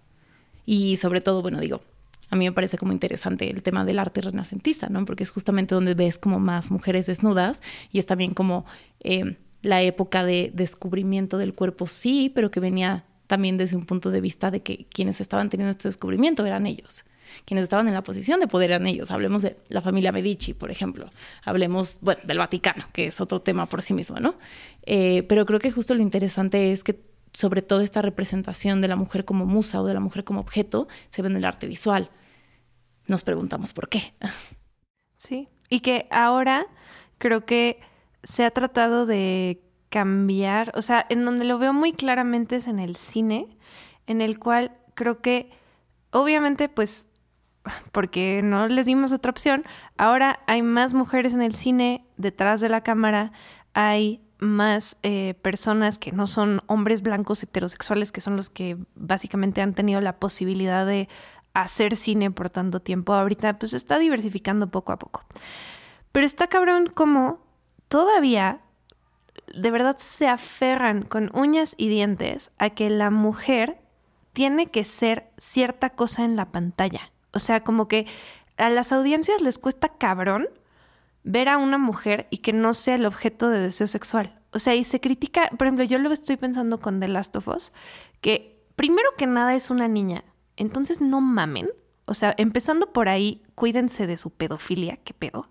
Y 0.65 0.97
sobre 0.97 1.21
todo, 1.21 1.43
bueno, 1.43 1.61
digo, 1.61 1.83
a 2.29 2.37
mí 2.37 2.45
me 2.45 2.53
parece 2.53 2.79
como 2.79 2.93
interesante 2.93 3.49
el 3.51 3.63
tema 3.63 3.85
del 3.85 3.99
arte 3.99 4.21
renacentista, 4.21 4.89
¿no? 4.89 5.05
Porque 5.05 5.23
es 5.23 5.31
justamente 5.31 5.75
donde 5.75 5.95
ves 5.95 6.19
como 6.19 6.41
más 6.41 6.71
mujeres 6.71 7.07
desnudas 7.07 7.63
y 7.93 7.99
es 7.99 8.07
también 8.07 8.35
como 8.35 8.67
eh, 9.01 9.37
la 9.63 9.83
época 9.83 10.25
de 10.25 10.51
descubrimiento 10.55 11.39
del 11.39 11.53
cuerpo, 11.53 11.87
sí, 11.87 12.31
pero 12.35 12.51
que 12.51 12.61
venía 12.61 13.05
también 13.27 13.57
desde 13.57 13.77
un 13.77 13.85
punto 13.85 14.11
de 14.11 14.21
vista 14.21 14.51
de 14.51 14.63
que 14.63 14.87
quienes 14.93 15.21
estaban 15.21 15.51
teniendo 15.51 15.73
este 15.73 15.89
descubrimiento 15.89 16.45
eran 16.47 16.67
ellos. 16.67 17.05
Quienes 17.45 17.65
estaban 17.65 17.89
en 17.89 17.95
la 17.95 18.05
posición 18.05 18.39
de 18.39 18.47
poder 18.47 18.71
eran 18.71 18.87
ellos. 18.87 19.11
Hablemos 19.11 19.43
de 19.43 19.57
la 19.69 19.83
familia 19.83 20.13
Medici, 20.13 20.55
por 20.55 20.71
ejemplo. 20.71 21.11
Hablemos, 21.45 21.99
bueno, 22.01 22.21
del 22.25 22.39
Vaticano, 22.39 22.85
que 22.93 23.07
es 23.07 23.21
otro 23.21 23.43
tema 23.43 23.67
por 23.67 23.83
sí 23.83 23.95
mismo, 23.95 24.21
¿no? 24.21 24.37
Eh, 24.85 25.25
pero 25.25 25.45
creo 25.45 25.59
que 25.59 25.73
justo 25.73 25.95
lo 25.95 26.03
interesante 26.03 26.71
es 26.71 26.85
que 26.85 27.01
sobre 27.33 27.63
todo 27.63 27.81
esta 27.81 28.01
representación 28.01 28.81
de 28.81 28.89
la 28.89 28.97
mujer 28.97 29.25
como 29.25 29.45
musa 29.45 29.83
o 29.83 29.87
de 29.87 29.93
la 29.93 30.01
mujer 30.01 30.25
como 30.25 30.41
objeto 30.41 30.89
se 31.09 31.21
ve 31.21 31.29
en 31.29 31.37
el 31.37 31.45
arte 31.45 31.67
visual. 31.67 32.11
Nos 33.09 33.23
preguntamos 33.23 33.73
por 33.73 33.89
qué. 33.89 34.15
Sí. 35.17 35.49
Y 35.69 35.81
que 35.81 36.07
ahora 36.11 36.67
creo 37.19 37.45
que 37.45 37.81
se 38.23 38.45
ha 38.45 38.51
tratado 38.51 39.07
de 39.07 39.63
cambiar, 39.89 40.73
o 40.75 40.83
sea, 40.83 41.07
en 41.09 41.25
donde 41.25 41.45
lo 41.45 41.59
veo 41.59 41.73
muy 41.73 41.93
claramente 41.93 42.57
es 42.57 42.69
en 42.69 42.79
el 42.79 42.97
cine, 42.97 43.57
en 44.07 44.21
el 44.21 44.39
cual 44.39 44.77
creo 44.95 45.21
que, 45.21 45.51
obviamente, 46.11 46.69
pues, 46.69 47.09
porque 47.93 48.41
no 48.43 48.69
les 48.69 48.87
dimos 48.87 49.13
otra 49.13 49.31
opción, 49.31 49.65
ahora 49.97 50.41
hay 50.47 50.63
más 50.63 50.95
mujeres 50.95 51.35
en 51.35 51.43
el 51.43 51.55
cine 51.55 52.05
detrás 52.17 52.61
de 52.61 52.69
la 52.69 52.83
cámara, 52.83 53.33
hay 53.75 54.23
más 54.39 54.99
eh, 55.03 55.35
personas 55.41 55.99
que 55.99 56.13
no 56.13 56.27
son 56.27 56.61
hombres 56.67 57.03
blancos 57.03 57.43
heterosexuales, 57.43 58.13
que 58.13 58.21
son 58.21 58.37
los 58.37 58.51
que 58.51 58.77
básicamente 58.95 59.63
han 59.63 59.75
tenido 59.75 60.01
la 60.01 60.19
posibilidad 60.19 60.85
de 60.85 61.09
hacer 61.63 61.97
cine 61.97 62.31
por 62.31 62.51
tanto 62.51 62.81
tiempo. 62.81 63.15
Ahorita 63.15 63.59
pues 63.59 63.73
está 63.75 63.99
diversificando 63.99 64.69
poco 64.69 64.93
a 64.93 64.99
poco. 64.99 65.25
Pero 66.13 66.27
está 66.27 66.47
cabrón 66.47 66.87
como 66.87 67.41
todavía 67.89 68.61
de 69.55 69.71
verdad 69.71 69.97
se 69.99 70.29
aferran 70.29 71.03
con 71.03 71.31
uñas 71.35 71.75
y 71.79 71.89
dientes 71.89 72.51
a 72.59 72.71
que 72.71 72.91
la 72.91 73.11
mujer 73.11 73.79
tiene 74.33 74.71
que 74.71 74.85
ser 74.85 75.31
cierta 75.39 75.91
cosa 75.91 76.25
en 76.25 76.37
la 76.37 76.51
pantalla. 76.53 77.13
O 77.33 77.39
sea, 77.39 77.61
como 77.61 77.89
que 77.89 78.07
a 78.57 78.71
las 78.71 78.93
audiencias 78.93 79.41
les 79.41 79.59
cuesta 79.59 79.89
cabrón 79.89 80.49
ver 81.23 81.49
a 81.49 81.59
una 81.59 81.79
mujer 81.79 82.27
y 82.31 82.39
que 82.39 82.53
no 82.53 82.75
sea 82.75 82.97
el 82.97 83.07
objeto 83.07 83.49
de 83.49 83.61
deseo 83.61 83.87
sexual. 83.87 84.39
O 84.53 84.59
sea, 84.59 84.75
y 84.75 84.85
se 84.85 85.01
critica, 85.01 85.51
por 85.57 85.67
ejemplo, 85.67 85.85
yo 85.85 85.99
lo 85.99 86.11
estoy 86.13 86.37
pensando 86.37 86.81
con 86.81 87.01
The 87.01 87.09
Last 87.09 87.37
of 87.37 87.49
Us, 87.49 87.73
que 88.21 88.63
primero 88.77 89.09
que 89.17 89.27
nada 89.27 89.55
es 89.55 89.71
una 89.71 89.89
niña, 89.89 90.25
entonces 90.57 91.01
no 91.01 91.21
mamen. 91.21 91.69
O 92.07 92.15
sea, 92.15 92.35
empezando 92.39 92.93
por 92.93 93.09
ahí, 93.09 93.43
cuídense 93.55 94.07
de 94.07 94.17
su 94.17 94.31
pedofilia, 94.31 94.97
qué 94.99 95.13
pedo. 95.13 95.49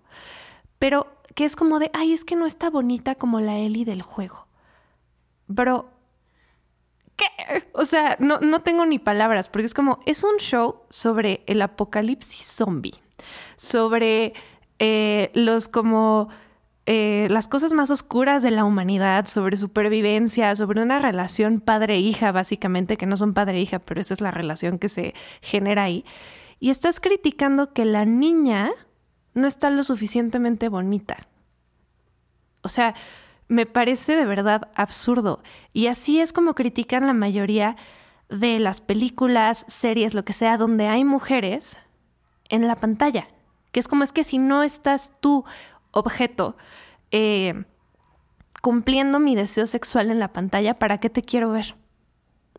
Pero 0.78 1.06
que 1.34 1.44
es 1.44 1.56
como 1.56 1.78
de, 1.78 1.90
ay, 1.92 2.12
es 2.12 2.24
que 2.24 2.36
no 2.36 2.46
está 2.46 2.70
bonita 2.70 3.14
como 3.14 3.40
la 3.40 3.58
Ellie 3.58 3.84
del 3.84 4.02
juego. 4.02 4.46
Bro, 5.46 5.90
¿qué? 7.16 7.26
O 7.72 7.84
sea, 7.84 8.16
no, 8.20 8.38
no 8.40 8.60
tengo 8.60 8.86
ni 8.86 8.98
palabras, 8.98 9.48
porque 9.48 9.66
es 9.66 9.74
como, 9.74 10.00
es 10.06 10.24
un 10.24 10.36
show 10.38 10.82
sobre 10.88 11.44
el 11.46 11.60
apocalipsis 11.62 12.46
zombie, 12.46 12.94
sobre 13.56 14.32
eh, 14.78 15.30
los 15.34 15.68
como 15.68 16.28
eh, 16.86 17.26
las 17.30 17.48
cosas 17.48 17.72
más 17.72 17.90
oscuras 17.90 18.44
de 18.44 18.52
la 18.52 18.64
humanidad, 18.64 19.26
sobre 19.26 19.56
supervivencia, 19.56 20.54
sobre 20.54 20.82
una 20.82 21.00
relación 21.00 21.60
padre-hija, 21.60 22.30
básicamente, 22.30 22.96
que 22.96 23.06
no 23.06 23.16
son 23.16 23.34
padre-hija, 23.34 23.80
pero 23.80 24.00
esa 24.00 24.14
es 24.14 24.20
la 24.20 24.30
relación 24.30 24.78
que 24.78 24.88
se 24.88 25.14
genera 25.40 25.82
ahí. 25.82 26.04
Y 26.60 26.70
estás 26.70 27.00
criticando 27.00 27.72
que 27.72 27.84
la 27.84 28.04
niña 28.04 28.70
no 29.34 29.48
está 29.48 29.68
lo 29.68 29.82
suficientemente 29.82 30.68
bonita. 30.68 31.26
O 32.62 32.68
sea, 32.68 32.94
me 33.48 33.66
parece 33.66 34.14
de 34.14 34.24
verdad 34.24 34.68
absurdo. 34.74 35.42
Y 35.72 35.88
así 35.88 36.20
es 36.20 36.32
como 36.32 36.54
critican 36.54 37.06
la 37.06 37.12
mayoría 37.12 37.76
de 38.28 38.58
las 38.60 38.80
películas, 38.80 39.64
series, 39.68 40.14
lo 40.14 40.24
que 40.24 40.32
sea, 40.32 40.56
donde 40.56 40.86
hay 40.86 41.04
mujeres 41.04 41.78
en 42.48 42.66
la 42.66 42.76
pantalla. 42.76 43.28
Que 43.72 43.80
es 43.80 43.88
como 43.88 44.04
es 44.04 44.12
que 44.12 44.24
si 44.24 44.38
no 44.38 44.62
estás 44.62 45.12
tú, 45.20 45.44
objeto, 45.98 46.56
eh, 47.10 47.64
cumpliendo 48.62 49.20
mi 49.20 49.34
deseo 49.34 49.66
sexual 49.66 50.10
en 50.10 50.18
la 50.18 50.32
pantalla, 50.32 50.74
¿para 50.74 50.98
qué 50.98 51.10
te 51.10 51.22
quiero 51.22 51.50
ver? 51.50 51.74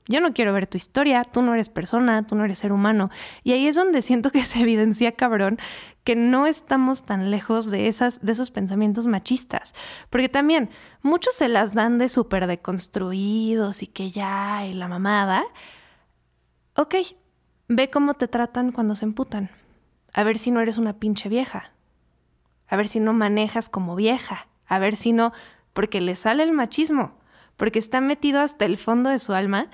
Yo 0.07 0.21
no 0.21 0.33
quiero 0.33 0.53
ver 0.53 0.67
tu 0.67 0.77
historia, 0.77 1.23
tú 1.23 1.41
no 1.41 1.53
eres 1.53 1.67
persona, 1.67 2.25
tú 2.25 2.35
no 2.35 2.45
eres 2.45 2.59
ser 2.59 2.71
humano. 2.71 3.09
Y 3.43 3.51
ahí 3.51 3.67
es 3.67 3.75
donde 3.75 4.01
siento 4.01 4.31
que 4.31 4.45
se 4.45 4.61
evidencia, 4.61 5.11
cabrón, 5.11 5.59
que 6.03 6.15
no 6.15 6.47
estamos 6.47 7.03
tan 7.03 7.29
lejos 7.29 7.69
de, 7.69 7.88
esas, 7.88 8.23
de 8.23 8.31
esos 8.31 8.51
pensamientos 8.51 9.05
machistas. 9.05 9.73
Porque 10.09 10.29
también 10.29 10.69
muchos 11.01 11.35
se 11.35 11.49
las 11.49 11.73
dan 11.73 11.97
de 11.97 12.07
súper 12.07 12.47
deconstruidos 12.47 13.83
y 13.83 13.88
que 13.88 14.09
ya, 14.09 14.65
y 14.65 14.73
la 14.73 14.88
mamada. 14.88 15.43
Ok, 16.75 16.95
ve 17.67 17.89
cómo 17.89 18.13
te 18.13 18.29
tratan 18.29 18.71
cuando 18.71 18.95
se 18.95 19.05
emputan. 19.05 19.49
A 20.13 20.23
ver 20.23 20.39
si 20.39 20.51
no 20.51 20.61
eres 20.61 20.77
una 20.77 20.99
pinche 20.99 21.27
vieja. 21.27 21.73
A 22.68 22.76
ver 22.76 22.88
si 22.88 22.99
no 22.99 23.13
manejas 23.13 23.70
como 23.70 23.95
vieja. 23.95 24.47
A 24.68 24.80
ver 24.80 24.95
si 24.95 25.13
no, 25.13 25.34
porque 25.74 26.01
le 26.01 26.15
sale 26.15 26.43
el 26.43 26.51
machismo 26.51 27.18
porque 27.57 27.80
está 27.80 27.99
metido 27.99 28.39
hasta 28.39 28.65
el 28.65 28.78
fondo 28.78 29.09
de 29.09 29.20
su 29.20 29.34
alma 29.34 29.68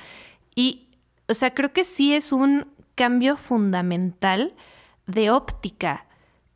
y, 0.55 0.87
o 1.27 1.33
sea, 1.33 1.53
creo 1.53 1.73
que 1.73 1.83
sí 1.83 2.15
es 2.15 2.31
un 2.31 2.67
cambio 2.95 3.37
fundamental 3.37 4.55
de 5.05 5.29
óptica. 5.29 6.07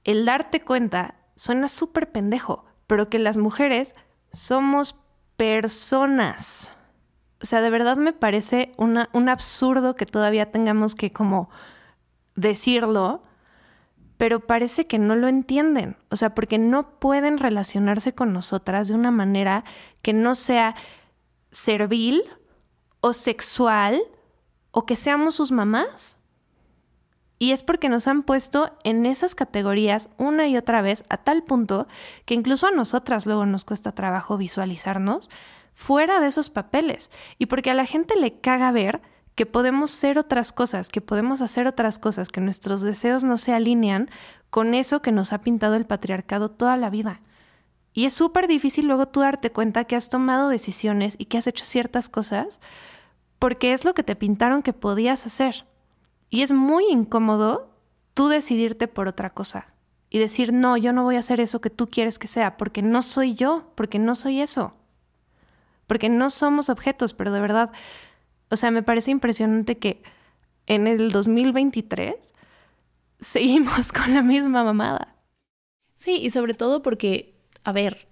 El 0.05 0.25
darte 0.25 0.61
cuenta 0.61 1.15
suena 1.35 1.67
súper 1.67 2.11
pendejo, 2.11 2.65
pero 2.87 3.09
que 3.09 3.19
las 3.19 3.37
mujeres 3.37 3.93
somos 4.31 4.95
personas. 5.35 6.71
O 7.41 7.45
sea, 7.45 7.61
de 7.61 7.69
verdad 7.69 7.97
me 7.97 8.13
parece 8.13 8.71
un 8.77 9.29
absurdo 9.29 9.95
que 9.95 10.05
todavía 10.05 10.51
tengamos 10.51 10.95
que 10.95 11.11
como 11.11 11.49
decirlo, 12.35 13.21
pero 14.17 14.39
parece 14.39 14.87
que 14.87 14.99
no 14.99 15.15
lo 15.15 15.27
entienden. 15.27 15.95
O 16.09 16.15
sea, 16.15 16.33
porque 16.33 16.57
no 16.57 16.99
pueden 16.99 17.37
relacionarse 17.37 18.13
con 18.13 18.33
nosotras 18.33 18.87
de 18.87 18.95
una 18.95 19.11
manera 19.11 19.63
que 20.01 20.13
no 20.13 20.35
sea 20.35 20.75
servil 21.51 22.23
o 22.99 23.13
sexual 23.13 24.01
o 24.71 24.85
que 24.85 24.95
seamos 24.95 25.35
sus 25.35 25.51
mamás. 25.51 26.17
Y 27.39 27.51
es 27.51 27.61
porque 27.61 27.89
nos 27.89 28.07
han 28.07 28.23
puesto 28.23 28.75
en 28.83 29.05
esas 29.05 29.35
categorías 29.35 30.09
una 30.17 30.47
y 30.47 30.57
otra 30.57 30.81
vez 30.81 31.03
a 31.09 31.17
tal 31.17 31.43
punto 31.43 31.87
que 32.25 32.33
incluso 32.33 32.65
a 32.65 32.71
nosotras 32.71 33.27
luego 33.27 33.45
nos 33.45 33.63
cuesta 33.63 33.91
trabajo 33.91 34.37
visualizarnos 34.37 35.29
fuera 35.73 36.19
de 36.19 36.27
esos 36.27 36.49
papeles. 36.49 37.11
Y 37.37 37.45
porque 37.45 37.69
a 37.69 37.75
la 37.75 37.85
gente 37.85 38.15
le 38.15 38.39
caga 38.39 38.71
ver 38.71 39.01
que 39.37 39.45
podemos 39.45 39.91
ser 39.91 40.17
otras 40.17 40.51
cosas, 40.51 40.89
que 40.89 40.99
podemos 40.99 41.41
hacer 41.41 41.67
otras 41.67 41.99
cosas, 41.99 42.29
que 42.29 42.41
nuestros 42.41 42.81
deseos 42.81 43.23
no 43.23 43.37
se 43.37 43.53
alinean 43.53 44.09
con 44.49 44.73
eso 44.73 45.03
que 45.03 45.11
nos 45.11 45.31
ha 45.31 45.41
pintado 45.41 45.75
el 45.75 45.85
patriarcado 45.85 46.49
toda 46.49 46.75
la 46.75 46.89
vida. 46.89 47.21
Y 47.93 48.05
es 48.05 48.13
súper 48.13 48.47
difícil 48.47 48.87
luego 48.87 49.07
tú 49.09 49.19
darte 49.19 49.51
cuenta 49.51 49.83
que 49.83 49.95
has 49.95 50.09
tomado 50.09 50.49
decisiones 50.49 51.13
y 51.19 51.25
que 51.25 51.37
has 51.37 51.45
hecho 51.45 51.65
ciertas 51.65 52.09
cosas 52.09 52.59
porque 53.37 53.73
es 53.73 53.85
lo 53.85 53.93
que 53.93 54.01
te 54.01 54.15
pintaron 54.15 54.63
que 54.63 54.73
podías 54.73 55.27
hacer. 55.27 55.67
Y 56.31 56.41
es 56.41 56.51
muy 56.51 56.85
incómodo 56.89 57.69
tú 58.15 58.29
decidirte 58.29 58.87
por 58.87 59.07
otra 59.07 59.29
cosa 59.29 59.67
y 60.09 60.17
decir, 60.17 60.51
no, 60.51 60.77
yo 60.77 60.93
no 60.93 61.03
voy 61.03 61.15
a 61.15 61.19
hacer 61.19 61.41
eso 61.41 61.61
que 61.61 61.69
tú 61.69 61.87
quieres 61.89 62.17
que 62.17 62.25
sea, 62.25 62.57
porque 62.57 62.81
no 62.81 63.03
soy 63.03 63.35
yo, 63.35 63.71
porque 63.75 63.99
no 63.99 64.15
soy 64.15 64.41
eso. 64.41 64.73
Porque 65.85 66.09
no 66.09 66.31
somos 66.31 66.69
objetos, 66.69 67.13
pero 67.13 67.31
de 67.31 67.39
verdad, 67.39 67.71
o 68.49 68.55
sea, 68.55 68.71
me 68.71 68.83
parece 68.83 69.11
impresionante 69.11 69.77
que 69.77 70.01
en 70.65 70.87
el 70.87 71.11
2023 71.11 72.15
seguimos 73.19 73.91
con 73.93 74.13
la 74.13 74.21
misma 74.21 74.63
mamada. 74.63 75.15
Sí, 75.95 76.19
y 76.21 76.29
sobre 76.29 76.53
todo 76.53 76.81
porque 76.81 77.37
a 77.67 77.73
ver, 77.73 78.07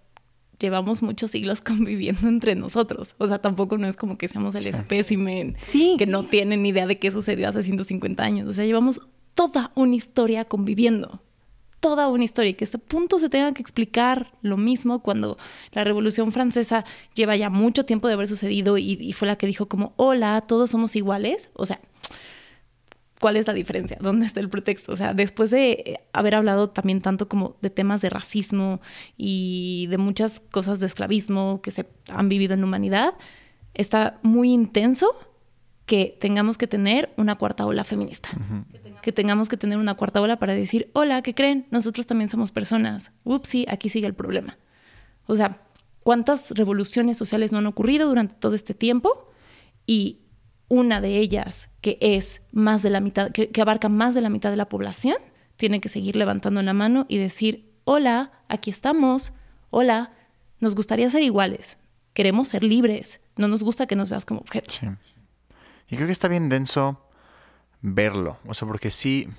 llevamos 0.59 1.01
muchos 1.01 1.31
siglos 1.31 1.61
conviviendo 1.65 2.27
entre 2.27 2.55
nosotros. 2.55 3.15
O 3.17 3.27
sea, 3.27 3.39
tampoco 3.39 3.77
no 3.77 3.87
es 3.87 3.95
como 3.95 4.17
que 4.17 4.27
seamos 4.27 4.53
el 4.55 4.67
espécimen 4.67 5.55
que 5.97 6.05
no 6.05 6.25
tienen 6.25 6.61
ni 6.61 6.69
idea 6.69 6.87
de 6.87 6.99
qué 6.99 7.09
sucedió 7.09 7.47
hace 7.47 7.63
150 7.63 8.21
años. 8.21 8.49
O 8.49 8.51
sea, 8.51 8.65
llevamos 8.65 8.99
toda 9.33 9.71
una 9.75 9.95
historia 9.95 10.43
conviviendo. 10.43 11.21
Toda 11.85 12.07
una 12.07 12.23
historia. 12.23 12.49
Y 12.49 12.53
que 12.55 12.63
este 12.63 12.79
punto 12.79 13.19
se 13.19 13.29
tenga 13.29 13.51
que 13.51 13.61
explicar 13.61 14.31
lo 14.41 14.57
mismo 14.57 15.03
cuando 15.03 15.37
la 15.71 15.83
Revolución 15.83 16.31
Francesa 16.31 16.83
lleva 17.13 17.35
ya 17.35 17.51
mucho 17.51 17.85
tiempo 17.85 18.07
de 18.07 18.15
haber 18.15 18.27
sucedido 18.27 18.79
y, 18.79 18.93
y 18.99 19.13
fue 19.13 19.27
la 19.27 19.35
que 19.35 19.45
dijo 19.45 19.67
como, 19.67 19.93
hola, 19.95 20.41
todos 20.41 20.71
somos 20.71 20.95
iguales. 20.95 21.51
O 21.53 21.67
sea, 21.67 21.79
¿Cuál 23.19 23.37
es 23.37 23.47
la 23.47 23.53
diferencia? 23.53 23.97
¿Dónde 24.01 24.25
está 24.25 24.39
el 24.39 24.49
pretexto? 24.49 24.91
O 24.91 24.95
sea, 24.95 25.13
después 25.13 25.49
de 25.49 25.71
eh, 25.71 25.99
haber 26.11 26.35
hablado 26.35 26.69
también 26.69 27.01
tanto 27.01 27.29
como 27.29 27.55
de 27.61 27.69
temas 27.69 28.01
de 28.01 28.09
racismo 28.09 28.81
y 29.15 29.87
de 29.89 29.97
muchas 29.97 30.39
cosas 30.39 30.79
de 30.79 30.87
esclavismo 30.87 31.61
que 31.61 31.71
se 31.71 31.87
han 32.09 32.27
vivido 32.27 32.55
en 32.55 32.61
la 32.61 32.65
humanidad, 32.65 33.13
está 33.73 34.19
muy 34.21 34.51
intenso 34.51 35.15
que 35.85 36.17
tengamos 36.19 36.57
que 36.57 36.67
tener 36.67 37.13
una 37.15 37.35
cuarta 37.35 37.65
ola 37.65 37.83
feminista. 37.83 38.29
Que 39.05 39.11
tengamos 39.11 39.49
que 39.49 39.55
tener 39.55 39.77
una 39.77 39.93
cuarta 39.93 40.19
ola 40.19 40.39
para 40.39 40.55
decir, 40.55 40.89
hola, 40.93 41.21
¿qué 41.21 41.35
creen? 41.35 41.67
Nosotros 41.69 42.07
también 42.07 42.27
somos 42.27 42.51
personas. 42.51 43.11
Upsi, 43.23 43.67
aquí 43.69 43.87
sigue 43.87 44.07
el 44.07 44.15
problema. 44.15 44.57
O 45.27 45.35
sea, 45.35 45.61
¿cuántas 46.03 46.49
revoluciones 46.55 47.15
sociales 47.15 47.51
no 47.51 47.59
han 47.59 47.67
ocurrido 47.67 48.09
durante 48.09 48.33
todo 48.33 48.55
este 48.55 48.73
tiempo? 48.73 49.29
Y 49.85 50.21
una 50.69 51.01
de 51.01 51.19
ellas, 51.19 51.69
que 51.81 51.99
es 52.01 52.41
más 52.51 52.81
de 52.81 52.89
la 52.89 52.99
mitad, 52.99 53.31
que, 53.31 53.51
abarca 53.61 53.89
más 53.89 54.15
de 54.15 54.21
la 54.21 54.31
mitad 54.31 54.49
de 54.49 54.57
la 54.57 54.69
población, 54.69 55.17
tiene 55.55 55.79
que 55.81 55.89
seguir 55.89 56.15
levantando 56.15 56.63
la 56.63 56.73
mano 56.73 57.05
y 57.07 57.19
decir, 57.19 57.75
hola, 57.83 58.31
aquí 58.49 58.71
estamos, 58.71 59.33
hola, 59.69 60.13
nos 60.59 60.73
gustaría 60.73 61.07
ser 61.11 61.21
iguales, 61.21 61.77
queremos 62.15 62.47
ser 62.47 62.63
libres, 62.63 63.21
no 63.35 63.47
nos 63.47 63.61
gusta 63.61 63.85
que 63.85 63.95
nos 63.95 64.09
veas 64.09 64.25
como 64.25 64.39
objetos. 64.39 64.73
Sí. 64.73 64.87
Y 65.91 65.95
creo 65.95 66.07
que 66.07 66.11
está 66.11 66.27
bien 66.27 66.49
denso 66.49 67.04
verlo, 67.93 68.39
o 68.45 68.53
sea, 68.53 68.67
porque 68.67 68.91
sí, 68.91 69.29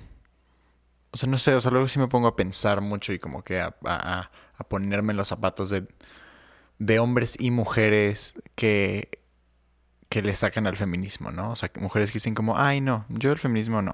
o 1.11 1.17
sea, 1.17 1.29
no 1.29 1.37
sé, 1.37 1.53
o 1.53 1.61
sea, 1.61 1.71
luego 1.71 1.87
sí 1.87 1.99
me 1.99 2.07
pongo 2.07 2.27
a 2.27 2.35
pensar 2.35 2.81
mucho 2.81 3.13
y 3.13 3.19
como 3.19 3.43
que 3.43 3.59
a, 3.59 4.31
ponerme 4.69 5.13
en 5.13 5.17
los 5.17 5.27
zapatos 5.27 5.69
de, 5.69 5.87
de 6.79 6.99
hombres 6.99 7.37
y 7.39 7.51
mujeres 7.51 8.33
que 8.55 9.09
que 10.09 10.21
le 10.21 10.33
sacan 10.35 10.67
al 10.67 10.77
feminismo, 10.77 11.31
¿no? 11.31 11.51
O 11.51 11.55
sea, 11.55 11.69
mujeres 11.79 12.11
que 12.11 12.15
dicen 12.15 12.33
como, 12.33 12.57
ay, 12.57 12.81
no, 12.81 13.05
yo 13.09 13.31
el 13.31 13.39
feminismo 13.39 13.81
no. 13.81 13.93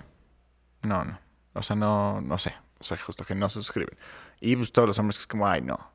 No, 0.84 1.04
no. 1.04 1.20
O 1.54 1.64
sea, 1.64 1.76
no, 1.76 2.22
no 2.22 2.38
sé. 2.38 2.54
O 2.80 2.84
sea, 2.84 2.98
justo 2.98 3.26
que 3.26 3.36
no 3.36 3.50
se 3.50 3.56
suscriben. 3.56 3.98
Y 4.40 4.56
pues 4.56 4.72
todos 4.72 4.88
los 4.88 5.00
hombres 5.00 5.18
que 5.18 5.22
es 5.22 5.28
como, 5.28 5.48
ay, 5.48 5.62
no. 5.62 5.92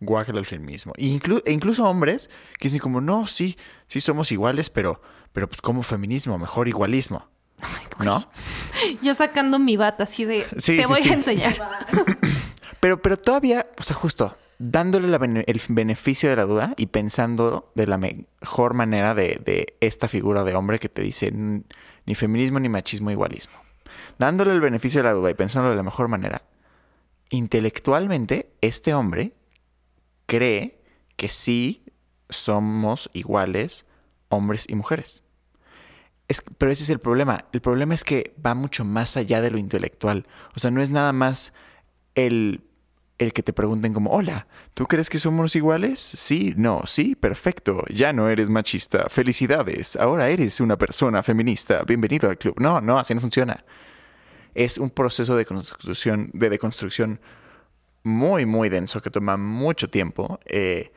Guájale 0.00 0.38
el 0.38 0.46
feminismo. 0.46 0.92
E, 0.96 1.06
e, 1.06 1.52
incluso 1.52 1.88
hombres 1.88 2.30
que 2.58 2.68
dicen 2.68 2.80
como, 2.80 3.00
no, 3.00 3.26
sí, 3.26 3.56
sí 3.86 4.00
somos 4.00 4.32
iguales, 4.32 4.70
pero, 4.70 5.00
pero 5.32 5.48
pues 5.48 5.60
como 5.60 5.82
feminismo, 5.82 6.38
mejor 6.38 6.66
igualismo. 6.66 7.28
¿No? 7.98 8.30
Yo 9.02 9.14
sacando 9.14 9.58
mi 9.58 9.76
bata 9.76 10.04
así 10.04 10.24
de, 10.24 10.46
te 10.64 10.86
voy 10.86 11.00
a 11.08 11.12
enseñar. 11.12 11.54
pero, 12.80 13.00
pero 13.02 13.16
todavía, 13.16 13.66
o 13.78 13.82
sea, 13.82 13.94
justo, 13.96 14.36
dándole 14.62 15.08
el 15.46 15.62
beneficio 15.70 16.28
de 16.28 16.36
la 16.36 16.44
duda 16.44 16.74
y 16.76 16.86
pensando 16.86 17.72
de 17.74 17.86
la 17.86 17.96
mejor 17.96 18.74
manera 18.74 19.14
de, 19.14 19.74
esta 19.80 20.06
figura 20.06 20.44
de 20.44 20.54
hombre 20.54 20.78
que 20.78 20.90
te 20.90 21.00
dice 21.00 21.32
ni 21.32 22.14
feminismo 22.14 22.60
ni 22.60 22.68
machismo 22.68 23.10
igualismo. 23.10 23.54
Dándole 24.18 24.52
el 24.52 24.60
beneficio 24.60 25.00
de 25.00 25.08
la 25.08 25.14
duda 25.14 25.30
y 25.30 25.34
pensando 25.34 25.70
de 25.70 25.76
la 25.76 25.82
mejor 25.82 26.08
manera, 26.08 26.42
intelectualmente 27.30 28.52
este 28.60 28.92
hombre 28.92 29.32
cree 30.26 30.82
que 31.16 31.28
sí 31.28 31.82
somos 32.28 33.08
iguales 33.14 33.86
hombres 34.28 34.66
y 34.68 34.74
mujeres. 34.74 35.22
Pero 36.58 36.72
ese 36.72 36.84
es 36.84 36.90
el 36.90 36.98
problema. 36.98 37.44
El 37.52 37.60
problema 37.60 37.94
es 37.94 38.04
que 38.04 38.34
va 38.44 38.54
mucho 38.54 38.84
más 38.84 39.16
allá 39.16 39.40
de 39.40 39.50
lo 39.50 39.58
intelectual. 39.58 40.26
O 40.54 40.58
sea, 40.58 40.70
no 40.70 40.82
es 40.82 40.90
nada 40.90 41.12
más 41.12 41.52
el 42.14 42.62
el 43.20 43.34
que 43.34 43.42
te 43.42 43.52
pregunten 43.52 43.92
como, 43.92 44.10
hola, 44.10 44.46
¿tú 44.72 44.86
crees 44.86 45.10
que 45.10 45.18
somos 45.18 45.54
iguales? 45.54 46.00
Sí, 46.00 46.54
no, 46.56 46.82
sí, 46.86 47.14
perfecto, 47.14 47.84
ya 47.90 48.14
no 48.14 48.30
eres 48.30 48.48
machista, 48.48 49.10
felicidades, 49.10 49.96
ahora 49.96 50.30
eres 50.30 50.58
una 50.58 50.78
persona 50.78 51.22
feminista, 51.22 51.82
bienvenido 51.82 52.30
al 52.30 52.38
club. 52.38 52.54
No, 52.58 52.80
no, 52.80 52.98
así 52.98 53.14
no 53.14 53.20
funciona. 53.20 53.62
Es 54.54 54.78
un 54.78 54.88
proceso 54.88 55.36
de 55.36 55.44
construcción, 55.44 56.30
de 56.32 56.48
deconstrucción 56.48 57.20
muy, 58.04 58.46
muy 58.46 58.70
denso 58.70 59.02
que 59.02 59.10
toma 59.10 59.36
mucho 59.36 59.90
tiempo 59.90 60.40
eh, 60.46 60.90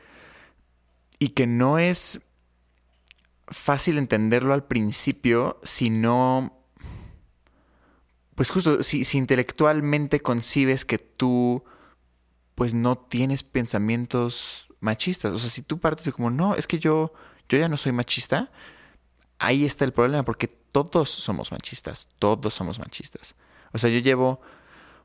y 1.18 1.28
que 1.28 1.46
no 1.46 1.78
es 1.78 2.22
fácil 3.48 3.98
entenderlo 3.98 4.54
al 4.54 4.64
principio 4.64 5.60
si 5.62 5.90
no... 5.90 6.60
Pues 8.34 8.50
justo, 8.50 8.82
si, 8.82 9.04
si 9.04 9.18
intelectualmente 9.18 10.20
concibes 10.20 10.84
que 10.84 10.98
tú 10.98 11.64
pues 12.54 12.74
no 12.74 12.96
tienes 12.96 13.42
pensamientos 13.42 14.68
machistas. 14.80 15.32
O 15.32 15.38
sea, 15.38 15.50
si 15.50 15.62
tú 15.62 15.78
partes 15.78 16.04
de 16.04 16.12
como, 16.12 16.30
no, 16.30 16.54
es 16.54 16.66
que 16.66 16.78
yo, 16.78 17.12
yo 17.48 17.58
ya 17.58 17.68
no 17.68 17.76
soy 17.76 17.92
machista, 17.92 18.50
ahí 19.38 19.64
está 19.64 19.84
el 19.84 19.92
problema, 19.92 20.24
porque 20.24 20.48
todos 20.48 21.10
somos 21.10 21.52
machistas, 21.52 22.08
todos 22.18 22.54
somos 22.54 22.78
machistas. 22.78 23.34
O 23.72 23.78
sea, 23.78 23.90
yo 23.90 23.98
llevo 23.98 24.40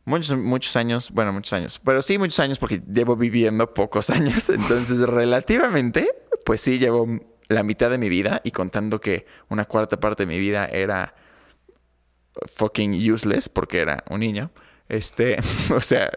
muchos, 0.06 0.38
muchos 0.38 0.76
años, 0.76 1.12
bueno, 1.12 1.34
muchos 1.34 1.54
años, 1.54 1.82
pero 1.84 2.02
sí 2.02 2.18
muchos 2.18 2.40
años 2.40 2.60
porque 2.60 2.82
llevo 2.92 3.16
viviendo 3.16 3.74
pocos 3.74 4.10
años, 4.12 4.50
entonces 4.50 5.00
relativamente, 5.00 6.10
pues 6.46 6.62
sí, 6.62 6.78
llevo 6.78 7.08
la 7.50 7.64
mitad 7.64 7.90
de 7.90 7.98
mi 7.98 8.08
vida 8.10 8.40
y 8.46 8.52
contando 8.52 9.02
que 9.02 9.26
una 9.50 9.66
cuarta 9.66 10.00
parte 10.00 10.24
de 10.24 10.28
mi 10.28 10.40
vida 10.40 10.66
era 10.66 11.14
fucking 12.56 12.94
useless 13.12 13.50
porque 13.50 13.80
era 13.80 14.04
un 14.10 14.20
niño. 14.22 14.52
Este, 14.88 15.38
o 15.76 15.82
sea, 15.82 16.10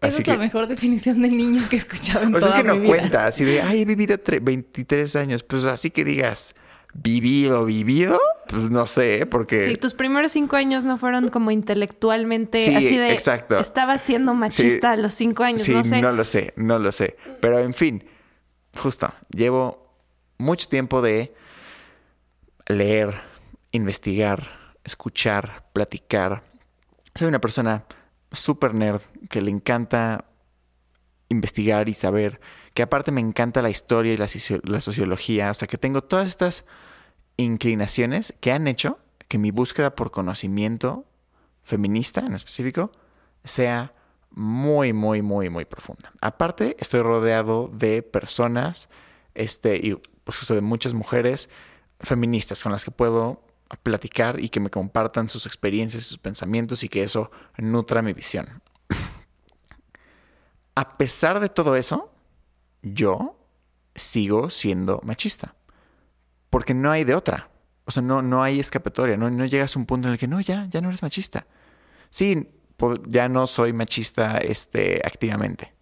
Esa 0.00 0.20
es 0.22 0.26
la 0.26 0.36
mejor 0.36 0.66
definición 0.66 1.22
de 1.22 1.28
niño 1.28 1.62
que 1.68 1.76
he 1.76 1.78
escuchado 1.78 2.24
en 2.24 2.34
o 2.34 2.38
sea, 2.40 2.48
toda 2.48 2.56
es 2.58 2.62
que 2.62 2.68
no 2.68 2.74
vida. 2.76 2.86
cuenta, 2.88 3.26
así 3.26 3.44
de, 3.44 3.62
ay, 3.62 3.82
he 3.82 3.84
vivido 3.84 4.16
tre- 4.18 4.42
23 4.42 5.14
años. 5.16 5.42
Pues 5.42 5.64
así 5.66 5.90
que 5.90 6.04
digas, 6.04 6.54
vivido, 6.94 7.64
vivido, 7.66 8.18
pues 8.48 8.70
no 8.70 8.86
sé, 8.86 9.26
porque... 9.26 9.68
Sí, 9.68 9.76
tus 9.76 9.94
primeros 9.94 10.32
cinco 10.32 10.56
años 10.56 10.84
no 10.84 10.96
fueron 10.98 11.28
como 11.28 11.50
intelectualmente 11.50 12.62
Sí, 12.62 12.74
así 12.74 12.96
de. 12.96 13.12
exacto. 13.12 13.58
Estaba 13.58 13.98
siendo 13.98 14.32
machista 14.34 14.92
a 14.92 14.96
los 14.96 15.12
cinco 15.14 15.42
años, 15.44 15.62
sí, 15.62 15.72
no 15.74 15.84
sé. 15.84 16.00
lo 16.00 16.24
sé, 16.24 16.52
no 16.56 16.78
lo 16.78 16.92
sé. 16.92 17.16
Pero 17.40 17.58
en 17.58 17.74
fin, 17.74 18.04
justo, 18.76 19.12
llevo 19.30 19.83
mucho 20.38 20.68
tiempo 20.68 21.02
de 21.02 21.34
leer, 22.66 23.14
investigar, 23.70 24.74
escuchar, 24.84 25.68
platicar. 25.72 26.44
Soy 27.14 27.28
una 27.28 27.40
persona 27.40 27.84
súper 28.32 28.74
nerd 28.74 29.02
que 29.30 29.40
le 29.40 29.50
encanta 29.50 30.26
investigar 31.28 31.88
y 31.88 31.94
saber, 31.94 32.40
que 32.74 32.82
aparte 32.82 33.12
me 33.12 33.20
encanta 33.20 33.62
la 33.62 33.70
historia 33.70 34.12
y 34.12 34.16
la, 34.16 34.28
la 34.64 34.80
sociología, 34.80 35.50
o 35.50 35.54
sea 35.54 35.68
que 35.68 35.78
tengo 35.78 36.02
todas 36.02 36.28
estas 36.28 36.64
inclinaciones 37.36 38.34
que 38.40 38.52
han 38.52 38.68
hecho 38.68 38.98
que 39.28 39.38
mi 39.38 39.50
búsqueda 39.50 39.94
por 39.94 40.10
conocimiento 40.10 41.06
feminista 41.62 42.20
en 42.20 42.34
específico 42.34 42.92
sea 43.42 43.94
muy, 44.30 44.92
muy, 44.92 45.22
muy, 45.22 45.48
muy 45.48 45.64
profunda. 45.64 46.12
Aparte, 46.20 46.76
estoy 46.78 47.02
rodeado 47.02 47.70
de 47.72 48.02
personas, 48.02 48.88
este, 49.34 49.76
y 49.76 49.96
pues 50.24 50.38
justo 50.38 50.54
de 50.54 50.60
muchas 50.60 50.94
mujeres 50.94 51.50
feministas 52.00 52.62
con 52.62 52.72
las 52.72 52.84
que 52.84 52.90
puedo 52.90 53.42
platicar 53.82 54.40
y 54.40 54.48
que 54.48 54.60
me 54.60 54.70
compartan 54.70 55.28
sus 55.28 55.46
experiencias, 55.46 56.04
sus 56.04 56.18
pensamientos 56.18 56.82
y 56.84 56.88
que 56.88 57.02
eso 57.02 57.30
nutra 57.58 58.02
mi 58.02 58.12
visión. 58.12 58.62
A 60.74 60.96
pesar 60.96 61.40
de 61.40 61.48
todo 61.48 61.76
eso, 61.76 62.12
yo 62.82 63.38
sigo 63.94 64.50
siendo 64.50 65.00
machista. 65.04 65.54
Porque 66.50 66.74
no 66.74 66.90
hay 66.90 67.04
de 67.04 67.14
otra. 67.14 67.50
O 67.84 67.90
sea, 67.90 68.02
no, 68.02 68.22
no 68.22 68.42
hay 68.42 68.60
escapatoria. 68.60 69.16
No, 69.16 69.30
no 69.30 69.44
llegas 69.44 69.76
a 69.76 69.78
un 69.78 69.86
punto 69.86 70.08
en 70.08 70.12
el 70.12 70.18
que 70.18 70.28
no, 70.28 70.40
ya, 70.40 70.66
ya 70.70 70.80
no 70.80 70.88
eres 70.88 71.02
machista. 71.02 71.46
Sí, 72.10 72.48
ya 73.08 73.28
no 73.28 73.46
soy 73.46 73.72
machista 73.72 74.38
este, 74.38 75.00
activamente. 75.04 75.73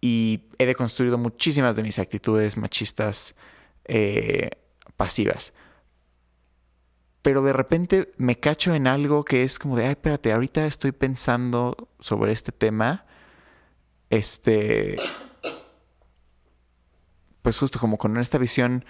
Y 0.00 0.44
he 0.58 0.66
deconstruido 0.66 1.18
muchísimas 1.18 1.76
de 1.76 1.82
mis 1.82 1.98
actitudes 1.98 2.56
machistas 2.56 3.34
eh, 3.84 4.50
pasivas. 4.96 5.52
Pero 7.22 7.42
de 7.42 7.52
repente 7.52 8.10
me 8.16 8.38
cacho 8.38 8.74
en 8.74 8.86
algo 8.86 9.24
que 9.24 9.42
es 9.42 9.58
como 9.58 9.76
de, 9.76 9.86
ay, 9.86 9.90
espérate, 9.92 10.32
ahorita 10.32 10.66
estoy 10.66 10.92
pensando 10.92 11.88
sobre 11.98 12.32
este 12.32 12.52
tema. 12.52 13.06
Este. 14.08 14.96
Pues 17.42 17.58
justo 17.58 17.78
como 17.78 17.98
con 17.98 18.16
esta 18.18 18.38
visión 18.38 18.84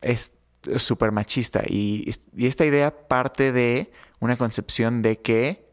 es 0.00 0.34
súper 0.76 1.10
machista. 1.10 1.62
Y, 1.66 2.10
y 2.36 2.46
esta 2.46 2.64
idea 2.64 3.08
parte 3.08 3.52
de 3.52 3.92
una 4.20 4.36
concepción 4.36 5.02
de 5.02 5.20
que 5.20 5.68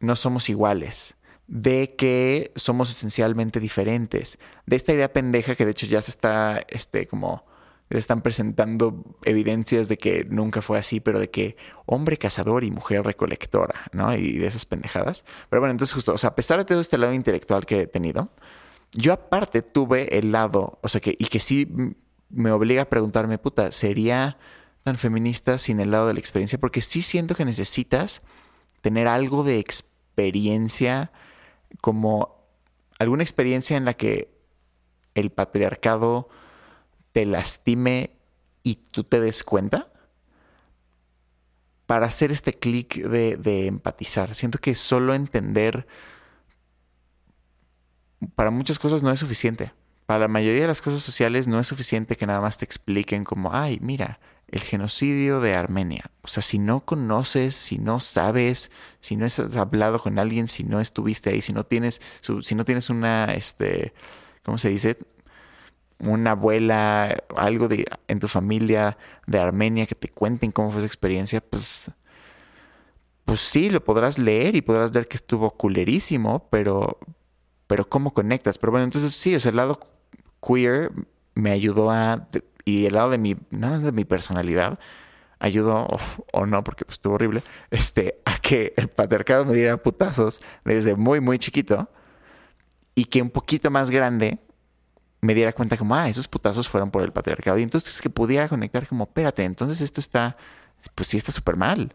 no 0.00 0.16
somos 0.16 0.48
iguales, 0.48 1.14
de 1.50 1.96
que 1.96 2.52
somos 2.54 2.90
esencialmente 2.90 3.58
diferentes, 3.58 4.38
de 4.66 4.76
esta 4.76 4.92
idea 4.92 5.12
pendeja 5.12 5.56
que 5.56 5.64
de 5.64 5.72
hecho 5.72 5.86
ya 5.86 6.00
se 6.00 6.12
está, 6.12 6.62
este, 6.68 7.08
como, 7.08 7.44
se 7.90 7.98
están 7.98 8.22
presentando 8.22 9.18
evidencias 9.24 9.88
de 9.88 9.98
que 9.98 10.24
nunca 10.30 10.62
fue 10.62 10.78
así, 10.78 11.00
pero 11.00 11.18
de 11.18 11.28
que 11.28 11.56
hombre 11.86 12.18
cazador 12.18 12.62
y 12.62 12.70
mujer 12.70 13.04
recolectora, 13.04 13.74
¿no? 13.92 14.14
Y 14.14 14.38
de 14.38 14.46
esas 14.46 14.64
pendejadas. 14.64 15.24
Pero 15.48 15.60
bueno, 15.60 15.72
entonces 15.72 15.92
justo, 15.92 16.14
o 16.14 16.18
sea, 16.18 16.30
a 16.30 16.34
pesar 16.36 16.58
de 16.58 16.64
todo 16.64 16.80
este 16.80 16.98
lado 16.98 17.12
intelectual 17.12 17.66
que 17.66 17.80
he 17.80 17.86
tenido, 17.88 18.30
yo 18.92 19.12
aparte 19.12 19.62
tuve 19.62 20.18
el 20.18 20.30
lado, 20.30 20.78
o 20.82 20.88
sea, 20.88 21.00
que, 21.00 21.16
y 21.18 21.24
que 21.24 21.40
sí 21.40 21.68
me 22.28 22.52
obliga 22.52 22.82
a 22.82 22.88
preguntarme, 22.88 23.38
puta, 23.38 23.72
¿sería 23.72 24.38
tan 24.84 24.96
feminista 24.96 25.58
sin 25.58 25.80
el 25.80 25.90
lado 25.90 26.06
de 26.06 26.14
la 26.14 26.20
experiencia? 26.20 26.60
Porque 26.60 26.80
sí 26.80 27.02
siento 27.02 27.34
que 27.34 27.44
necesitas 27.44 28.22
tener 28.82 29.08
algo 29.08 29.42
de 29.42 29.58
experiencia, 29.58 31.10
como 31.80 32.46
alguna 32.98 33.22
experiencia 33.22 33.76
en 33.76 33.84
la 33.84 33.94
que 33.94 34.30
el 35.14 35.30
patriarcado 35.30 36.28
te 37.12 37.26
lastime 37.26 38.10
y 38.62 38.76
tú 38.76 39.04
te 39.04 39.20
des 39.20 39.42
cuenta 39.42 39.90
para 41.86 42.06
hacer 42.06 42.30
este 42.30 42.52
clic 42.52 42.96
de, 42.98 43.66
empatizar. 43.66 44.34
Siento 44.36 44.58
que 44.58 44.76
solo 44.76 45.12
entender 45.12 45.88
para 48.36 48.50
muchas 48.50 48.78
cosas 48.78 49.02
no 49.02 49.10
es 49.10 49.18
suficiente. 49.18 49.72
Para 50.06 50.20
la 50.20 50.28
mayoría 50.28 50.60
de 50.60 50.66
las 50.68 50.82
cosas 50.82 51.02
sociales 51.02 51.48
no 51.48 51.58
es 51.58 51.66
suficiente 51.66 52.16
que 52.16 52.26
nada 52.26 52.40
más 52.40 52.58
te 52.58 52.64
expliquen 52.64 53.24
como, 53.24 53.52
ay, 53.52 53.78
mira, 53.82 54.20
el 54.50 54.60
genocidio 54.60 55.40
de 55.40 55.54
Armenia. 55.54 56.10
O 56.22 56.28
sea, 56.28 56.42
si 56.42 56.58
no 56.58 56.80
conoces, 56.80 57.54
si 57.54 57.78
no 57.78 58.00
sabes, 58.00 58.70
si 59.00 59.16
no 59.16 59.24
has 59.24 59.38
hablado 59.38 59.98
con 60.00 60.18
alguien, 60.18 60.48
si 60.48 60.64
no 60.64 60.80
estuviste 60.80 61.30
ahí, 61.30 61.40
si 61.40 61.52
no 61.52 61.64
tienes, 61.64 62.00
si 62.42 62.54
no 62.54 62.64
tienes 62.64 62.90
una, 62.90 63.26
este, 63.34 63.92
¿cómo 64.44 64.58
se 64.58 64.68
dice? 64.70 64.98
Una 66.00 66.32
abuela, 66.32 67.22
algo 67.36 67.68
de 67.68 67.84
en 68.08 68.18
tu 68.18 68.28
familia 68.28 68.98
de 69.26 69.38
Armenia 69.38 69.86
que 69.86 69.94
te 69.94 70.08
cuenten 70.08 70.50
cómo 70.50 70.70
fue 70.70 70.80
su 70.80 70.86
experiencia, 70.86 71.40
pues, 71.40 71.90
pues 73.24 73.40
sí, 73.40 73.70
lo 73.70 73.84
podrás 73.84 74.18
leer 74.18 74.56
y 74.56 74.62
podrás 74.62 74.90
ver 74.90 75.06
que 75.06 75.16
estuvo 75.16 75.50
culerísimo, 75.50 76.48
pero, 76.50 76.98
pero 77.68 77.88
cómo 77.88 78.12
conectas. 78.12 78.58
Pero 78.58 78.72
bueno, 78.72 78.84
entonces 78.84 79.14
sí, 79.14 79.34
o 79.34 79.40
sea, 79.40 79.50
el 79.50 79.56
lado 79.56 79.78
queer 80.44 80.90
me 81.34 81.50
ayudó 81.52 81.90
a, 81.90 82.28
y 82.64 82.86
el 82.86 82.94
lado 82.94 83.10
de 83.10 83.18
mi, 83.18 83.36
nada 83.50 83.74
más 83.74 83.82
de 83.82 83.92
mi 83.92 84.04
personalidad, 84.04 84.78
ayudó, 85.38 85.86
o, 85.90 85.98
o 86.32 86.46
no, 86.46 86.62
porque 86.62 86.84
pues 86.84 86.96
estuvo 86.96 87.14
horrible, 87.14 87.42
este, 87.70 88.20
a 88.24 88.38
que 88.38 88.74
el 88.76 88.88
patriarcado 88.88 89.44
me 89.44 89.54
diera 89.54 89.76
putazos 89.76 90.40
desde 90.64 90.94
muy, 90.94 91.20
muy 91.20 91.38
chiquito 91.38 91.88
y 92.94 93.06
que 93.06 93.22
un 93.22 93.30
poquito 93.30 93.70
más 93.70 93.90
grande 93.90 94.38
me 95.22 95.34
diera 95.34 95.52
cuenta 95.52 95.76
como, 95.76 95.94
ah, 95.94 96.08
esos 96.08 96.28
putazos 96.28 96.68
fueron 96.68 96.90
por 96.90 97.02
el 97.02 97.12
patriarcado. 97.12 97.58
Y 97.58 97.62
entonces 97.62 98.00
que 98.00 98.10
pudiera 98.10 98.48
conectar 98.48 98.86
como, 98.86 99.04
espérate, 99.04 99.44
entonces 99.44 99.80
esto 99.80 100.00
está, 100.00 100.36
pues 100.94 101.08
sí 101.08 101.16
está 101.16 101.32
súper 101.32 101.56
mal. 101.56 101.94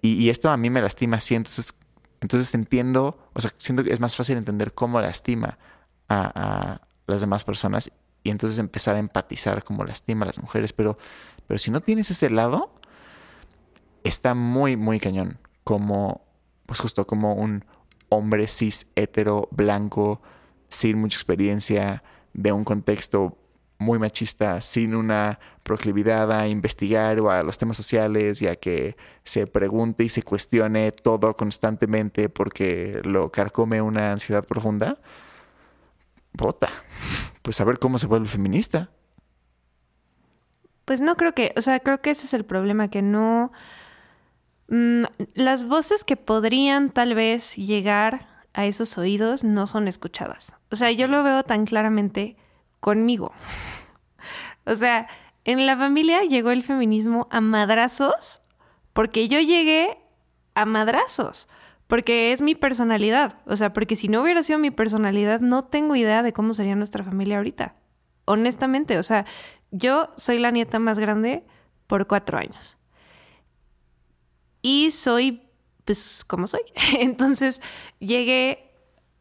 Y, 0.00 0.14
y 0.14 0.30
esto 0.30 0.50
a 0.50 0.56
mí 0.56 0.70
me 0.70 0.80
lastima 0.80 1.18
así, 1.18 1.34
entonces, 1.34 1.74
entonces 2.20 2.54
entiendo, 2.54 3.18
o 3.34 3.40
sea, 3.40 3.52
siento 3.58 3.84
que 3.84 3.92
es 3.92 4.00
más 4.00 4.16
fácil 4.16 4.36
entender 4.36 4.72
cómo 4.72 5.00
lastima 5.00 5.58
a, 6.08 6.32
a 6.34 6.80
las 7.06 7.20
demás 7.20 7.44
personas 7.44 7.92
y 8.22 8.30
entonces 8.30 8.58
empezar 8.58 8.96
a 8.96 8.98
empatizar 8.98 9.64
cómo 9.64 9.84
lastima 9.84 10.24
a 10.24 10.26
las 10.26 10.40
mujeres. 10.40 10.72
Pero, 10.72 10.98
pero 11.46 11.58
si 11.58 11.70
no 11.70 11.80
tienes 11.80 12.10
ese 12.10 12.30
lado, 12.30 12.72
está 14.04 14.34
muy, 14.34 14.76
muy 14.76 15.00
cañón. 15.00 15.38
Como, 15.64 16.22
pues 16.66 16.80
justo 16.80 17.06
como 17.06 17.34
un 17.34 17.64
hombre 18.08 18.46
cis, 18.48 18.86
hetero, 18.94 19.48
blanco, 19.50 20.20
sin 20.68 20.98
mucha 20.98 21.16
experiencia, 21.16 22.02
de 22.32 22.52
un 22.52 22.64
contexto 22.64 23.38
muy 23.78 23.98
machista, 23.98 24.60
sin 24.60 24.94
una 24.94 25.38
proclividad 25.62 26.30
a 26.32 26.48
investigar 26.48 27.20
o 27.20 27.30
a 27.30 27.42
los 27.42 27.58
temas 27.58 27.76
sociales 27.76 28.40
y 28.40 28.46
a 28.46 28.56
que 28.56 28.96
se 29.24 29.46
pregunte 29.46 30.04
y 30.04 30.08
se 30.08 30.22
cuestione 30.22 30.92
todo 30.92 31.34
constantemente 31.36 32.28
porque 32.28 33.00
lo 33.04 33.30
carcome 33.30 33.82
una 33.82 34.12
ansiedad 34.12 34.44
profunda, 34.44 34.98
bota. 36.32 36.68
Pues 37.42 37.60
a 37.60 37.64
ver 37.64 37.78
cómo 37.78 37.98
se 37.98 38.06
vuelve 38.06 38.28
feminista. 38.28 38.90
Pues 40.84 41.00
no 41.00 41.16
creo 41.16 41.34
que, 41.34 41.52
o 41.56 41.62
sea, 41.62 41.80
creo 41.80 42.00
que 42.00 42.10
ese 42.10 42.26
es 42.26 42.34
el 42.34 42.44
problema, 42.44 42.88
que 42.88 43.02
no... 43.02 43.52
mm, 44.68 45.04
las 45.34 45.66
voces 45.66 46.04
que 46.04 46.16
podrían 46.16 46.90
tal 46.90 47.14
vez 47.14 47.56
llegar 47.56 48.28
a 48.54 48.66
esos 48.66 48.98
oídos 48.98 49.44
no 49.44 49.66
son 49.66 49.88
escuchadas. 49.88 50.54
O 50.70 50.76
sea, 50.76 50.90
yo 50.90 51.06
lo 51.06 51.22
veo 51.22 51.42
tan 51.42 51.64
claramente 51.64 52.36
conmigo. 52.80 53.32
o 54.66 54.74
sea, 54.74 55.08
en 55.44 55.66
la 55.66 55.76
familia 55.76 56.22
llegó 56.24 56.50
el 56.50 56.62
feminismo 56.62 57.28
a 57.30 57.40
madrazos 57.40 58.42
porque 58.92 59.28
yo 59.28 59.40
llegué 59.40 59.98
a 60.54 60.66
madrazos. 60.66 61.48
Porque 61.92 62.32
es 62.32 62.40
mi 62.40 62.54
personalidad. 62.54 63.34
O 63.44 63.54
sea, 63.54 63.74
porque 63.74 63.96
si 63.96 64.08
no 64.08 64.22
hubiera 64.22 64.42
sido 64.42 64.58
mi 64.58 64.70
personalidad, 64.70 65.40
no 65.40 65.64
tengo 65.66 65.94
idea 65.94 66.22
de 66.22 66.32
cómo 66.32 66.54
sería 66.54 66.74
nuestra 66.74 67.04
familia 67.04 67.36
ahorita. 67.36 67.76
Honestamente, 68.24 68.96
o 68.96 69.02
sea, 69.02 69.26
yo 69.72 70.08
soy 70.16 70.38
la 70.38 70.50
nieta 70.50 70.78
más 70.78 70.98
grande 70.98 71.44
por 71.86 72.06
cuatro 72.06 72.38
años. 72.38 72.78
Y 74.62 74.90
soy, 74.90 75.42
pues, 75.84 76.24
como 76.24 76.46
soy. 76.46 76.62
Entonces 76.98 77.60
llegué 77.98 78.72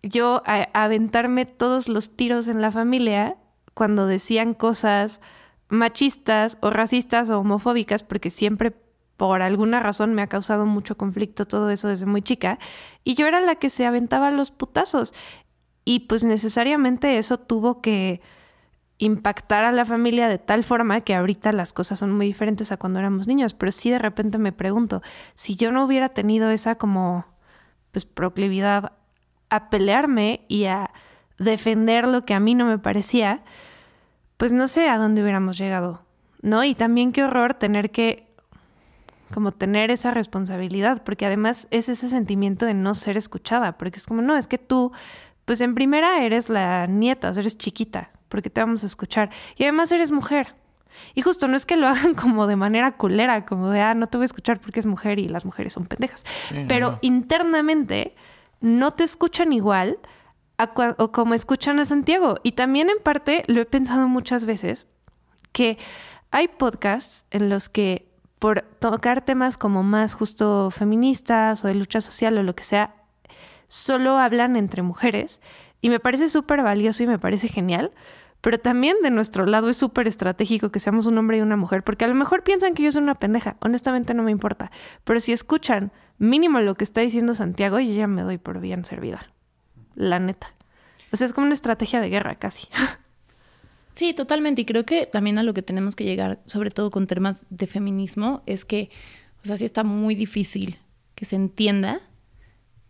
yo 0.02 0.42
a, 0.46 0.70
aventarme 0.74 1.46
todos 1.46 1.90
los 1.90 2.16
tiros 2.16 2.48
en 2.48 2.62
la 2.62 2.72
familia 2.72 3.36
cuando 3.74 4.08
decían 4.08 4.54
cosas 4.54 5.20
machistas 5.68 6.58
o 6.62 6.70
racistas 6.70 7.30
o 7.32 7.38
homofóbicas, 7.38 8.04
porque 8.04 8.30
siempre 8.30 8.74
por 9.22 9.44
alguna 9.44 9.80
razón 9.80 10.16
me 10.16 10.24
ha 10.24 10.28
causado 10.28 10.66
mucho 10.66 10.98
conflicto 10.98 11.46
todo 11.46 11.70
eso 11.70 11.88
desde 11.88 12.08
muy 12.08 12.24
chica, 12.24 12.58
y 13.04 13.14
yo 13.14 13.28
era 13.28 13.40
la 13.40 13.54
que 13.54 13.70
se 13.70 13.86
aventaba 13.86 14.32
los 14.32 14.50
putazos. 14.50 15.14
Y 15.86 16.08
pues 16.08 16.24
necesariamente 16.24 17.20
eso 17.20 17.38
tuvo 17.38 17.82
que 17.82 18.20
impactar 18.98 19.64
a 19.64 19.72
la 19.72 19.86
familia 19.86 20.28
de 20.28 20.40
tal 20.40 20.64
forma 20.64 21.02
que 21.02 21.14
ahorita 21.14 21.52
las 21.52 21.72
cosas 21.72 22.00
son 22.00 22.12
muy 22.14 22.26
diferentes 22.26 22.72
a 22.72 22.78
cuando 22.78 22.98
éramos 22.98 23.28
niños, 23.28 23.54
pero 23.54 23.72
sí 23.72 23.92
de 23.92 24.00
repente 24.00 24.40
me 24.40 24.54
pregunto, 24.54 25.04
si 25.36 25.56
yo 25.56 25.72
no 25.72 25.86
hubiera 25.86 26.10
tenido 26.10 26.50
esa 26.50 26.80
como 26.80 27.28
pues 27.92 28.06
proclividad 28.06 28.94
a 29.52 29.70
pelearme 29.70 30.46
y 30.48 30.66
a 30.66 30.90
defender 31.38 32.08
lo 32.08 32.26
que 32.26 32.34
a 32.34 32.40
mí 32.40 32.56
no 32.56 32.66
me 32.66 32.80
parecía, 32.80 33.44
pues 34.38 34.52
no 34.52 34.68
sé 34.68 34.90
a 34.90 34.98
dónde 34.98 35.22
hubiéramos 35.22 35.60
llegado, 35.60 36.02
¿no? 36.42 36.64
Y 36.64 36.74
también 36.74 37.12
qué 37.12 37.24
horror 37.24 37.54
tener 37.54 37.92
que 37.92 38.31
como 39.32 39.52
tener 39.52 39.92
esa 39.92 40.12
responsabilidad, 40.12 41.04
porque 41.04 41.26
además 41.26 41.68
es 41.72 41.90
ese 41.90 42.10
sentimiento 42.10 42.66
de 42.66 42.74
no 42.74 42.94
ser 42.94 43.18
escuchada, 43.18 43.78
porque 43.78 43.98
es 43.98 44.06
como, 44.06 44.22
no, 44.22 44.38
es 44.38 44.48
que 44.48 44.58
tú, 44.58 44.92
pues 45.46 45.62
en 45.62 45.76
primera 45.76 46.24
eres 46.24 46.50
la 46.50 46.88
nieta, 46.88 47.30
o 47.30 47.34
sea, 47.34 47.42
eres 47.42 47.58
chiquita, 47.58 48.12
porque 48.30 48.50
te 48.50 48.62
vamos 48.62 48.84
a 48.84 48.86
escuchar. 48.86 49.30
Y 49.56 49.64
además 49.64 49.92
eres 49.92 50.12
mujer. 50.12 50.56
Y 51.16 51.22
justo 51.22 51.48
no 51.48 51.56
es 51.56 51.66
que 51.66 51.78
lo 51.78 51.88
hagan 51.90 52.16
como 52.16 52.48
de 52.48 52.56
manera 52.56 52.98
culera, 52.98 53.46
como 53.46 53.70
de, 53.70 53.82
ah, 53.82 53.94
no 53.94 54.08
te 54.08 54.18
voy 54.18 54.24
a 54.24 54.26
escuchar 54.26 54.60
porque 54.60 54.80
es 54.80 54.86
mujer 54.86 55.20
y 55.20 55.28
las 55.28 55.46
mujeres 55.46 55.74
son 55.74 55.86
pendejas. 55.86 56.24
Pero 56.68 57.00
internamente 57.02 58.16
no 58.60 58.92
te 58.92 59.04
escuchan 59.04 59.54
igual 59.54 60.00
o 60.98 61.12
como 61.12 61.34
escuchan 61.34 61.80
a 61.80 61.86
Santiago. 61.86 62.36
Y 62.44 62.54
también 62.54 62.90
en 62.90 63.00
parte 63.02 63.44
lo 63.48 63.62
he 63.62 63.66
pensado 63.66 64.08
muchas 64.08 64.46
veces, 64.46 64.88
que 65.52 65.78
hay 66.30 66.48
podcasts 66.48 67.26
en 67.32 67.50
los 67.50 67.70
que 67.70 68.11
por 68.42 68.64
tocar 68.80 69.24
temas 69.24 69.56
como 69.56 69.84
más 69.84 70.16
justo 70.16 70.72
feministas 70.72 71.64
o 71.64 71.68
de 71.68 71.76
lucha 71.76 72.02
social 72.02 72.36
o 72.40 72.42
lo 72.42 72.56
que 72.56 72.64
sea, 72.64 72.96
solo 73.68 74.18
hablan 74.18 74.56
entre 74.56 74.82
mujeres. 74.82 75.42
Y 75.80 75.92
me 75.92 76.00
parece 76.00 76.28
súper 76.28 76.64
valioso 76.64 77.04
y 77.04 77.08
me 77.08 77.20
parece 77.20 77.50
genial, 77.50 77.92
pero 78.42 78.60
también 78.60 78.98
de 79.04 79.12
nuestro 79.12 79.46
lado 79.46 79.70
es 79.70 79.78
súper 79.78 80.08
estratégico 80.08 80.72
que 80.72 80.80
seamos 80.80 81.06
un 81.06 81.20
hombre 81.20 81.38
y 81.38 81.42
una 81.42 81.56
mujer, 81.56 81.84
porque 81.84 82.04
a 82.04 82.08
lo 82.08 82.16
mejor 82.16 82.42
piensan 82.42 82.74
que 82.74 82.82
yo 82.82 82.92
soy 82.92 83.04
una 83.04 83.14
pendeja, 83.14 83.58
honestamente 83.60 84.16
no 84.16 84.24
me 84.24 84.32
importa, 84.32 84.72
pero 85.04 85.20
si 85.20 85.34
escuchan 85.34 85.92
mínimo 86.18 86.62
lo 86.62 86.74
que 86.74 86.84
está 86.84 87.02
diciendo 87.02 87.36
Santiago, 87.36 87.80
yo 87.80 87.94
ya 87.94 88.08
me 88.08 88.24
doy 88.24 88.40
por 88.40 88.60
bien 88.60 88.86
servida, 88.86 89.32
la 89.94 90.18
neta. 90.18 90.56
O 91.14 91.16
sea, 91.16 91.26
es 91.26 91.34
como 91.34 91.46
una 91.46 91.54
estrategia 91.54 92.02
de 92.02 92.10
guerra 92.10 92.34
casi. 92.34 92.68
Sí, 93.94 94.14
totalmente. 94.14 94.62
Y 94.62 94.66
creo 94.66 94.86
que 94.86 95.06
también 95.06 95.38
a 95.38 95.44
lo 95.44 95.54
que 95.54 95.62
tenemos 95.62 95.96
que 95.96 96.04
llegar, 96.04 96.42
sobre 96.46 96.72
todo 96.72 96.92
con 96.92 97.08
temas 97.08 97.46
de 97.50 97.68
feminismo, 97.68 98.44
es 98.46 98.66
que, 98.66 98.90
o 99.44 99.48
sea, 99.48 99.58
sí 99.58 99.66
está 99.66 99.84
muy 99.84 100.16
difícil 100.16 100.78
que 101.16 101.26
se 101.26 101.36
entienda, 101.36 102.02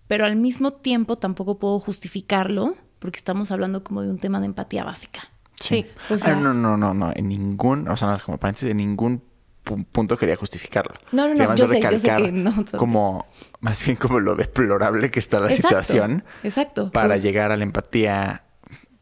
pero 0.07 0.25
al 0.25 0.35
mismo 0.35 0.73
tiempo 0.73 1.17
tampoco 1.17 1.57
puedo 1.59 1.79
justificarlo 1.79 2.75
porque 2.99 3.17
estamos 3.17 3.51
hablando 3.51 3.83
como 3.83 4.01
de 4.01 4.09
un 4.09 4.19
tema 4.19 4.39
de 4.39 4.45
empatía 4.45 4.83
básica. 4.83 5.21
Sí. 5.59 5.85
Ah, 6.23 6.33
no, 6.33 6.53
no, 6.53 6.77
no, 6.77 6.93
no. 6.93 7.11
En 7.15 7.27
ningún, 7.29 7.87
o 7.87 7.97
sea, 7.97 8.17
como 8.23 8.37
paréntesis, 8.37 8.69
en 8.69 8.77
ningún 8.77 9.23
punto 9.63 10.17
quería 10.17 10.35
justificarlo. 10.35 10.93
No, 11.11 11.27
no, 11.27 11.35
no, 11.35 11.55
yo 11.55 11.67
sé, 11.67 11.81
yo 11.81 11.99
sé 11.99 12.15
que 12.15 12.31
no. 12.31 12.65
Como, 12.77 13.25
más 13.59 13.83
bien 13.85 13.95
como 13.95 14.19
lo 14.19 14.35
deplorable 14.35 15.11
que 15.11 15.19
está 15.19 15.39
la 15.39 15.51
situación. 15.51 16.23
Exacto. 16.43 16.91
Para 16.91 17.09
pues 17.09 17.23
llegar 17.23 17.51
a 17.51 17.57
la 17.57 17.63
empatía, 17.63 18.43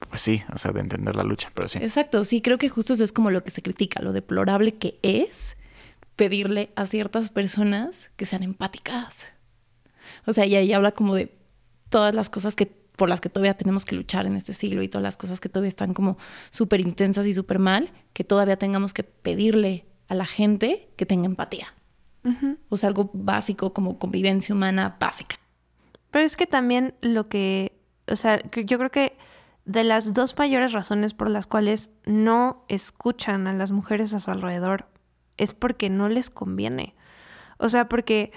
pues 0.09 0.21
sí, 0.21 0.43
o 0.53 0.57
sea, 0.57 0.71
de 0.71 0.81
entender 0.81 1.15
la 1.15 1.23
lucha, 1.23 1.51
pero 1.53 1.67
sí. 1.67 1.79
Exacto, 1.79 2.23
sí, 2.23 2.41
creo 2.41 2.57
que 2.57 2.69
justo 2.69 2.93
eso 2.93 3.03
es 3.03 3.11
como 3.11 3.31
lo 3.31 3.43
que 3.43 3.51
se 3.51 3.61
critica, 3.61 4.01
lo 4.01 4.11
deplorable 4.11 4.75
que 4.75 4.99
es 5.01 5.55
pedirle 6.15 6.71
a 6.75 6.85
ciertas 6.85 7.29
personas 7.29 8.11
que 8.17 8.25
sean 8.25 8.43
empáticas. 8.43 9.25
O 10.25 10.33
sea, 10.33 10.45
y 10.45 10.55
ahí 10.55 10.73
habla 10.73 10.91
como 10.91 11.15
de 11.15 11.33
todas 11.89 12.13
las 12.13 12.29
cosas 12.29 12.55
que 12.55 12.65
por 12.65 13.07
las 13.07 13.21
que 13.21 13.29
todavía 13.29 13.53
tenemos 13.53 13.85
que 13.85 13.95
luchar 13.95 14.25
en 14.25 14.35
este 14.35 14.51
siglo 14.51 14.81
y 14.83 14.89
todas 14.89 15.03
las 15.03 15.15
cosas 15.15 15.39
que 15.39 15.47
todavía 15.47 15.69
están 15.69 15.93
como 15.93 16.17
súper 16.51 16.81
intensas 16.81 17.25
y 17.25 17.33
súper 17.33 17.57
mal, 17.57 17.89
que 18.11 18.25
todavía 18.25 18.57
tengamos 18.57 18.93
que 18.93 19.03
pedirle 19.03 19.85
a 20.09 20.15
la 20.15 20.25
gente 20.25 20.89
que 20.97 21.05
tenga 21.05 21.25
empatía. 21.25 21.73
O 22.67 22.75
sea, 22.75 22.89
algo 22.89 23.09
básico 23.13 23.73
como 23.73 23.97
convivencia 23.97 24.53
humana 24.53 24.97
básica. 24.99 25.39
Pero 26.11 26.25
es 26.25 26.35
que 26.35 26.45
también 26.45 26.93
lo 27.01 27.29
que, 27.29 27.71
o 28.07 28.17
sea, 28.17 28.41
yo 28.51 28.77
creo 28.77 28.91
que 28.91 29.15
de 29.71 29.83
las 29.83 30.13
dos 30.13 30.37
mayores 30.37 30.73
razones 30.73 31.13
por 31.13 31.29
las 31.29 31.47
cuales 31.47 31.91
no 32.05 32.65
escuchan 32.67 33.47
a 33.47 33.53
las 33.53 33.71
mujeres 33.71 34.13
a 34.13 34.19
su 34.19 34.31
alrededor 34.31 34.87
es 35.37 35.53
porque 35.53 35.89
no 35.89 36.09
les 36.09 36.29
conviene. 36.29 36.95
O 37.57 37.69
sea, 37.69 37.87
porque 37.87 38.31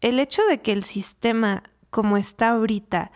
el 0.00 0.18
hecho 0.18 0.42
de 0.48 0.60
que 0.60 0.72
el 0.72 0.82
sistema 0.82 1.62
como 1.90 2.16
está 2.16 2.50
ahorita 2.50 3.12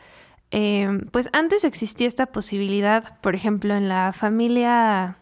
Em, 0.51 1.07
pues 1.13 1.29
antes 1.33 1.65
existía 1.65 2.09
esta 2.09 2.27
posibilidad, 2.27 3.21
por 3.21 3.35
ejemplo, 3.35 3.75
en 3.75 3.89
la 3.89 4.13
familia 4.13 5.19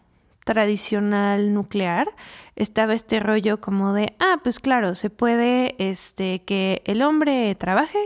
tradicional 0.49 1.53
nuclear, 1.53 2.09
estaba 2.55 2.95
este 2.95 3.19
rollo 3.19 3.61
como 3.61 3.93
de, 3.93 4.15
ah, 4.19 4.39
pues 4.41 4.59
claro, 4.59 4.95
se 4.95 5.11
puede 5.11 5.75
este, 5.77 6.41
que 6.41 6.81
el 6.85 7.03
hombre 7.03 7.53
trabaje 7.53 7.99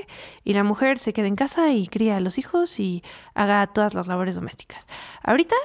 y 0.43 0.51
la 0.51 0.65
mujer 0.65 0.99
se 0.99 1.13
quede 1.13 1.27
en 1.27 1.37
casa 1.37 1.71
y 1.71 1.87
cría 1.87 2.17
a 2.17 2.19
los 2.19 2.37
hijos 2.37 2.81
y 2.81 3.01
haga 3.33 3.65
todas 3.67 3.93
las 3.93 4.07
labores 4.07 4.35
domésticas. 4.35 4.89
Ahorita 5.23 5.55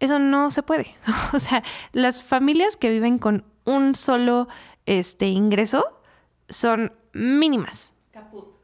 eso 0.00 0.18
no 0.18 0.50
se 0.50 0.64
puede. 0.64 0.96
o 1.32 1.38
sea, 1.38 1.62
las 1.92 2.24
familias 2.24 2.76
que 2.76 2.90
viven 2.90 3.18
con 3.18 3.44
un 3.64 3.94
solo 3.94 4.48
este, 4.84 5.28
ingreso 5.28 6.00
son 6.48 6.92
mínimas. 7.12 7.92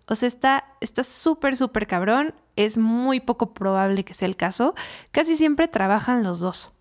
O 0.08 0.16
sea, 0.16 0.26
está 0.80 1.04
súper, 1.04 1.56
súper 1.56 1.86
cabrón. 1.86 2.34
Es 2.56 2.76
muy 2.76 3.20
poco 3.20 3.54
probable 3.54 4.02
que 4.02 4.14
sea 4.14 4.26
el 4.26 4.36
caso. 4.36 4.74
Casi 5.12 5.36
siempre 5.36 5.68
trabajan 5.68 6.24
los 6.24 6.40
dos. 6.40 6.72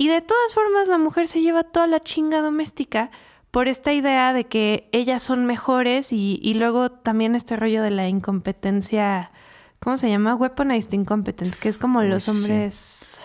Y 0.00 0.06
de 0.06 0.20
todas 0.20 0.54
formas, 0.54 0.86
la 0.86 0.96
mujer 0.96 1.26
se 1.26 1.42
lleva 1.42 1.64
toda 1.64 1.88
la 1.88 1.98
chinga 1.98 2.40
doméstica 2.40 3.10
por 3.50 3.66
esta 3.66 3.92
idea 3.92 4.32
de 4.32 4.44
que 4.44 4.88
ellas 4.92 5.22
son 5.22 5.44
mejores 5.44 6.12
y, 6.12 6.54
luego 6.54 6.90
también 6.90 7.34
este 7.34 7.56
rollo 7.56 7.82
de 7.82 7.90
la 7.90 8.08
incompetencia. 8.08 9.32
¿Cómo 9.80 9.96
se 9.96 10.08
llama? 10.08 10.36
Weaponized 10.36 10.92
incompetence, 10.92 11.58
que 11.58 11.68
es 11.68 11.78
como 11.78 12.02
los 12.02 12.28
hombres. 12.28 13.20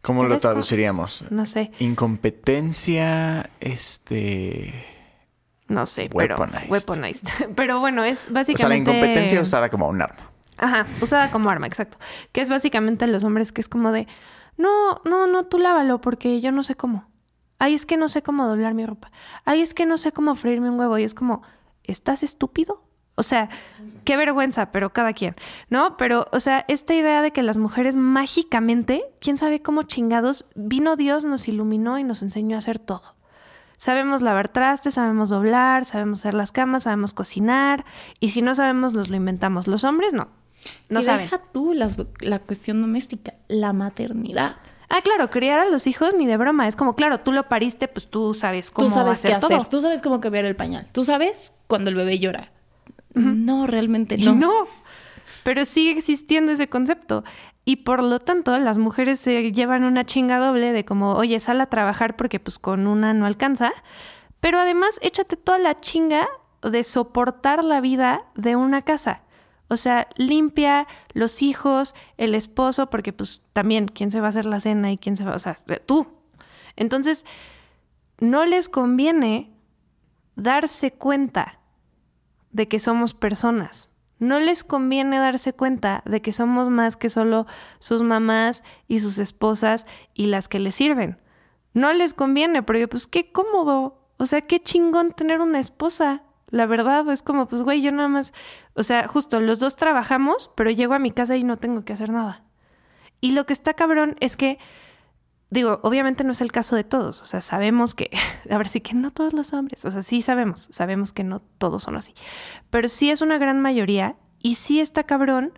¿Cómo 0.00 0.24
lo 0.24 0.38
traduciríamos? 0.38 1.26
No 1.30 1.44
sé. 1.44 1.70
Incompetencia, 1.78 3.50
este. 3.60 4.86
No 5.68 5.84
sé, 5.84 6.10
pero 6.14 6.36
weaponized. 6.68 7.28
pero 7.54 7.80
bueno, 7.80 8.02
es 8.02 8.32
básicamente... 8.32 8.54
O 8.54 8.56
sea, 8.56 8.68
la 8.68 8.76
incompetencia 8.76 9.40
usada 9.42 9.68
como 9.68 9.88
un 9.88 10.00
arma. 10.00 10.30
Ajá, 10.56 10.86
usada 11.00 11.30
como 11.30 11.50
arma, 11.50 11.66
exacto. 11.66 11.98
Que 12.32 12.40
es 12.40 12.48
básicamente 12.48 13.06
los 13.06 13.24
hombres 13.24 13.52
que 13.52 13.60
es 13.60 13.68
como 13.68 13.92
de, 13.92 14.06
no, 14.56 15.00
no, 15.04 15.26
no, 15.26 15.44
tú 15.44 15.58
lávalo 15.58 16.00
porque 16.00 16.40
yo 16.40 16.52
no 16.52 16.62
sé 16.62 16.74
cómo. 16.74 17.08
Ay, 17.58 17.74
es 17.74 17.86
que 17.86 17.96
no 17.96 18.08
sé 18.08 18.22
cómo 18.22 18.46
doblar 18.46 18.74
mi 18.74 18.84
ropa. 18.84 19.12
Ay, 19.44 19.62
es 19.62 19.74
que 19.74 19.86
no 19.86 19.96
sé 19.96 20.12
cómo 20.12 20.34
freírme 20.34 20.68
un 20.68 20.78
huevo. 20.78 20.98
Y 20.98 21.04
es 21.04 21.14
como, 21.14 21.42
¿estás 21.84 22.22
estúpido? 22.22 22.82
O 23.14 23.22
sea, 23.22 23.50
qué 24.04 24.16
vergüenza, 24.16 24.72
pero 24.72 24.92
cada 24.92 25.12
quien, 25.12 25.36
¿no? 25.68 25.96
Pero, 25.98 26.26
o 26.32 26.40
sea, 26.40 26.64
esta 26.68 26.94
idea 26.94 27.20
de 27.20 27.30
que 27.30 27.42
las 27.42 27.58
mujeres 27.58 27.94
mágicamente, 27.94 29.04
quién 29.20 29.36
sabe 29.36 29.60
cómo 29.60 29.82
chingados, 29.82 30.46
vino 30.54 30.96
Dios, 30.96 31.26
nos 31.26 31.46
iluminó 31.46 31.98
y 31.98 32.04
nos 32.04 32.22
enseñó 32.22 32.56
a 32.56 32.58
hacer 32.58 32.78
todo. 32.78 33.16
Sabemos 33.76 34.22
lavar 34.22 34.48
trastes, 34.48 34.94
sabemos 34.94 35.28
doblar, 35.28 35.84
sabemos 35.84 36.20
hacer 36.20 36.34
las 36.34 36.52
camas, 36.52 36.84
sabemos 36.84 37.12
cocinar 37.12 37.84
y 38.18 38.30
si 38.30 38.40
no 38.40 38.54
sabemos 38.54 38.94
nos 38.94 39.10
lo 39.10 39.16
inventamos. 39.16 39.66
Los 39.66 39.84
hombres 39.84 40.12
no. 40.14 40.28
No 40.88 41.00
y 41.00 41.04
deja 41.04 41.40
tú 41.52 41.74
la 41.74 42.38
cuestión 42.40 42.80
doméstica, 42.80 43.34
la 43.48 43.72
maternidad. 43.72 44.56
Ah, 44.94 45.00
claro, 45.00 45.30
criar 45.30 45.58
a 45.58 45.64
los 45.64 45.86
hijos 45.86 46.14
ni 46.14 46.26
de 46.26 46.36
broma. 46.36 46.68
Es 46.68 46.76
como, 46.76 46.94
claro, 46.94 47.20
tú 47.20 47.32
lo 47.32 47.48
pariste, 47.48 47.88
pues 47.88 48.08
tú 48.08 48.34
sabes 48.34 48.70
cómo 48.70 48.88
tú 48.88 48.94
sabes 48.94 49.12
hacer 49.14 49.30
qué 49.30 49.36
hacer. 49.46 49.66
Tú 49.66 49.80
sabes 49.80 50.02
cómo 50.02 50.20
cambiar 50.20 50.44
el 50.44 50.54
pañal. 50.54 50.86
Tú 50.92 51.02
sabes 51.02 51.54
cuando 51.66 51.88
el 51.88 51.96
bebé 51.96 52.18
llora. 52.18 52.52
No, 53.14 53.66
realmente 53.66 54.18
no. 54.18 54.34
no. 54.34 54.52
Pero 55.44 55.64
sigue 55.64 55.92
existiendo 55.92 56.52
ese 56.52 56.68
concepto. 56.68 57.24
Y 57.64 57.76
por 57.76 58.02
lo 58.02 58.20
tanto, 58.20 58.58
las 58.58 58.76
mujeres 58.76 59.18
se 59.18 59.50
llevan 59.50 59.84
una 59.84 60.04
chinga 60.04 60.38
doble 60.38 60.72
de 60.72 60.84
como, 60.84 61.14
oye, 61.14 61.40
sal 61.40 61.62
a 61.62 61.66
trabajar 61.66 62.14
porque 62.16 62.38
pues 62.38 62.58
con 62.58 62.86
una 62.86 63.14
no 63.14 63.24
alcanza. 63.24 63.72
Pero 64.40 64.58
además, 64.58 64.98
échate 65.00 65.38
toda 65.38 65.58
la 65.58 65.74
chinga 65.74 66.28
de 66.60 66.84
soportar 66.84 67.64
la 67.64 67.80
vida 67.80 68.26
de 68.34 68.56
una 68.56 68.82
casa. 68.82 69.22
O 69.72 69.78
sea, 69.78 70.06
limpia 70.16 70.86
los 71.14 71.40
hijos, 71.40 71.94
el 72.18 72.34
esposo, 72.34 72.90
porque 72.90 73.14
pues 73.14 73.40
también, 73.54 73.88
¿quién 73.88 74.10
se 74.10 74.20
va 74.20 74.26
a 74.26 74.30
hacer 74.30 74.44
la 74.44 74.60
cena 74.60 74.92
y 74.92 74.98
quién 74.98 75.16
se 75.16 75.24
va? 75.24 75.34
O 75.34 75.38
sea, 75.38 75.56
tú. 75.86 76.08
Entonces, 76.76 77.24
no 78.18 78.44
les 78.44 78.68
conviene 78.68 79.50
darse 80.36 80.92
cuenta 80.92 81.58
de 82.50 82.68
que 82.68 82.80
somos 82.80 83.14
personas. 83.14 83.88
No 84.18 84.38
les 84.38 84.62
conviene 84.62 85.18
darse 85.18 85.54
cuenta 85.54 86.02
de 86.04 86.20
que 86.20 86.32
somos 86.32 86.68
más 86.68 86.98
que 86.98 87.08
solo 87.08 87.46
sus 87.78 88.02
mamás 88.02 88.62
y 88.88 89.00
sus 89.00 89.18
esposas 89.18 89.86
y 90.12 90.26
las 90.26 90.48
que 90.48 90.58
les 90.58 90.74
sirven. 90.74 91.18
No 91.72 91.94
les 91.94 92.12
conviene, 92.12 92.62
porque 92.62 92.88
pues 92.88 93.06
qué 93.06 93.32
cómodo. 93.32 94.06
O 94.18 94.26
sea, 94.26 94.42
qué 94.42 94.62
chingón 94.62 95.12
tener 95.12 95.40
una 95.40 95.58
esposa. 95.60 96.24
La 96.52 96.66
verdad 96.66 97.10
es 97.10 97.24
como, 97.24 97.48
pues 97.48 97.62
güey, 97.62 97.82
yo 97.82 97.90
nada 97.90 98.08
más, 98.08 98.32
o 98.74 98.84
sea, 98.84 99.08
justo 99.08 99.40
los 99.40 99.58
dos 99.58 99.74
trabajamos, 99.74 100.52
pero 100.54 100.70
llego 100.70 100.94
a 100.94 101.00
mi 101.00 101.10
casa 101.10 101.34
y 101.34 101.42
no 101.42 101.56
tengo 101.56 101.84
que 101.84 101.92
hacer 101.92 102.10
nada. 102.10 102.44
Y 103.20 103.32
lo 103.32 103.46
que 103.46 103.52
está 103.52 103.74
cabrón 103.74 104.16
es 104.20 104.36
que 104.36 104.58
digo, 105.52 105.80
obviamente 105.82 106.24
no 106.24 106.32
es 106.32 106.40
el 106.40 106.50
caso 106.50 106.76
de 106.76 106.84
todos, 106.84 107.20
o 107.20 107.26
sea, 107.26 107.40
sabemos 107.42 107.94
que, 107.94 108.10
a 108.50 108.58
ver, 108.58 108.68
sí 108.68 108.80
que 108.80 108.94
no 108.94 109.10
todos 109.10 109.34
los 109.34 109.52
hombres, 109.52 109.84
o 109.84 109.90
sea, 109.90 110.02
sí 110.02 110.22
sabemos, 110.22 110.68
sabemos 110.70 111.12
que 111.12 111.24
no 111.24 111.40
todos 111.58 111.82
son 111.82 111.96
así, 111.96 112.14
pero 112.70 112.88
sí 112.88 113.10
es 113.10 113.20
una 113.20 113.38
gran 113.38 113.60
mayoría 113.60 114.16
y 114.42 114.54
sí 114.54 114.80
está 114.80 115.04
cabrón 115.04 115.52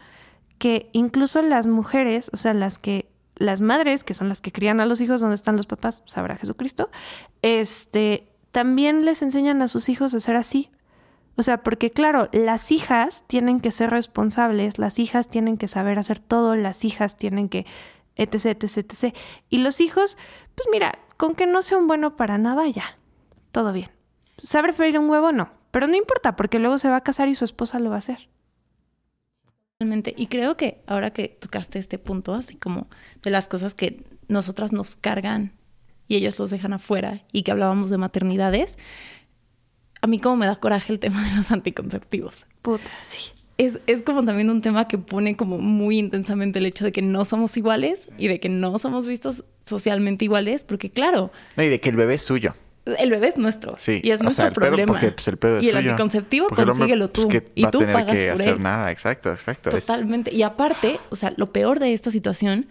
que 0.59 0.91
incluso 0.93 1.43
las 1.43 1.67
mujeres, 1.67 2.31
o 2.33 2.37
sea, 2.37 2.55
las 2.55 2.79
que, 2.79 3.11
las 3.37 3.61
madres, 3.61 4.05
que 4.05 4.15
son 4.15 4.29
las 4.29 4.41
que 4.41 4.53
crían 4.53 4.81
a 4.81 4.87
los 4.87 5.01
hijos, 5.01 5.21
donde 5.21 5.35
están 5.37 5.57
los 5.57 5.67
papás, 5.67 6.03
sabrá 6.07 6.37
Jesucristo, 6.37 6.91
este, 7.43 8.33
también 8.51 9.05
les 9.05 9.23
enseñan 9.23 9.63
a 9.63 9.69
sus 9.69 9.89
hijos 9.89 10.15
a 10.15 10.21
ser 10.21 10.37
así. 10.37 10.71
O 11.37 11.43
sea, 11.43 11.63
porque 11.63 11.91
claro, 11.91 12.29
las 12.33 12.71
hijas 12.71 13.25
tienen 13.27 13.61
que 13.61 13.71
ser 13.71 13.91
responsables, 13.91 14.79
las 14.79 14.99
hijas 14.99 15.29
tienen 15.29 15.57
que 15.57 15.69
saber 15.69 15.99
hacer 15.99 16.21
todo, 16.21 16.55
las 16.55 16.85
hijas 16.85 17.17
tienen 17.17 17.49
que 17.49 17.67
etc, 18.17 18.63
etc, 18.63 18.79
etc. 18.79 19.17
Y 19.49 19.59
los 19.59 19.81
hijos, 19.81 20.17
pues 20.55 20.69
mira, 20.71 20.93
con 21.17 21.35
que 21.35 21.47
no 21.47 21.63
sea 21.63 21.79
un 21.79 21.87
bueno 21.87 22.17
para 22.17 22.39
nada, 22.39 22.67
ya, 22.69 22.99
todo 23.53 23.73
bien. 23.73 23.91
¿Sabe 24.43 24.73
freír 24.73 24.99
un 24.99 25.09
huevo? 25.09 25.33
No, 25.33 25.51
pero 25.71 25.87
no 25.87 25.97
importa, 25.97 26.37
porque 26.37 26.59
luego 26.59 26.79
se 26.79 26.89
va 26.89 26.97
a 26.97 27.03
casar 27.03 27.29
y 27.29 27.35
su 27.35 27.45
esposa 27.45 27.79
lo 27.79 27.91
va 27.91 27.97
a 27.97 27.99
hacer. 27.99 28.29
Realmente, 29.81 30.15
y 30.17 30.29
creo 30.29 30.57
que 30.57 30.83
ahora 30.87 31.11
que 31.13 31.29
tocaste 31.29 31.79
este 31.79 31.99
punto, 31.99 32.35
así 32.35 32.57
como 32.57 32.87
de 33.23 33.31
las 33.31 33.49
cosas 33.49 33.75
que 33.75 34.05
nosotras 34.29 34.73
nos 34.73 34.95
cargan 34.95 35.53
y 36.07 36.17
ellos 36.17 36.39
los 36.39 36.51
dejan 36.51 36.75
afuera, 36.75 37.25
y 37.33 37.43
que 37.43 37.51
hablábamos 37.51 37.91
de 37.91 37.99
maternidades, 37.99 38.79
a 40.05 40.07
mí 40.07 40.19
como 40.19 40.37
me 40.37 40.47
da 40.47 40.57
coraje 40.57 40.93
el 40.93 40.99
tema 40.99 41.27
de 41.29 41.35
los 41.35 41.51
anticonceptivos. 41.51 42.45
Puta, 42.63 42.91
sí 43.01 43.35
es, 43.59 43.81
es, 43.87 44.03
como 44.03 44.25
también 44.25 44.51
un 44.51 44.61
tema 44.61 44.89
que 44.89 44.99
pone 44.99 45.37
como 45.37 45.59
muy 45.59 45.99
intensamente 45.99 46.59
el 46.59 46.67
hecho 46.67 46.85
de 46.85 46.93
que 46.93 47.03
no 47.03 47.25
somos 47.25 47.57
iguales 47.57 48.11
y 48.19 48.29
de 48.29 48.41
que 48.41 48.49
no 48.49 48.79
somos 48.79 49.07
vistos 49.07 49.45
socialmente 49.65 50.25
iguales, 50.25 50.65
porque 50.65 50.91
claro... 50.91 51.31
y 51.57 51.69
de 51.69 51.81
que 51.81 51.89
el 51.89 51.97
bebé 51.97 52.15
es 52.15 52.23
suyo. 52.23 52.57
El 52.99 53.11
bebé 53.11 53.29
es 53.29 53.39
nuestro. 53.39 53.77
Sí. 53.79 54.01
Y 54.03 54.11
es 54.11 54.21
nuestro 54.21 54.51
problema. 54.51 54.93
porque, 54.93 55.11
pues, 55.11 55.27
el 55.29 55.39
pedo 55.39 55.59
es 55.59 55.65
y 55.65 55.69
el 55.69 55.77
suyo. 55.77 55.91
anticonceptivo 55.93 56.49
consíguelo 56.49 57.09
tú. 57.09 57.29
Pues, 57.29 57.45
y 57.55 57.63
tú 57.63 57.79
a 57.79 57.81
tener 57.81 57.95
pagas 57.95 58.19
que 58.19 58.27
por 58.27 58.41
hacer 58.41 58.55
él. 58.55 58.63
nada. 58.63 58.93
Exacto, 58.93 59.31
exacto. 59.31 59.71
Totalmente. 59.71 60.35
Y 60.35 60.43
aparte, 60.43 61.01
o 61.09 61.17
sea, 61.17 61.33
lo 61.37 61.51
peor 61.51 61.81
de 61.81 61.95
esta 61.95 62.11
situación 62.11 62.67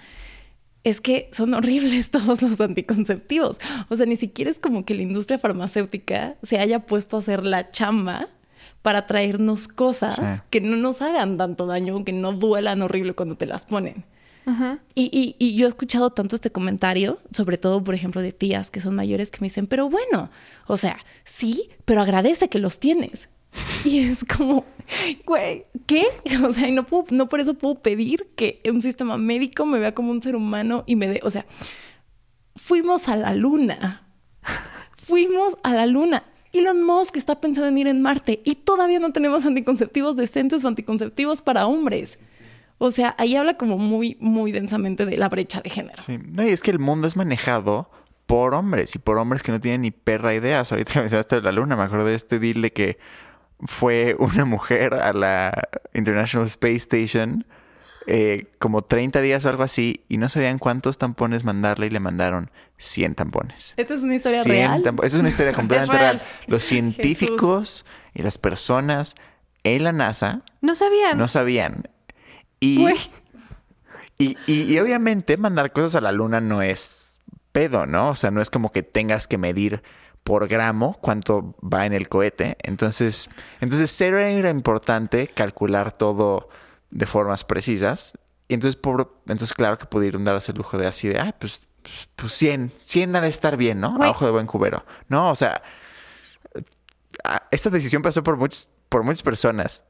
es 0.84 1.00
que 1.02 1.30
son 1.32 1.54
horribles 1.54 2.12
todos 2.12 2.42
los 2.42 2.60
anticonceptivos. 2.62 3.58
O 3.90 3.96
sea, 3.96 4.06
ni 4.06 4.16
siquiera 4.16 4.52
es 4.52 4.60
como 4.60 4.86
que 4.86 4.94
la 4.94 5.02
industria 5.04 5.38
farmacéutica 5.40 6.36
se 6.44 6.60
haya 6.60 6.86
puesto 6.86 7.16
a 7.16 7.20
hacer 7.20 7.46
la 7.46 7.72
chamba 7.72 8.28
para 8.82 9.06
traernos 9.08 9.68
cosas 9.70 10.16
Sí. 10.16 10.22
que 10.50 10.60
no 10.62 10.76
nos 10.76 11.02
hagan 11.02 11.38
tanto 11.38 11.66
daño, 11.68 12.04
que 12.04 12.12
no 12.12 12.34
duelan 12.34 12.82
horrible 12.82 13.14
cuando 13.14 13.36
te 13.38 13.46
las 13.46 13.64
ponen. 13.64 14.04
Y, 14.94 15.04
y- 15.18 15.38
y 15.40 15.56
yo 15.56 15.68
he 15.68 15.70
escuchado 15.70 16.10
tanto 16.10 16.36
este 16.36 16.52
comentario, 16.52 17.18
sobre 17.32 17.58
todo, 17.58 17.82
por 17.82 17.96
ejemplo, 17.96 18.22
de 18.22 18.34
tías 18.34 18.72
que 18.72 18.82
son 18.82 18.94
mayores 18.94 19.32
que 19.32 19.38
me 19.40 19.46
dicen, 19.46 19.68
pero 19.68 19.90
bueno, 19.90 20.30
o 20.68 20.76
sea, 20.76 20.98
sí, 21.24 21.70
pero 21.86 22.02
agradece 22.02 22.50
que 22.50 22.60
los 22.60 22.78
tienes. 22.82 23.30
Y 23.86 23.99
es 23.99 24.24
como, 24.26 24.66
güey, 25.26 25.66
¿qué? 25.86 26.06
O 26.47 26.54
sea, 26.54 26.68
y 26.68 26.72
no, 26.72 26.86
puedo, 26.86 27.06
no 27.12 27.28
por 27.28 27.39
eso 27.39 27.54
puedo 27.54 27.76
pedir 27.76 28.28
que 28.36 28.62
un 28.70 28.82
sistema 28.82 29.18
médico 29.18 29.66
me 29.66 29.80
vea 29.80 29.93
como 29.93 30.12
un 30.12 30.22
ser 30.22 30.36
humano 30.36 30.84
y 30.88 30.95
me 30.95 31.08
dé, 31.08 31.20
o 31.24 31.30
sea, 31.30 31.45
fuimos 32.56 33.08
a 33.08 33.16
la 33.16 33.34
luna. 33.34 34.08
Fuimos 34.97 35.58
a 35.64 35.74
la 35.74 35.86
luna. 35.86 36.24
Elon 36.54 36.82
Musk 36.84 37.18
está 37.18 37.41
pensando 37.41 37.68
en 37.68 37.78
ir 37.78 37.88
en 37.88 38.01
Marte 38.01 38.41
y 38.45 38.56
todavía 38.56 38.99
no 38.99 39.12
tenemos 39.12 39.45
anticonceptivos 39.45 40.16
decentes 40.16 40.64
o 40.64 40.68
anticonceptivos 40.70 41.41
para 41.41 41.68
hombres. 41.68 42.20
O 42.78 42.89
sea, 42.91 43.16
ahí 43.18 43.36
habla 43.36 43.58
como 43.58 43.78
muy, 43.78 44.18
muy 44.22 44.51
densamente 44.51 45.06
de 45.06 45.18
la 45.18 45.30
brecha 45.30 45.62
de 45.62 45.70
género. 45.70 46.01
Sí. 46.01 46.20
No, 46.26 46.43
y 46.43 46.49
es 46.49 46.62
que 46.62 46.72
el 46.72 46.80
mundo 46.80 47.08
es 47.08 47.18
manejado 47.18 47.89
por 48.26 48.54
hombres 48.54 48.95
y 48.95 48.99
por 48.99 49.18
hombres 49.18 49.43
que 49.43 49.51
no 49.51 49.60
tienen 49.60 49.82
ni 49.82 49.91
perra 49.91 50.34
idea. 50.34 50.62
O 50.62 50.66
sea, 50.66 50.76
ahorita 50.76 50.93
que 50.93 50.99
mencionaste 50.99 51.41
la 51.41 51.51
luna, 51.51 51.76
me 51.76 51.84
acuerdo 51.84 52.06
de 52.06 52.16
este 52.16 52.39
deal 52.39 52.62
de 52.62 52.72
que 52.72 52.97
fue 53.66 54.16
una 54.20 54.45
mujer 54.45 54.93
a 54.93 55.14
la 55.14 55.68
International 55.93 56.47
Space 56.47 56.76
Station 56.76 57.45
eh, 58.07 58.47
como 58.59 58.82
30 58.84 59.22
días 59.22 59.45
o 59.45 59.49
algo 59.49 59.64
así 59.64 60.03
y 60.09 60.18
no 60.18 60.28
sabían 60.28 60.59
cuántos 60.59 60.97
tampones 60.97 61.45
mandarle 61.45 61.88
y 61.88 61.89
le 61.89 61.99
mandaron 62.01 62.51
100 62.78 63.16
tampones. 63.16 63.74
¿Esta 63.78 63.93
es 63.93 64.01
una 64.03 64.16
historia 64.16 64.43
100 64.43 64.53
real? 64.55 64.82
Esa 65.03 65.05
es 65.05 65.14
una 65.16 65.30
historia 65.30 65.53
completamente 65.55 65.97
real. 65.97 66.18
real. 66.20 66.28
Los 66.47 66.64
científicos 66.66 67.86
y 68.14 68.22
las 68.24 68.38
personas 68.38 69.16
en 69.64 69.84
la 69.86 69.93
NASA 69.93 70.41
No 70.61 70.76
sabían. 70.76 71.18
no 71.18 71.28
sabían. 71.30 71.88
Y, 72.59 72.86
y- 74.18 74.38
y 74.47 74.80
obviamente 74.80 75.38
mandar 75.38 75.72
cosas 75.72 75.95
a 75.95 76.01
la 76.01 76.11
luna 76.11 76.41
no 76.41 76.61
es 76.61 77.20
pedo, 77.51 77.86
¿no? 77.86 78.09
O 78.09 78.16
sea, 78.16 78.32
no 78.32 78.41
es 78.41 78.49
como 78.49 78.72
que 78.72 78.84
tengas 78.84 79.28
que 79.28 79.38
medir 79.38 79.82
por 80.24 80.47
gramo 80.47 80.97
cuánto 81.01 81.55
va 81.61 81.86
en 81.86 81.93
el 81.93 82.07
cohete. 82.09 82.57
Entonces, 82.63 83.30
entonces 83.59 83.91
cero 83.95 84.17
era 84.19 84.49
importante 84.49 85.28
calcular 85.28 85.91
todo 85.97 86.49
de 86.91 87.05
formas 87.05 87.43
precisas. 87.43 88.17
Y 88.47 88.53
entonces, 88.53 88.76
por, 88.80 89.21
entonces 89.28 89.53
claro 89.53 89.78
que 89.78 89.86
pudieron 89.86 90.24
darse 90.24 90.51
el 90.51 90.57
lujo 90.57 90.78
de 90.78 90.88
así 90.88 91.07
de, 91.07 91.19
ah, 91.19 91.36
pues, 91.39 91.65
pues, 91.82 92.09
pues 92.15 92.34
100, 92.34 92.71
100 92.82 93.15
ha 93.15 93.21
de 93.21 93.28
estar 93.30 93.57
bien, 93.57 93.80
¿no? 93.80 93.95
Güey. 93.95 94.07
A 94.07 94.11
ojo 94.11 94.26
de 94.26 94.32
buen 94.32 94.47
cubero. 94.47 94.86
No, 95.09 95.30
o 95.32 95.36
sea, 95.36 95.61
ah, 97.24 97.43
esta 97.51 97.69
decisión 97.69 98.01
pasó 98.01 98.24
por, 98.24 98.38
muchas 98.38 98.69
por 98.89 99.03
muchas 99.03 99.24
personas. 99.24 99.84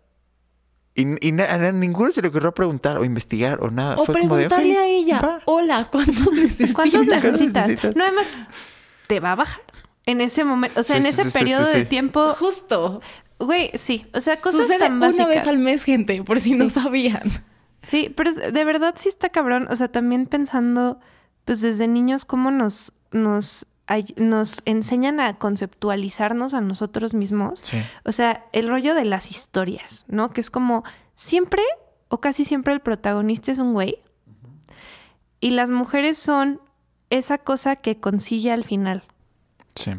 Y, 0.96 1.28
y 1.28 1.42
a 1.42 1.72
ninguno 1.72 2.12
se 2.12 2.22
le 2.22 2.28
ocurrió 2.28 2.54
preguntar 2.54 2.98
o 2.98 3.04
investigar 3.06 3.64
o 3.64 3.72
nada. 3.72 3.96
O 3.98 4.06
Fue 4.06 4.20
como 4.22 4.36
de, 4.36 4.48
preguntarle 4.48 4.74
"Ok, 4.74 4.80
a 4.80 4.86
ella, 4.86 5.20
va". 5.22 5.42
hola, 5.46 5.90
¿cuántos 5.92 6.32
necesitas? 6.34 6.74
¿Cuántos 6.76 7.08
necesitas? 7.08 7.96
No, 7.96 8.04
además, 8.04 8.28
te 9.08 9.20
va 9.20 9.32
a 9.32 9.36
bajar. 9.36 9.62
En 10.06 10.20
ese 10.22 10.44
momento, 10.44 10.80
o 10.80 10.84
sea, 10.84 10.98
Sí, 11.00 11.08
en 11.08 11.14
sí, 11.14 11.20
ese 11.22 11.24
sí, 11.24 11.30
sí, 11.32 11.40
periodo 11.40 11.64
sí, 11.66 11.78
de 11.80 11.86
tiempo, 11.86 12.34
Justo. 12.34 13.02
güey, 13.40 13.72
sí, 13.76 14.06
o 14.14 14.20
sea, 14.20 14.42
cosas 14.42 14.64
Sucede 14.64 14.80
tan 14.80 14.94
una 14.94 15.08
básicas. 15.08 15.28
vez 15.28 15.48
al 15.48 15.60
mes, 15.60 15.84
gente, 15.84 16.24
por 16.24 16.40
si 16.42 16.54
no 16.56 16.70
sabían. 16.70 17.24
Sí, 17.82 18.12
pero 18.16 18.34
de 18.34 18.64
verdad 18.66 18.96
sí 18.98 19.10
está 19.10 19.30
cabrón. 19.30 19.68
O 19.70 19.76
sea, 19.76 19.90
también 19.90 20.26
pensando, 20.26 21.00
pues 21.46 21.62
desde 21.62 21.88
niños, 21.88 22.24
cómo 22.26 22.50
nos, 22.52 22.94
nos, 23.12 23.66
nos 24.18 24.62
enseñan 24.66 25.20
a 25.20 25.38
conceptualizarnos 25.38 26.54
a 26.54 26.62
nosotros 26.62 27.14
mismos. 27.14 27.60
Sí. 27.62 27.78
O 28.06 28.12
sea, 28.12 28.46
el 28.54 28.68
rollo 28.70 28.96
de 28.96 29.06
las 29.06 29.32
historias, 29.32 30.06
¿no? 30.08 30.30
Que 30.32 30.40
es 30.42 30.50
como 30.50 30.84
siempre 31.14 31.62
o 32.08 32.20
casi 32.22 32.46
siempre 32.46 32.74
el 32.74 32.80
protagonista 32.80 33.52
es 33.52 33.60
un 33.60 33.74
güey 33.74 33.98
y 35.40 35.52
las 35.52 35.70
mujeres 35.70 36.18
son 36.18 36.62
esa 37.10 37.38
cosa 37.38 37.76
que 37.76 38.00
consigue 38.00 38.52
al 38.52 38.64
final 38.64 39.04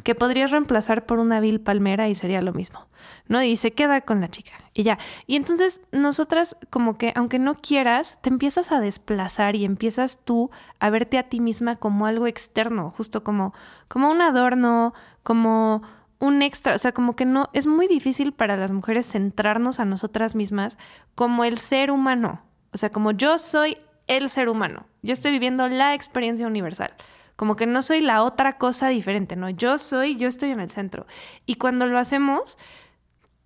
Que 0.03 0.15
podrías 0.15 0.51
reemplazar 0.51 1.05
por 1.07 1.19
una 1.19 1.41
vil 1.41 1.61
palmera 1.61 2.09
y 2.09 2.15
sería 2.15 2.41
lo 2.43 2.53
mismo, 2.53 2.87
¿no? 3.27 3.43
Y 3.43 3.57
se 3.57 3.73
queda 3.73 4.01
con 4.03 4.21
la 4.21 4.29
chica 4.29 4.53
y 4.73 4.83
ya. 4.83 4.99
Y 5.27 5.37
entonces 5.37 5.81
nosotras 5.93 6.57
como 6.71 6.97
que 6.97 7.13
aunque 7.17 7.39
no 7.39 7.57
quieras, 7.57 8.21
te 8.23 8.29
empiezas 8.29 8.73
a 8.73 8.81
desplazar 8.81 9.57
y 9.57 9.65
empiezas 9.65 10.19
tú 10.25 10.51
a 10.79 10.91
verte 10.91 11.19
a 11.19 11.25
ti 11.25 11.41
misma 11.41 11.77
como 11.77 12.07
algo 12.07 12.27
externo, 12.27 12.91
justo 12.91 13.25
como 13.25 13.53
como 13.89 14.11
un 14.11 14.23
adorno, 14.23 14.95
como 15.23 15.83
un 16.21 16.43
extra, 16.43 16.75
o 16.75 16.79
sea, 16.79 16.93
como 16.93 17.17
que 17.17 17.25
no 17.25 17.51
es 17.53 17.67
muy 17.67 17.87
difícil 17.87 18.33
para 18.33 18.57
las 18.57 18.73
mujeres 18.73 19.07
centrarnos 19.07 19.81
a 19.81 19.85
nosotras 19.85 20.35
mismas 20.35 20.79
como 21.15 21.45
el 21.45 21.59
ser 21.59 21.91
humano, 21.91 22.43
o 22.73 22.79
sea, 22.79 22.91
como 22.91 23.11
yo 23.11 23.39
soy 23.39 23.77
el 24.07 24.31
ser 24.31 24.49
humano. 24.49 24.87
Yo 25.03 25.13
estoy 25.13 25.33
viviendo 25.33 25.69
la 25.69 25.95
experiencia 25.95 26.47
universal. 26.47 26.95
Como 27.37 27.57
que 27.57 27.67
no 27.67 27.83
soy 27.83 28.01
la 28.01 28.23
otra 28.23 28.59
cosa 28.59 28.89
diferente, 28.89 29.37
¿no? 29.37 29.51
Yo 29.51 29.79
soy, 29.79 30.17
yo 30.17 30.29
estoy 30.29 30.51
en 30.51 30.61
el 30.61 30.71
centro. 30.71 31.07
Y 31.47 31.57
cuando 31.57 31.87
lo 31.87 31.99
hacemos, 31.99 32.59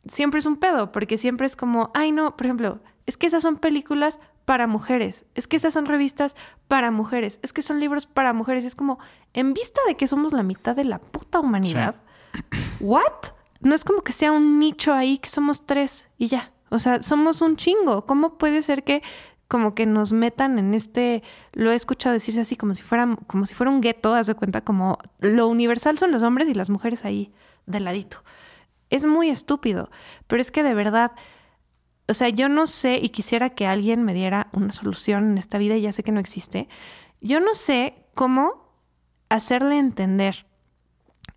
siempre 0.06 0.40
es 0.40 0.46
un 0.46 0.56
pedo, 0.56 0.92
porque 0.92 1.18
siempre 1.18 1.46
es 1.46 1.56
como, 1.56 1.90
ay, 1.94 2.12
no, 2.12 2.36
por 2.36 2.46
ejemplo, 2.46 2.80
es 3.06 3.16
que 3.16 3.26
esas 3.26 3.42
son 3.42 3.56
películas 3.56 4.20
para 4.44 4.66
mujeres, 4.66 5.26
es 5.34 5.46
que 5.46 5.56
esas 5.56 5.74
son 5.74 5.86
revistas 5.86 6.34
para 6.68 6.90
mujeres, 6.90 7.38
es 7.42 7.52
que 7.52 7.60
son 7.62 7.80
libros 7.80 8.06
para 8.06 8.32
mujeres. 8.32 8.64
Es 8.64 8.74
como, 8.74 8.98
en 9.34 9.52
vista 9.52 9.80
de 9.86 9.96
que 9.96 10.06
somos 10.06 10.32
la 10.32 10.42
mitad 10.42 10.74
de 10.74 10.84
la 10.84 10.98
puta 10.98 11.40
humanidad, 11.40 11.96
¿what? 12.80 13.32
No 13.60 13.74
es 13.74 13.84
como 13.84 14.02
que 14.02 14.12
sea 14.12 14.32
un 14.32 14.58
nicho 14.58 14.94
ahí 14.94 15.18
que 15.18 15.28
somos 15.28 15.66
tres 15.66 16.08
y 16.16 16.28
ya. 16.28 16.52
O 16.70 16.78
sea, 16.78 17.02
somos 17.02 17.40
un 17.42 17.56
chingo. 17.56 18.06
¿Cómo 18.06 18.38
puede 18.38 18.62
ser 18.62 18.84
que 18.84 19.02
como 19.48 19.74
que 19.74 19.86
nos 19.86 20.12
metan 20.12 20.58
en 20.58 20.74
este, 20.74 21.22
lo 21.52 21.72
he 21.72 21.74
escuchado 21.74 22.12
decirse 22.12 22.42
así 22.42 22.56
como 22.56 22.74
si 22.74 22.82
fuera, 22.82 23.16
como 23.26 23.46
si 23.46 23.54
un 23.64 23.80
gueto, 23.80 24.14
haz 24.14 24.26
de 24.26 24.34
cuenta, 24.34 24.60
como 24.60 24.98
lo 25.20 25.48
universal 25.48 25.98
son 25.98 26.12
los 26.12 26.22
hombres 26.22 26.48
y 26.48 26.54
las 26.54 26.68
mujeres 26.68 27.06
ahí 27.06 27.32
de 27.64 27.80
ladito. 27.80 28.22
Es 28.90 29.06
muy 29.06 29.30
estúpido, 29.30 29.90
pero 30.26 30.42
es 30.42 30.50
que 30.50 30.62
de 30.62 30.74
verdad, 30.74 31.12
o 32.06 32.14
sea, 32.14 32.28
yo 32.28 32.50
no 32.50 32.66
sé 32.66 32.98
y 33.02 33.08
quisiera 33.08 33.50
que 33.50 33.66
alguien 33.66 34.04
me 34.04 34.12
diera 34.12 34.48
una 34.52 34.72
solución 34.72 35.32
en 35.32 35.38
esta 35.38 35.56
vida 35.56 35.76
y 35.76 35.82
ya 35.82 35.92
sé 35.92 36.02
que 36.02 36.12
no 36.12 36.20
existe. 36.20 36.68
Yo 37.20 37.40
no 37.40 37.54
sé 37.54 38.04
cómo 38.14 38.68
hacerle 39.30 39.78
entender 39.78 40.46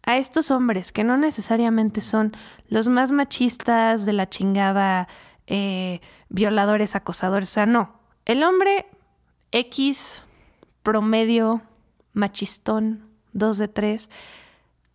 a 0.04 0.18
estos 0.18 0.52
hombres 0.52 0.92
que 0.92 1.04
no 1.06 1.16
necesariamente 1.16 2.02
son 2.02 2.34
los 2.68 2.90
más 2.90 3.12
machistas 3.12 4.06
de 4.06 4.14
la 4.14 4.28
chingada, 4.30 5.08
eh, 5.48 6.02
violadores, 6.30 6.96
acosadores, 6.96 7.50
o 7.52 7.54
sea, 7.54 7.66
no, 7.66 8.01
el 8.26 8.44
hombre 8.44 8.86
X, 9.52 10.24
promedio, 10.84 11.62
machistón, 12.14 13.06
dos 13.34 13.58
de 13.58 13.68
tres, 13.68 14.10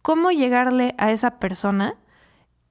¿cómo 0.03 0.31
llegarle 0.31 0.95
a 0.99 1.11
esa 1.11 1.39
persona 1.39 1.97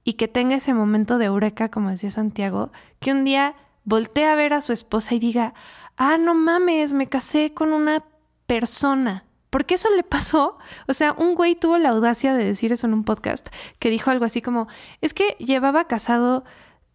y 0.04 0.14
que 0.14 0.28
tenga 0.28 0.56
ese 0.56 0.72
momento 0.72 1.18
de 1.18 1.26
eureka, 1.26 1.68
como 1.68 1.90
decía 1.90 2.10
Santiago, 2.10 2.70
que 3.00 3.12
un 3.12 3.24
día 3.24 3.56
voltee 3.84 4.24
a 4.26 4.36
ver 4.36 4.52
a 4.52 4.60
su 4.60 4.72
esposa 4.72 5.14
y 5.14 5.18
diga, 5.18 5.52
ah, 5.96 6.16
no 6.16 6.34
mames, 6.34 6.92
me 6.92 7.08
casé 7.08 7.52
con 7.54 7.72
una 7.72 8.04
persona. 8.46 9.24
Porque 9.50 9.74
eso 9.74 9.88
le 9.96 10.02
pasó. 10.02 10.58
O 10.86 10.94
sea, 10.94 11.12
un 11.12 11.34
güey 11.34 11.54
tuvo 11.54 11.78
la 11.78 11.88
audacia 11.90 12.34
de 12.34 12.44
decir 12.44 12.72
eso 12.72 12.86
en 12.86 12.94
un 12.94 13.04
podcast, 13.04 13.48
que 13.78 13.90
dijo 13.90 14.10
algo 14.10 14.24
así 14.24 14.42
como, 14.42 14.68
es 15.00 15.14
que 15.14 15.36
llevaba 15.38 15.86
casado 15.86 16.44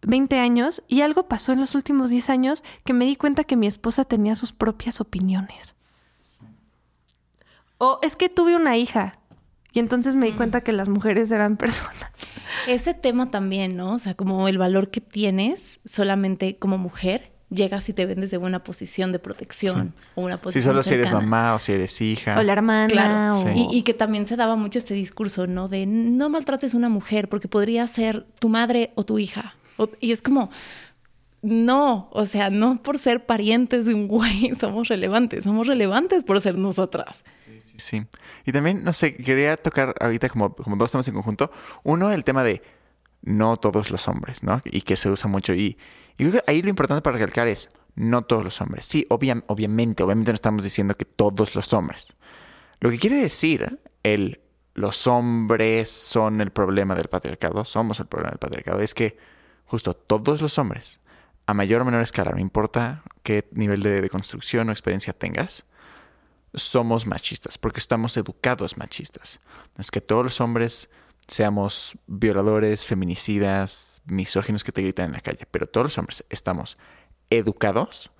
20 0.02 0.38
años 0.38 0.82
y 0.88 1.00
algo 1.02 1.28
pasó 1.28 1.52
en 1.52 1.60
los 1.60 1.74
últimos 1.74 2.10
10 2.10 2.30
años 2.30 2.64
que 2.84 2.92
me 2.92 3.04
di 3.04 3.16
cuenta 3.16 3.44
que 3.44 3.56
mi 3.56 3.66
esposa 3.66 4.04
tenía 4.04 4.34
sus 4.34 4.52
propias 4.52 5.00
opiniones. 5.00 5.74
O 7.78 7.98
es 8.02 8.16
que 8.16 8.28
tuve 8.28 8.54
una 8.56 8.76
hija 8.76 9.18
y 9.72 9.78
entonces 9.78 10.14
me 10.14 10.26
di 10.26 10.32
cuenta 10.32 10.60
que 10.60 10.72
las 10.72 10.88
mujeres 10.88 11.30
eran 11.30 11.56
personas. 11.56 11.94
Ese 12.68 12.94
tema 12.94 13.30
también, 13.30 13.76
¿no? 13.76 13.94
O 13.94 13.98
sea, 13.98 14.14
como 14.14 14.46
el 14.48 14.58
valor 14.58 14.90
que 14.90 15.00
tienes 15.00 15.80
solamente 15.84 16.56
como 16.58 16.78
mujer 16.78 17.32
llegas 17.50 17.88
y 17.88 17.92
te 17.92 18.06
ven 18.06 18.20
desde 18.20 18.38
una 18.38 18.62
posición 18.64 19.12
de 19.12 19.18
protección 19.18 19.94
o 20.14 20.22
una 20.22 20.38
posición 20.40 20.62
Si 20.62 20.66
solo 20.68 20.82
si 20.82 20.94
eres 20.94 21.12
mamá 21.12 21.54
o 21.54 21.58
si 21.58 21.72
eres 21.72 22.00
hija. 22.00 22.38
O 22.38 22.42
la 22.42 22.52
hermana. 22.52 22.88
Claro. 22.88 23.38
o- 23.40 23.50
Y, 23.50 23.68
y 23.78 23.82
que 23.82 23.94
también 23.94 24.26
se 24.26 24.36
daba 24.36 24.56
mucho 24.56 24.78
este 24.78 24.94
discurso, 24.94 25.46
¿no? 25.46 25.68
De 25.68 25.84
no 25.86 26.28
maltrates 26.28 26.74
a 26.74 26.78
una 26.78 26.88
mujer 26.88 27.28
porque 27.28 27.48
podría 27.48 27.86
ser 27.88 28.26
tu 28.38 28.48
madre 28.48 28.92
o 28.94 29.04
tu 29.04 29.18
hija. 29.18 29.54
Y 30.00 30.12
es 30.12 30.22
como, 30.22 30.50
no, 31.42 32.08
o 32.12 32.24
sea, 32.24 32.50
no 32.50 32.80
por 32.82 32.98
ser 32.98 33.26
parientes 33.26 33.86
de 33.86 33.94
un 33.94 34.06
güey 34.08 34.54
somos 34.58 34.88
relevantes, 34.88 35.44
somos 35.44 35.66
relevantes 35.66 36.22
por 36.22 36.40
ser 36.40 36.56
nosotras. 36.56 37.24
Sí. 37.76 38.04
Y 38.44 38.52
también, 38.52 38.84
no 38.84 38.92
sé, 38.92 39.16
quería 39.16 39.56
tocar 39.56 39.94
ahorita 40.00 40.28
como, 40.28 40.54
como 40.54 40.76
dos 40.76 40.92
temas 40.92 41.08
en 41.08 41.14
conjunto. 41.14 41.50
Uno, 41.82 42.12
el 42.12 42.22
tema 42.22 42.44
de 42.44 42.62
no 43.22 43.56
todos 43.56 43.90
los 43.90 44.08
hombres, 44.08 44.42
¿no? 44.42 44.60
Y 44.64 44.82
que 44.82 44.96
se 44.96 45.10
usa 45.10 45.28
mucho. 45.28 45.54
Y, 45.54 45.78
ahí 46.46 46.62
lo 46.62 46.68
importante 46.68 47.02
para 47.02 47.14
recalcar 47.18 47.48
es 47.48 47.70
no 47.94 48.22
todos 48.22 48.44
los 48.44 48.60
hombres. 48.60 48.86
Sí, 48.86 49.06
obvia- 49.10 49.44
obviamente, 49.48 50.02
obviamente 50.02 50.30
no 50.32 50.34
estamos 50.36 50.62
diciendo 50.64 50.94
que 50.94 51.04
todos 51.04 51.54
los 51.54 51.72
hombres. 51.72 52.14
Lo 52.80 52.90
que 52.90 52.98
quiere 52.98 53.16
decir 53.16 53.78
el 54.02 54.40
los 54.74 55.06
hombres 55.06 55.90
son 55.92 56.40
el 56.40 56.50
problema 56.50 56.94
del 56.94 57.08
patriarcado, 57.08 57.64
somos 57.64 58.00
el 58.00 58.06
problema 58.06 58.30
del 58.30 58.38
patriarcado, 58.38 58.80
es 58.80 58.94
que 58.94 59.18
justo 59.72 59.94
todos 59.94 60.42
los 60.42 60.58
hombres, 60.58 61.00
a 61.46 61.54
mayor 61.54 61.80
o 61.80 61.86
menor 61.86 62.02
escala, 62.02 62.32
no 62.32 62.38
importa 62.38 63.02
qué 63.22 63.48
nivel 63.52 63.82
de, 63.82 64.02
de 64.02 64.10
construcción 64.10 64.68
o 64.68 64.72
experiencia 64.72 65.14
tengas, 65.14 65.64
somos 66.52 67.06
machistas, 67.06 67.56
porque 67.56 67.80
estamos 67.80 68.18
educados 68.18 68.76
machistas. 68.76 69.40
No 69.74 69.80
es 69.80 69.90
que 69.90 70.02
todos 70.02 70.24
los 70.24 70.42
hombres 70.42 70.90
seamos 71.26 71.96
violadores, 72.06 72.84
feminicidas, 72.84 74.02
misóginos 74.04 74.62
que 74.62 74.72
te 74.72 74.82
gritan 74.82 75.06
en 75.06 75.12
la 75.12 75.20
calle, 75.22 75.46
pero 75.50 75.66
todos 75.66 75.86
los 75.86 75.96
hombres 75.96 76.22
estamos 76.28 76.76
educados 77.30 78.10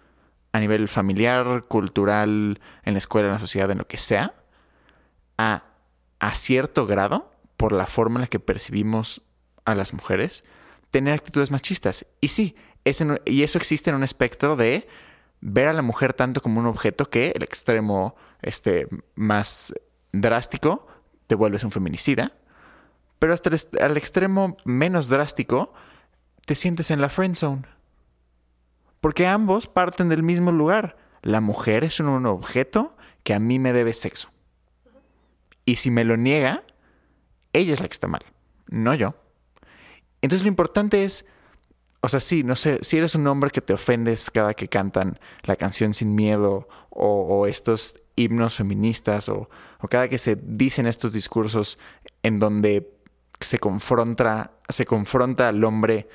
a 0.52 0.58
nivel 0.58 0.88
familiar, 0.88 1.66
cultural, 1.68 2.62
en 2.82 2.94
la 2.94 2.98
escuela, 2.98 3.28
en 3.28 3.34
la 3.34 3.40
sociedad, 3.40 3.70
en 3.70 3.76
lo 3.76 3.86
que 3.86 3.98
sea, 3.98 4.36
a, 5.36 5.64
a 6.18 6.34
cierto 6.34 6.86
grado, 6.86 7.30
por 7.58 7.72
la 7.72 7.86
forma 7.86 8.20
en 8.20 8.20
la 8.22 8.28
que 8.28 8.40
percibimos 8.40 9.20
a 9.66 9.74
las 9.74 9.92
mujeres, 9.92 10.44
tener 10.92 11.14
actitudes 11.14 11.50
machistas. 11.50 12.06
Y 12.20 12.28
sí, 12.28 12.54
y 13.24 13.42
eso 13.42 13.58
existe 13.58 13.90
en 13.90 13.96
un 13.96 14.04
espectro 14.04 14.54
de 14.54 14.86
ver 15.40 15.66
a 15.66 15.72
la 15.72 15.82
mujer 15.82 16.12
tanto 16.12 16.40
como 16.40 16.60
un 16.60 16.66
objeto 16.66 17.10
que 17.10 17.32
el 17.34 17.42
extremo 17.42 18.14
este, 18.42 18.86
más 19.16 19.74
drástico 20.12 20.86
te 21.26 21.34
vuelves 21.34 21.64
un 21.64 21.72
feminicida, 21.72 22.32
pero 23.18 23.32
hasta 23.32 23.48
el, 23.48 23.58
al 23.80 23.96
extremo 23.96 24.56
menos 24.64 25.08
drástico 25.08 25.72
te 26.44 26.54
sientes 26.54 26.90
en 26.90 27.00
la 27.00 27.08
friend 27.08 27.34
zone. 27.34 27.62
Porque 29.00 29.26
ambos 29.26 29.66
parten 29.66 30.08
del 30.08 30.22
mismo 30.22 30.52
lugar. 30.52 30.96
La 31.22 31.40
mujer 31.40 31.84
es 31.84 31.98
un 32.00 32.26
objeto 32.26 32.96
que 33.24 33.34
a 33.34 33.40
mí 33.40 33.58
me 33.58 33.72
debe 33.72 33.92
sexo. 33.94 34.28
Y 35.64 35.76
si 35.76 35.90
me 35.90 36.04
lo 36.04 36.16
niega, 36.16 36.64
ella 37.52 37.72
es 37.74 37.80
la 37.80 37.88
que 37.88 37.92
está 37.92 38.08
mal, 38.08 38.22
no 38.68 38.94
yo. 38.94 39.14
Entonces 40.22 40.44
lo 40.44 40.48
importante 40.48 41.04
es, 41.04 41.26
o 42.00 42.08
sea, 42.08 42.20
sí, 42.20 42.42
no 42.42 42.56
sé, 42.56 42.78
si 42.82 42.96
eres 42.96 43.14
un 43.14 43.26
hombre 43.26 43.50
que 43.50 43.60
te 43.60 43.74
ofendes 43.74 44.30
cada 44.30 44.54
que 44.54 44.68
cantan 44.68 45.18
la 45.42 45.56
canción 45.56 45.94
sin 45.94 46.14
miedo 46.14 46.68
o, 46.90 47.06
o 47.06 47.46
estos 47.46 48.02
himnos 48.16 48.54
feministas 48.54 49.28
o, 49.28 49.50
o 49.80 49.88
cada 49.88 50.08
que 50.08 50.18
se 50.18 50.36
dicen 50.36 50.86
estos 50.86 51.12
discursos 51.12 51.78
en 52.22 52.38
donde 52.38 52.90
se 53.40 53.58
confronta, 53.58 54.52
se 54.68 54.84
confronta 54.84 55.48
al 55.48 55.62
hombre 55.64 56.08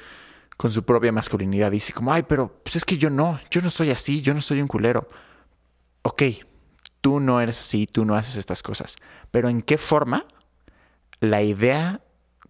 con 0.55 0.71
su 0.71 0.83
propia 0.83 1.11
masculinidad. 1.11 1.71
Dice 1.71 1.93
como, 1.93 2.11
ay, 2.11 2.23
pero 2.23 2.59
pues 2.63 2.75
es 2.75 2.85
que 2.85 2.97
yo 2.97 3.09
no, 3.09 3.39
yo 3.51 3.61
no 3.61 3.69
soy 3.69 3.91
así, 3.91 4.21
yo 4.21 4.33
no 4.33 4.41
soy 4.41 4.61
un 4.61 4.67
culero. 4.67 5.07
Ok, 6.01 6.23
tú 7.01 7.19
no 7.19 7.41
eres 7.41 7.59
así, 7.59 7.87
tú 7.87 8.05
no 8.05 8.15
haces 8.15 8.37
estas 8.37 8.63
cosas. 8.63 8.95
Pero 9.31 9.49
¿en 9.49 9.61
qué 9.61 9.77
forma 9.77 10.25
la 11.19 11.41
idea 11.41 12.01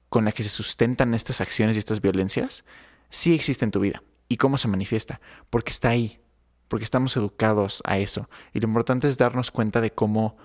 con 0.09 0.25
la 0.25 0.31
que 0.31 0.43
se 0.43 0.49
sustentan 0.49 1.13
estas 1.13 1.41
acciones 1.41 1.75
y 1.75 1.79
estas 1.79 2.01
violencias 2.01 2.63
sí 3.09 3.33
existe 3.33 3.65
en 3.65 3.71
tu 3.71 3.79
vida? 3.79 4.03
¿Y 4.29 4.37
cómo 4.37 4.57
se 4.57 4.67
manifiesta? 4.67 5.21
Porque 5.49 5.71
está 5.71 5.89
ahí, 5.89 6.19
porque 6.67 6.83
estamos 6.83 7.15
educados 7.15 7.81
a 7.85 7.97
eso. 7.97 8.29
Y 8.53 8.59
lo 8.59 8.67
importante 8.67 9.07
es 9.07 9.17
darnos 9.17 9.51
cuenta 9.51 9.81
de 9.81 9.91
cómo, 9.91 10.37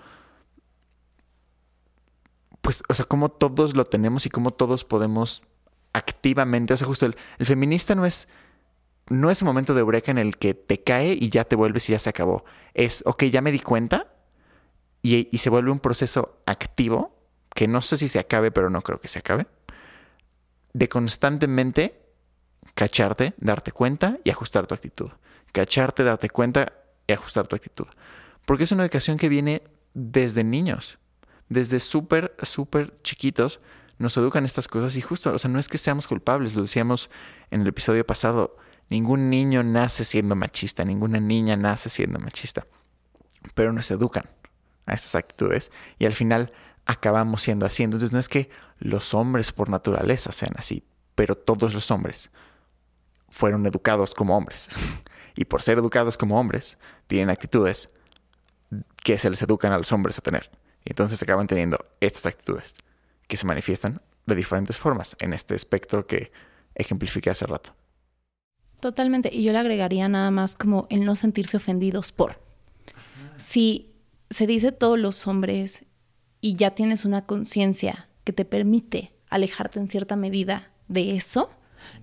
pues, 2.61 2.83
o 2.87 2.93
sea, 2.93 3.05
cómo 3.05 3.29
todos 3.29 3.75
lo 3.75 3.85
tenemos 3.85 4.25
y 4.25 4.29
cómo 4.29 4.51
todos 4.51 4.85
podemos 4.85 5.43
activamente, 5.91 6.73
o 6.73 6.77
sea, 6.77 6.87
justo 6.87 7.05
el, 7.05 7.15
feminista 7.45 7.93
no 7.93 8.05
es, 8.05 8.27
no 9.09 9.29
es 9.29 9.41
un 9.41 9.47
momento 9.47 9.73
de 9.73 9.81
eureka 9.81 10.11
en 10.11 10.17
el 10.17 10.37
que 10.37 10.53
te 10.53 10.81
cae 10.81 11.13
y 11.13 11.29
ya 11.29 11.43
te 11.43 11.55
vuelves 11.55 11.89
y 11.89 11.91
ya 11.91 11.99
se 11.99 12.09
acabó. 12.09 12.45
Es, 12.73 13.03
ok, 13.05 13.25
ya 13.25 13.41
me 13.41 13.51
di 13.51 13.59
cuenta 13.59 14.09
y 15.01 15.37
se 15.37 15.49
vuelve 15.49 15.69
un 15.69 15.81
proceso 15.81 16.41
activo, 16.45 17.13
que 17.53 17.67
no 17.67 17.81
sé 17.81 17.97
si 17.97 18.07
se 18.07 18.19
acabe, 18.19 18.51
pero 18.51 18.69
no 18.69 18.81
creo 18.81 18.99
que 18.99 19.07
se 19.07 19.19
acabe, 19.19 19.47
de 20.73 20.89
constantemente 20.89 22.01
cacharte, 22.73 23.33
darte 23.37 23.71
cuenta 23.71 24.17
y 24.23 24.29
ajustar 24.29 24.67
tu 24.67 24.73
actitud. 24.73 25.11
Cacharte, 25.51 26.03
darte 26.03 26.29
cuenta 26.29 26.73
y 27.05 27.13
ajustar 27.13 27.47
tu 27.47 27.55
actitud. 27.55 27.87
Porque 28.45 28.63
es 28.63 28.71
una 28.71 28.83
educación 28.83 29.17
que 29.17 29.29
viene 29.29 29.61
desde 29.93 30.43
niños, 30.43 30.97
desde 31.49 31.79
súper, 31.79 32.35
súper 32.41 32.95
chiquitos 33.03 33.59
nos 33.99 34.17
educan 34.17 34.45
estas 34.45 34.67
cosas 34.67 34.97
y 34.97 35.01
justo, 35.01 35.31
o 35.33 35.39
sea, 35.39 35.49
no 35.49 35.59
es 35.59 35.67
que 35.67 35.77
seamos 35.77 36.07
culpables, 36.07 36.55
lo 36.55 36.63
decíamos 36.63 37.09
en 37.51 37.61
el 37.61 37.67
episodio 37.67 38.05
pasado, 38.05 38.57
ningún 38.89 39.29
niño 39.29 39.63
nace 39.63 40.03
siendo 40.03 40.35
machista, 40.35 40.83
ninguna 40.83 41.19
niña 41.19 41.55
nace 41.55 41.89
siendo 41.89 42.19
machista, 42.19 42.65
pero 43.53 43.71
nos 43.71 43.89
educan 43.91 44.29
a 44.85 44.93
estas 44.95 45.15
actitudes 45.15 45.71
y 45.99 46.05
al 46.05 46.15
final 46.15 46.51
acabamos 46.85 47.41
siendo 47.41 47.65
así. 47.65 47.83
Entonces 47.83 48.11
no 48.11 48.19
es 48.19 48.29
que 48.29 48.49
los 48.79 49.13
hombres 49.13 49.51
por 49.51 49.69
naturaleza 49.69 50.31
sean 50.31 50.53
así, 50.57 50.83
pero 51.15 51.35
todos 51.35 51.73
los 51.73 51.91
hombres 51.91 52.31
fueron 53.29 53.65
educados 53.65 54.13
como 54.13 54.37
hombres 54.37 54.69
y 55.35 55.45
por 55.45 55.61
ser 55.61 55.77
educados 55.77 56.17
como 56.17 56.39
hombres 56.39 56.77
tienen 57.07 57.29
actitudes 57.29 57.89
que 59.03 59.17
se 59.17 59.29
les 59.29 59.41
educan 59.41 59.71
a 59.71 59.77
los 59.77 59.91
hombres 59.91 60.17
a 60.17 60.21
tener. 60.21 60.49
Y 60.85 60.91
entonces 60.91 61.21
acaban 61.21 61.47
teniendo 61.47 61.77
estas 61.99 62.25
actitudes 62.25 62.75
que 63.27 63.37
se 63.37 63.45
manifiestan 63.45 64.01
de 64.25 64.35
diferentes 64.35 64.77
formas 64.77 65.15
en 65.19 65.33
este 65.33 65.55
espectro 65.55 66.05
que 66.07 66.31
ejemplifiqué 66.75 67.29
hace 67.29 67.45
rato. 67.45 67.75
Totalmente. 68.79 69.29
Y 69.33 69.43
yo 69.43 69.53
le 69.53 69.59
agregaría 69.59 70.09
nada 70.09 70.29
más 70.29 70.55
como 70.55 70.87
el 70.89 71.05
no 71.05 71.15
sentirse 71.15 71.57
ofendidos 71.57 72.11
por. 72.11 72.41
Si 73.37 73.93
se 74.29 74.45
dice 74.45 74.71
todos 74.71 74.99
los 74.99 75.25
hombres 75.27 75.85
y 76.43 76.55
ya 76.57 76.71
tienes 76.71 77.05
una 77.05 77.25
conciencia 77.25 78.09
que 78.25 78.33
te 78.33 78.43
permite 78.43 79.13
alejarte 79.29 79.79
en 79.79 79.87
cierta 79.87 80.17
medida 80.17 80.73
de 80.89 81.15
eso, 81.15 81.49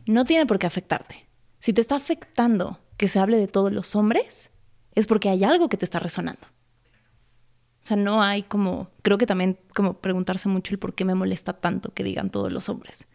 no 0.07 0.25
tiene 0.25 0.47
por 0.47 0.59
qué 0.59 0.67
afectarte. 0.67 1.29
Si 1.59 1.75
te 1.75 1.83
está 1.83 1.97
afectando 1.97 2.81
que 2.97 3.07
se 3.07 3.19
hable 3.19 3.37
de 3.37 3.49
todos 3.49 3.71
los 3.71 3.95
hombres, 3.95 4.49
es 4.95 5.07
porque 5.07 5.29
hay 5.29 5.45
algo 5.45 5.69
que 5.69 5.77
te 5.77 5.85
está 5.85 5.99
resonando. 5.99 6.41
O 6.41 7.83
sea, 7.83 7.99
no 7.99 8.23
hay 8.23 8.43
como, 8.43 8.89
creo 9.03 9.19
que 9.19 9.27
también 9.27 9.61
como 9.75 10.01
preguntarse 10.01 10.49
mucho 10.49 10.73
el 10.73 10.79
por 10.79 10.95
qué 10.95 11.05
me 11.05 11.15
molesta 11.15 11.53
tanto 11.53 11.93
que 11.93 12.03
digan 12.03 12.31
todos 12.31 12.51
los 12.51 12.71
hombres. 12.71 13.07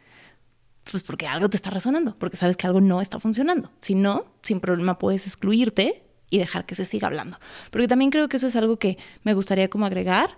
Pues 0.91 1.01
porque 1.01 1.25
algo 1.25 1.49
te 1.49 1.57
está 1.57 1.71
resonando, 1.71 2.15
porque 2.19 2.37
sabes 2.37 2.55
que 2.55 2.67
algo 2.67 2.81
no 2.81 3.01
está 3.01 3.19
funcionando. 3.19 3.71
Si 3.79 3.95
no, 3.95 4.27
sin 4.43 4.59
problema 4.59 4.99
puedes 4.99 5.25
excluirte 5.25 6.03
y 6.29 6.37
dejar 6.37 6.67
que 6.67 6.75
se 6.75 6.85
siga 6.85 7.07
hablando. 7.07 7.39
Porque 7.71 7.87
también 7.87 8.11
creo 8.11 8.29
que 8.29 8.37
eso 8.37 8.45
es 8.45 8.55
algo 8.55 8.77
que 8.77 8.99
me 9.23 9.33
gustaría 9.33 9.71
como 9.71 9.87
agregar. 9.87 10.37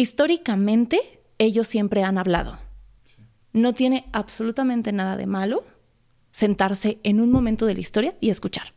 Históricamente, 0.00 1.20
ellos 1.36 1.68
siempre 1.68 2.04
han 2.04 2.16
hablado. 2.16 2.58
No 3.52 3.74
tiene 3.74 4.06
absolutamente 4.14 4.92
nada 4.92 5.18
de 5.18 5.26
malo 5.26 5.62
sentarse 6.30 7.00
en 7.02 7.20
un 7.20 7.30
momento 7.30 7.66
de 7.66 7.74
la 7.74 7.80
historia 7.80 8.16
y 8.18 8.30
escuchar. 8.30 8.72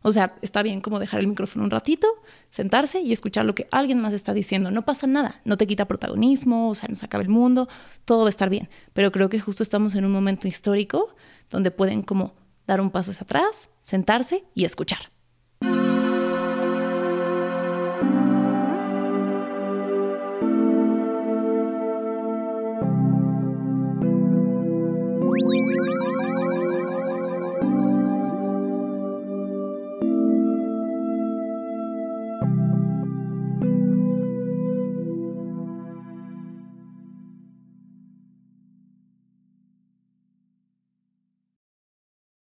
O 0.00 0.12
sea, 0.12 0.38
está 0.40 0.62
bien 0.62 0.80
como 0.80 0.98
dejar 0.98 1.20
el 1.20 1.26
micrófono 1.26 1.66
un 1.66 1.70
ratito, 1.70 2.08
sentarse 2.48 3.02
y 3.02 3.12
escuchar 3.12 3.44
lo 3.44 3.54
que 3.54 3.68
alguien 3.70 4.00
más 4.00 4.14
está 4.14 4.32
diciendo. 4.32 4.70
No 4.70 4.86
pasa 4.86 5.06
nada, 5.06 5.42
no 5.44 5.58
te 5.58 5.66
quita 5.66 5.84
protagonismo, 5.84 6.70
o 6.70 6.74
sea, 6.74 6.88
no 6.88 6.94
se 6.94 7.04
acaba 7.04 7.22
el 7.22 7.28
mundo, 7.28 7.68
todo 8.06 8.20
va 8.20 8.28
a 8.28 8.30
estar 8.30 8.48
bien. 8.48 8.70
Pero 8.94 9.12
creo 9.12 9.28
que 9.28 9.40
justo 9.40 9.62
estamos 9.62 9.94
en 9.94 10.06
un 10.06 10.12
momento 10.12 10.48
histórico 10.48 11.14
donde 11.50 11.70
pueden 11.70 12.00
como 12.00 12.32
dar 12.66 12.80
un 12.80 12.90
paso 12.90 13.10
hacia 13.10 13.24
atrás, 13.24 13.68
sentarse 13.82 14.44
y 14.54 14.64
escuchar. 14.64 15.10